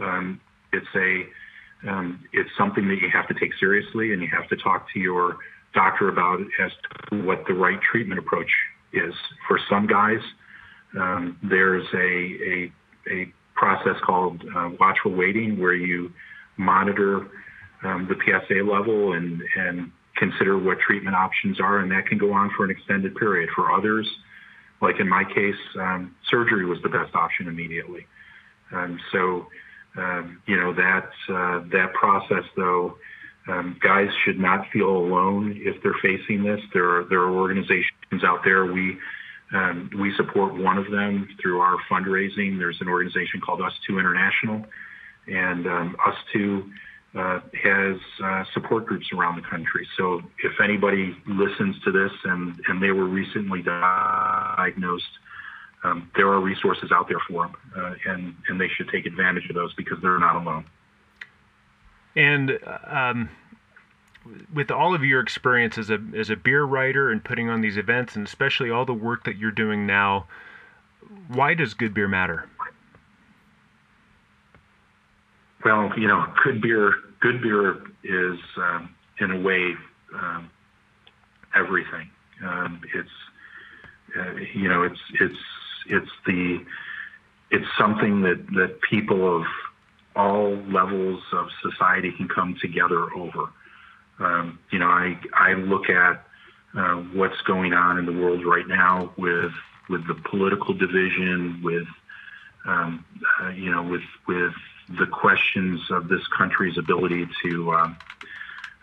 Um, 0.00 0.40
it's 0.72 0.86
a 0.94 1.88
um, 1.88 2.24
it's 2.32 2.50
something 2.58 2.88
that 2.88 3.00
you 3.00 3.08
have 3.12 3.28
to 3.28 3.34
take 3.34 3.52
seriously, 3.60 4.12
and 4.12 4.22
you 4.22 4.28
have 4.36 4.48
to 4.48 4.56
talk 4.56 4.86
to 4.94 4.98
your 4.98 5.36
doctor 5.74 6.08
about 6.08 6.40
as 6.62 6.72
to 7.10 7.22
what 7.22 7.44
the 7.46 7.54
right 7.54 7.78
treatment 7.80 8.18
approach 8.18 8.50
is. 8.92 9.14
For 9.46 9.60
some 9.68 9.86
guys, 9.86 10.20
um, 10.98 11.38
there's 11.42 11.86
a, 11.94 11.98
a 11.98 12.72
a 13.12 13.32
process 13.54 13.96
called 14.04 14.42
uh, 14.56 14.70
watchful 14.80 15.12
waiting, 15.12 15.60
where 15.60 15.74
you 15.74 16.12
monitor 16.56 17.28
um, 17.82 18.08
the 18.08 18.14
PSA 18.14 18.62
level 18.64 19.12
and, 19.12 19.42
and 19.56 19.92
consider 20.16 20.58
what 20.58 20.78
treatment 20.80 21.14
options 21.14 21.60
are, 21.60 21.78
and 21.78 21.90
that 21.90 22.06
can 22.06 22.18
go 22.18 22.32
on 22.32 22.50
for 22.56 22.64
an 22.64 22.70
extended 22.70 23.14
period. 23.16 23.50
For 23.54 23.72
others, 23.72 24.08
like 24.80 25.00
in 25.00 25.08
my 25.08 25.24
case, 25.24 25.54
um, 25.78 26.14
surgery 26.28 26.66
was 26.66 26.78
the 26.82 26.88
best 26.88 27.14
option 27.14 27.48
immediately. 27.48 28.06
Um, 28.72 28.98
so, 29.12 29.46
um, 29.96 30.42
you 30.46 30.56
know, 30.56 30.74
that, 30.74 31.08
uh, 31.28 31.60
that 31.72 31.92
process, 31.94 32.44
though, 32.56 32.96
um, 33.48 33.78
guys 33.80 34.08
should 34.24 34.38
not 34.40 34.66
feel 34.72 34.88
alone 34.88 35.54
if 35.56 35.80
they're 35.82 35.94
facing 36.02 36.42
this. 36.42 36.60
There 36.72 36.88
are, 36.90 37.04
there 37.04 37.20
are 37.20 37.30
organizations 37.30 38.24
out 38.24 38.40
there. 38.44 38.66
We, 38.66 38.98
um, 39.54 39.90
we 39.98 40.12
support 40.16 40.56
one 40.56 40.78
of 40.78 40.90
them 40.90 41.28
through 41.40 41.60
our 41.60 41.76
fundraising. 41.88 42.58
There's 42.58 42.80
an 42.80 42.88
organization 42.88 43.40
called 43.40 43.62
Us 43.62 43.72
TOO 43.86 43.98
International, 44.00 44.64
and 45.28 45.66
um, 45.66 45.96
Us 46.04 46.16
TOO 46.32 46.68
uh, 47.14 47.40
has 47.62 47.96
uh, 48.22 48.44
support 48.52 48.86
groups 48.86 49.06
around 49.12 49.36
the 49.36 49.48
country. 49.48 49.86
So 49.96 50.22
if 50.42 50.60
anybody 50.60 51.16
listens 51.26 51.78
to 51.80 51.92
this 51.92 52.12
and, 52.24 52.60
and 52.68 52.82
they 52.82 52.90
were 52.90 53.06
recently 53.06 53.62
diagnosed, 53.62 55.04
um, 55.84 56.10
there 56.16 56.26
are 56.28 56.40
resources 56.40 56.90
out 56.92 57.08
there 57.08 57.20
for 57.28 57.46
them, 57.46 57.56
uh, 57.76 57.94
and, 58.10 58.34
and 58.48 58.60
they 58.60 58.68
should 58.68 58.88
take 58.88 59.06
advantage 59.06 59.48
of 59.48 59.54
those 59.54 59.72
because 59.74 59.98
they're 60.02 60.18
not 60.18 60.36
alone. 60.36 60.64
And 62.16 62.58
um, 62.86 63.28
with 64.52 64.70
all 64.70 64.94
of 64.94 65.04
your 65.04 65.20
experience 65.20 65.78
as 65.78 65.90
a, 65.90 66.02
as 66.16 66.30
a 66.30 66.36
beer 66.36 66.64
writer 66.64 67.10
and 67.10 67.22
putting 67.22 67.48
on 67.48 67.60
these 67.60 67.76
events, 67.76 68.16
and 68.16 68.26
especially 68.26 68.70
all 68.70 68.84
the 68.84 68.94
work 68.94 69.24
that 69.24 69.36
you're 69.36 69.50
doing 69.50 69.86
now, 69.86 70.26
why 71.28 71.54
does 71.54 71.74
good 71.74 71.94
beer 71.94 72.08
matter? 72.08 72.48
Well, 75.66 75.90
you 75.96 76.06
know, 76.06 76.24
good 76.44 76.62
beer, 76.62 76.94
good 77.20 77.42
beer 77.42 77.78
is 78.04 78.38
um, 78.56 78.94
in 79.18 79.32
a 79.32 79.40
way 79.40 79.72
um, 80.14 80.48
everything. 81.56 82.08
Um, 82.44 82.80
it's 82.94 83.08
uh, 84.16 84.34
you 84.54 84.68
know, 84.68 84.84
it's 84.84 85.00
it's 85.20 85.38
it's 85.88 86.10
the 86.24 86.58
it's 87.50 87.66
something 87.76 88.22
that 88.22 88.46
that 88.54 88.78
people 88.88 89.38
of 89.38 89.42
all 90.14 90.54
levels 90.70 91.20
of 91.32 91.48
society 91.60 92.12
can 92.16 92.28
come 92.28 92.54
together 92.62 93.12
over. 93.16 93.48
Um, 94.20 94.60
you 94.70 94.78
know, 94.78 94.86
I 94.86 95.18
I 95.34 95.54
look 95.54 95.90
at 95.90 96.24
uh, 96.78 97.02
what's 97.12 97.40
going 97.44 97.72
on 97.72 97.98
in 97.98 98.06
the 98.06 98.12
world 98.12 98.46
right 98.46 98.68
now 98.68 99.12
with 99.18 99.50
with 99.90 100.06
the 100.06 100.14
political 100.30 100.74
division, 100.74 101.60
with 101.64 101.88
um, 102.68 103.04
uh, 103.42 103.48
you 103.48 103.72
know, 103.72 103.82
with 103.82 104.02
with 104.28 104.52
the 104.88 105.06
questions 105.06 105.80
of 105.90 106.08
this 106.08 106.26
country's 106.36 106.78
ability 106.78 107.26
to 107.42 107.72
um, 107.72 107.96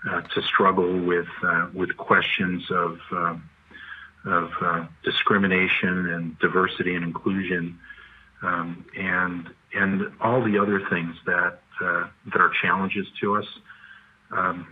uh, 0.10 0.22
to 0.22 0.42
struggle 0.42 1.00
with 1.00 1.28
uh, 1.44 1.68
with 1.74 1.96
questions 1.96 2.70
of 2.70 3.00
um, 3.12 3.50
of 4.26 4.52
uh, 4.62 4.86
discrimination 5.04 6.10
and 6.10 6.38
diversity 6.40 6.96
and 6.96 7.04
inclusion, 7.04 7.80
um, 8.42 8.86
and 8.98 9.50
and 9.74 10.12
all 10.20 10.44
the 10.44 10.58
other 10.58 10.82
things 10.90 11.16
that 11.26 11.60
uh, 11.82 12.08
that 12.32 12.42
are 12.42 12.52
challenges 12.62 13.08
to 13.22 13.38
us. 13.38 13.46
Um, 14.32 14.68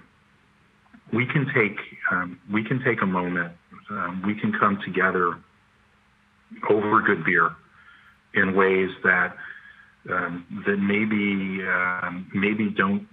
we 1.14 1.26
can 1.26 1.50
take 1.54 1.80
um, 2.12 2.40
we 2.52 2.64
can 2.64 2.84
take 2.84 3.02
a 3.02 3.06
moment. 3.06 3.54
We 4.26 4.36
can 4.36 4.54
come 4.54 4.80
together 4.86 5.38
over 6.70 7.02
good 7.02 7.26
beer 7.26 7.54
in 8.34 8.56
ways 8.56 8.90
that 9.04 9.36
um, 10.10 10.64
that 10.66 10.78
maybe 10.78 11.64
um, 11.68 12.30
maybe 12.34 12.70
don't 12.70 13.08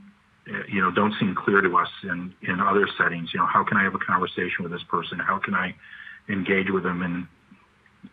you 0.68 0.80
know 0.80 0.90
don't 0.90 1.14
seem 1.18 1.34
clear 1.34 1.60
to 1.60 1.76
us 1.76 1.90
in 2.04 2.34
in 2.42 2.60
other 2.60 2.88
settings. 2.96 3.32
You 3.32 3.40
know, 3.40 3.46
how 3.46 3.64
can 3.64 3.76
I 3.76 3.84
have 3.84 3.94
a 3.94 3.98
conversation 3.98 4.62
with 4.62 4.72
this 4.72 4.82
person? 4.84 5.18
How 5.18 5.38
can 5.38 5.54
I 5.54 5.74
engage 6.28 6.70
with 6.70 6.84
them? 6.84 7.02
And 7.02 7.26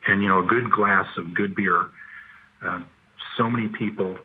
and 0.08 0.22
you 0.22 0.28
know, 0.28 0.40
a 0.40 0.46
good 0.46 0.70
glass 0.72 1.08
of 1.18 1.34
good 1.34 1.56
beer. 1.56 1.90
Uh, 2.66 2.82
so 3.38 3.50
many 3.50 3.68
people 3.68 4.18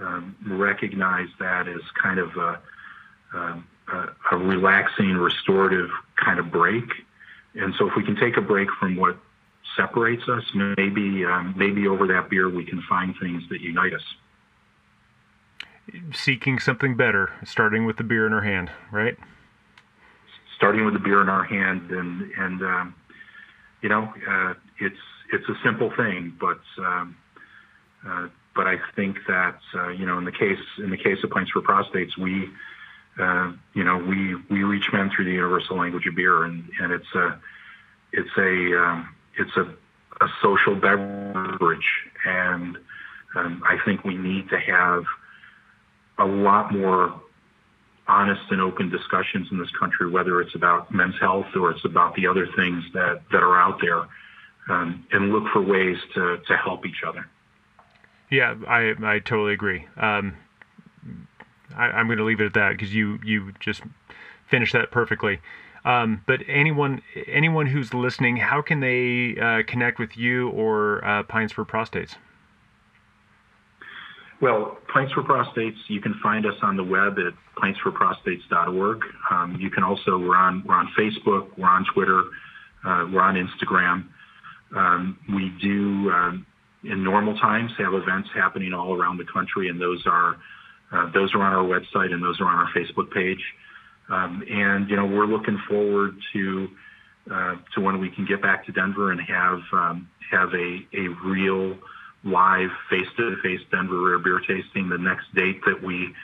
um, 0.00 0.36
recognize 0.46 1.28
that 1.38 1.68
as 1.68 1.80
kind 2.00 2.18
of 2.18 2.36
a, 2.36 2.60
um, 3.34 3.66
a, 3.92 4.08
a 4.32 4.36
relaxing, 4.36 5.14
restorative 5.16 5.90
kind 6.16 6.38
of 6.38 6.50
break. 6.50 6.84
And 7.54 7.74
so, 7.78 7.88
if 7.88 7.96
we 7.96 8.02
can 8.02 8.16
take 8.16 8.36
a 8.36 8.40
break 8.40 8.68
from 8.78 8.96
what 8.96 9.18
separates 9.76 10.22
us. 10.28 10.44
Maybe 10.54 11.24
um, 11.24 11.54
maybe 11.56 11.86
over 11.86 12.06
that 12.08 12.28
beer 12.30 12.48
we 12.48 12.64
can 12.64 12.82
find 12.88 13.14
things 13.20 13.42
that 13.50 13.60
unite 13.60 13.94
us. 13.94 14.02
Seeking 16.14 16.58
something 16.58 16.96
better, 16.96 17.32
starting 17.44 17.84
with 17.84 17.96
the 17.96 18.04
beer 18.04 18.26
in 18.26 18.32
our 18.32 18.42
hand, 18.42 18.70
right? 18.90 19.16
Starting 20.56 20.84
with 20.84 20.94
the 20.94 21.00
beer 21.00 21.20
in 21.20 21.28
our 21.28 21.44
hand, 21.44 21.90
and 21.90 22.30
and 22.38 22.62
um, 22.62 22.94
you 23.82 23.88
know 23.88 24.12
uh, 24.28 24.54
it's 24.78 24.96
it's 25.32 25.48
a 25.48 25.54
simple 25.64 25.90
thing, 25.96 26.36
but 26.40 26.60
um, 26.78 27.16
uh, 28.06 28.28
but 28.54 28.66
I 28.66 28.76
think 28.94 29.18
that 29.26 29.58
uh, 29.74 29.88
you 29.88 30.06
know 30.06 30.18
in 30.18 30.24
the 30.24 30.32
case 30.32 30.60
in 30.78 30.90
the 30.90 30.96
case 30.96 31.22
of 31.24 31.30
pints 31.30 31.50
for 31.50 31.62
prostates, 31.62 32.16
we 32.16 32.48
uh, 33.18 33.52
you 33.74 33.84
know 33.84 33.98
we 33.98 34.36
we 34.50 34.62
reach 34.62 34.92
men 34.92 35.10
through 35.10 35.24
the 35.24 35.32
universal 35.32 35.76
language 35.76 36.06
of 36.06 36.14
beer, 36.14 36.44
and 36.44 36.68
and 36.80 36.92
it's 36.92 37.14
a 37.14 37.40
it's 38.12 38.36
a 38.36 38.78
um, 38.78 39.08
it's 39.38 39.56
a, 39.56 39.62
a 40.24 40.28
social 40.42 40.74
beverage, 40.74 41.86
and 42.24 42.76
um, 43.34 43.62
I 43.66 43.76
think 43.84 44.04
we 44.04 44.16
need 44.16 44.48
to 44.50 44.58
have 44.58 45.04
a 46.18 46.24
lot 46.26 46.72
more 46.72 47.20
honest 48.08 48.42
and 48.50 48.60
open 48.60 48.90
discussions 48.90 49.48
in 49.50 49.58
this 49.58 49.70
country, 49.78 50.08
whether 50.10 50.40
it's 50.40 50.54
about 50.54 50.92
men's 50.92 51.18
health 51.20 51.46
or 51.54 51.70
it's 51.70 51.84
about 51.84 52.14
the 52.14 52.26
other 52.26 52.46
things 52.56 52.84
that, 52.92 53.22
that 53.30 53.42
are 53.42 53.58
out 53.60 53.80
there, 53.80 54.06
um, 54.68 55.06
and 55.12 55.32
look 55.32 55.44
for 55.52 55.62
ways 55.62 55.96
to, 56.14 56.38
to 56.46 56.56
help 56.56 56.84
each 56.86 57.02
other. 57.06 57.26
Yeah, 58.30 58.54
I, 58.66 58.94
I 59.02 59.18
totally 59.18 59.52
agree. 59.52 59.86
Um, 59.96 60.36
I, 61.76 62.00
am 62.00 62.06
going 62.06 62.18
to 62.18 62.24
leave 62.24 62.40
it 62.40 62.46
at 62.46 62.54
that 62.54 62.70
because 62.72 62.94
you, 62.94 63.18
you 63.24 63.52
just 63.60 63.82
finished 64.48 64.72
that 64.72 64.90
perfectly. 64.90 65.40
Um, 65.84 66.22
but 66.26 66.40
anyone 66.48 67.02
anyone 67.26 67.66
who's 67.66 67.92
listening, 67.92 68.36
how 68.36 68.62
can 68.62 68.80
they 68.80 69.36
uh, 69.40 69.62
connect 69.66 69.98
with 69.98 70.16
you 70.16 70.50
or 70.50 71.04
uh, 71.04 71.24
Pints 71.24 71.52
for 71.52 71.64
Prostates? 71.64 72.14
Well, 74.40 74.78
Pints 74.92 75.12
for 75.12 75.22
Prostates, 75.22 75.78
you 75.88 76.00
can 76.00 76.14
find 76.22 76.46
us 76.46 76.56
on 76.62 76.76
the 76.76 76.82
web 76.82 77.16
at 77.18 77.32
pintsforprostates.org. 77.62 79.00
Um, 79.30 79.56
you 79.60 79.70
can 79.70 79.84
also 79.84 80.18
we're 80.18 80.36
on 80.36 80.64
we're 80.66 80.74
on 80.74 80.88
Facebook, 80.98 81.48
we're 81.56 81.68
on 81.68 81.84
Twitter, 81.92 82.24
uh, 82.84 83.06
we're 83.12 83.20
on 83.20 83.34
Instagram. 83.36 84.06
Um, 84.74 85.18
we 85.32 85.52
do 85.60 86.10
um, 86.10 86.46
in 86.82 87.04
normal 87.04 87.36
times 87.38 87.70
have 87.78 87.94
events 87.94 88.30
happening 88.34 88.72
all 88.72 88.94
around 88.94 89.18
the 89.18 89.26
country, 89.32 89.68
and 89.68 89.80
those 89.80 90.02
are 90.06 90.36
uh, 90.92 91.10
those 91.12 91.34
are 91.34 91.42
on 91.42 91.52
our 91.52 91.64
website 91.64 92.12
and 92.12 92.22
those 92.22 92.40
are 92.40 92.46
on 92.46 92.66
our 92.66 92.72
Facebook 92.72 93.12
page. 93.12 93.42
Um, 94.08 94.42
and 94.50 94.88
you 94.90 94.96
know, 94.96 95.06
we're 95.06 95.26
looking 95.26 95.58
forward 95.68 96.16
to 96.32 96.68
uh, 97.30 97.56
to 97.74 97.80
when 97.80 98.00
we 98.00 98.10
can 98.10 98.24
get 98.24 98.42
back 98.42 98.66
to 98.66 98.72
Denver 98.72 99.12
and 99.12 99.20
have 99.20 99.60
um, 99.72 100.10
have 100.30 100.52
a 100.54 100.80
a 100.94 101.08
real 101.24 101.76
live 102.24 102.70
face-to-face 102.88 103.60
Denver 103.70 104.00
rare 104.00 104.18
beer 104.18 104.40
tasting. 104.40 104.88
The 104.88 104.98
next 104.98 105.32
date 105.34 105.60
that 105.66 105.82
we 105.82 106.14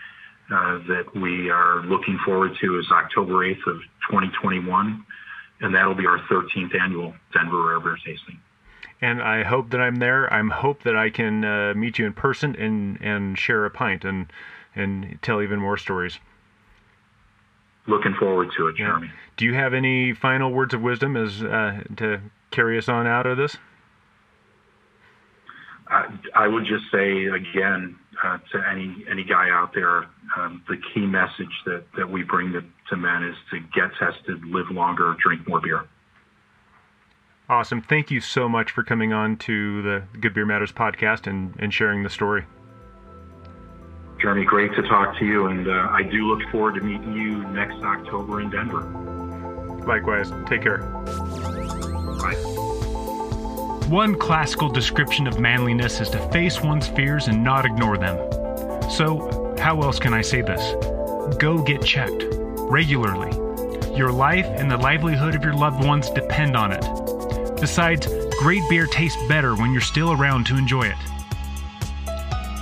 uh, 0.51 0.79
that 0.89 1.15
we 1.15 1.51
are 1.51 1.83
looking 1.83 2.19
forward 2.25 2.57
to 2.61 2.79
is 2.79 2.87
October 2.91 3.47
8th 3.47 3.67
of 3.67 3.81
2021, 4.09 5.05
and 5.61 5.75
that'll 5.75 5.95
be 5.95 6.07
our 6.07 6.21
13th 6.21 6.75
annual 6.81 7.15
Denver 7.33 7.67
rare 7.67 7.81
beer 7.81 7.99
tasting. 8.05 8.41
And 9.01 9.23
I 9.23 9.45
hope 9.45 9.71
that 9.71 9.81
I'm 9.81 9.97
there. 9.97 10.33
I'm 10.33 10.51
hope 10.51 10.83
that 10.83 10.97
I 10.97 11.11
can 11.11 11.45
uh, 11.45 11.75
meet 11.75 11.99
you 11.99 12.07
in 12.07 12.13
person 12.13 12.57
and 12.57 12.99
and 13.01 13.39
share 13.39 13.65
a 13.65 13.71
pint 13.71 14.05
and 14.05 14.33
and 14.75 15.19
tell 15.23 15.41
even 15.43 15.61
more 15.61 15.77
stories 15.77 16.19
looking 17.89 18.15
forward 18.15 18.51
to 18.57 18.69
it, 18.69 18.77
Jeremy. 18.77 19.09
Yeah. 19.09 19.13
Do 19.37 19.45
you 19.47 19.55
have 19.55 19.75
any 19.75 20.13
final 20.15 20.53
words 20.53 20.75
of 20.75 20.83
wisdom 20.83 21.17
as 21.17 21.43
uh, 21.43 21.83
to 21.97 22.21
carry 22.51 22.79
us 22.79 22.89
on 22.89 23.07
out 23.07 23.27
of 23.27 23.37
this? 23.37 23.57
I, 25.89 26.07
I 26.35 26.47
would 26.47 26.67
just 26.67 26.85
say 26.93 27.27
again 27.27 27.97
uh, 28.23 28.39
to 28.53 28.69
any 28.71 29.05
any 29.11 29.25
guy 29.25 29.49
out 29.51 29.73
there, 29.75 30.07
um, 30.37 30.63
the 30.69 30.77
key 30.93 31.07
message 31.07 31.53
that, 31.67 31.85
that 31.97 32.11
we 32.11 32.23
bring 32.23 32.53
to, 32.53 32.63
to 32.91 32.97
men 32.97 33.25
is 33.25 33.37
to 33.51 33.61
get 33.61 33.91
tested, 33.99 34.45
live 34.45 34.71
longer, 34.71 35.17
drink 35.23 35.49
more 35.49 35.61
beer. 35.61 35.85
Awesome. 37.49 37.81
Thank 37.81 38.11
you 38.11 38.21
so 38.21 38.47
much 38.47 38.71
for 38.71 38.83
coming 38.83 39.15
on 39.15 39.39
to 39.39 39.81
the 39.81 40.03
Good 40.21 40.35
Beer 40.35 40.45
Matters 40.45 40.71
podcast 40.71 41.27
and, 41.27 41.55
and 41.59 41.73
sharing 41.73 42.03
the 42.03 42.11
story. 42.11 42.45
Jeremy, 44.21 44.45
great 44.45 44.75
to 44.75 44.83
talk 44.83 45.17
to 45.19 45.25
you, 45.25 45.47
and 45.47 45.69
uh, 45.69 45.89
I 45.91 46.03
do 46.03 46.27
look 46.27 46.41
forward 46.51 46.75
to 46.75 46.81
meeting 46.81 47.13
you 47.13 47.45
next 47.49 47.77
October 47.77 48.41
in 48.41 48.51
Denver. 48.51 48.83
Likewise. 49.87 50.33
Take 50.49 50.63
care. 50.63 50.79
Bye. 52.19 52.35
One 53.89 54.17
classical 54.17 54.69
description 54.69 55.27
of 55.27 55.39
manliness 55.39 56.01
is 56.01 56.11
to 56.11 56.19
face 56.31 56.61
one's 56.61 56.89
fears 56.89 57.29
and 57.29 57.43
not 57.45 57.65
ignore 57.65 57.97
them. 57.97 58.17
So, 58.91 59.57
how 59.59 59.81
else 59.83 59.99
can 59.99 60.13
I 60.13 60.21
say 60.21 60.43
this? 60.43 60.75
Go 61.37 61.63
get 61.63 61.83
checked 61.85 62.25
regularly. 62.69 63.31
Your 63.97 64.13
life 64.13 64.47
and 64.47 64.71
the 64.71 64.77
livelihood 64.77 65.35
of 65.37 65.43
your 65.43 65.55
loved 65.55 65.85
ones 65.85 66.11
depend 66.11 66.57
on 66.57 66.73
it. 66.73 66.85
Besides, 67.61 68.07
great 68.41 68.63
beer 68.69 68.87
tastes 68.87 69.21
better 69.29 69.55
when 69.55 69.73
you're 69.73 69.81
still 69.81 70.13
around 70.13 70.45
to 70.47 70.57
enjoy 70.57 70.83
it. 70.83 71.18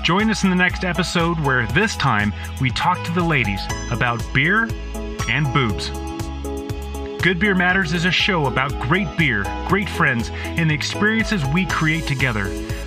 Join 0.06 0.30
us 0.30 0.44
in 0.44 0.50
the 0.50 0.54
next 0.54 0.84
episode 0.84 1.36
where 1.40 1.66
this 1.72 1.96
time 1.96 2.32
we 2.60 2.70
talk 2.70 3.02
to 3.02 3.10
the 3.10 3.24
ladies 3.24 3.60
about 3.90 4.22
beer 4.32 4.68
and 5.28 5.52
boobs. 5.52 5.90
Good 7.20 7.40
Beer 7.40 7.56
Matters 7.56 7.92
is 7.92 8.04
a 8.04 8.12
show 8.12 8.46
about 8.46 8.70
great 8.78 9.08
beer, 9.18 9.42
great 9.66 9.88
friends, 9.88 10.30
and 10.32 10.70
the 10.70 10.74
experiences 10.76 11.44
we 11.46 11.66
create 11.66 12.06
together, 12.06 12.44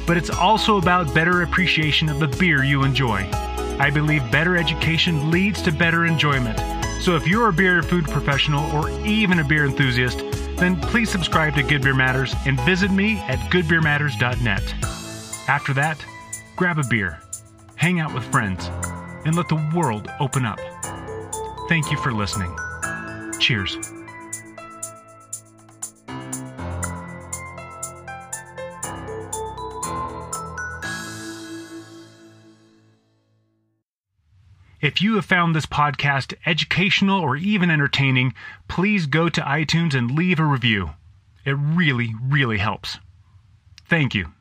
but 0.07 0.15
it's 0.15 0.30
also 0.30 0.78
about 0.78 1.13
better 1.13 1.41
appreciation 1.41 2.07
of 2.07 2.22
the 2.22 2.28
beer 2.30 2.63
you 2.63 2.86
enjoy. 2.86 3.30
I 3.82 3.89
believe 3.89 4.32
better 4.32 4.55
education 4.55 5.30
leads 5.30 5.61
to 5.63 5.74
better 5.74 6.05
enjoyment. 6.05 6.57
So 7.03 7.17
if 7.17 7.28
you're 7.28 7.49
a 7.49 7.53
beer 7.53 7.84
food 7.84 8.05
professional 8.05 8.63
or 8.74 8.89
even 9.05 9.39
a 9.39 9.43
beer 9.43 9.65
enthusiast, 9.65 10.20
then 10.55 10.80
please 10.80 11.09
subscribe 11.09 11.55
to 11.55 11.63
Good 11.63 11.82
Beer 11.82 11.93
Matters 11.93 12.34
and 12.45 12.57
visit 12.61 12.91
me 12.91 13.17
at 13.28 13.39
goodbeermatters.net. 13.51 14.74
After 15.49 15.74
that, 15.74 16.01
grab 16.60 16.78
a 16.78 16.84
beer, 16.89 17.18
hang 17.78 18.01
out 18.01 18.14
with 18.14 18.22
friends, 18.34 18.70
and 19.24 19.34
let 19.34 19.47
the 19.47 19.72
world 19.74 20.10
open 20.20 20.45
up. 20.45 20.60
Thank 21.70 21.89
you 21.89 21.95
for 21.95 22.12
listening. 22.12 22.53
Cheers. 23.39 23.78
If 34.82 35.01
you 35.01 35.16
have 35.16 35.24
found 35.24 35.55
this 35.55 35.66
podcast 35.66 36.34
educational 36.45 37.22
or 37.22 37.38
even 37.38 37.72
entertaining, 37.72 38.34
please 38.68 39.05
go 39.05 39.30
to 39.30 39.39
iTunes 39.39 39.93
and 39.93 40.12
leave 40.12 40.41
a 40.41 40.45
review. 40.45 40.89
It 41.45 41.55
really, 41.57 42.14
really 42.22 42.57
helps. 42.57 42.97
Thank 43.88 44.14
you. 44.14 44.34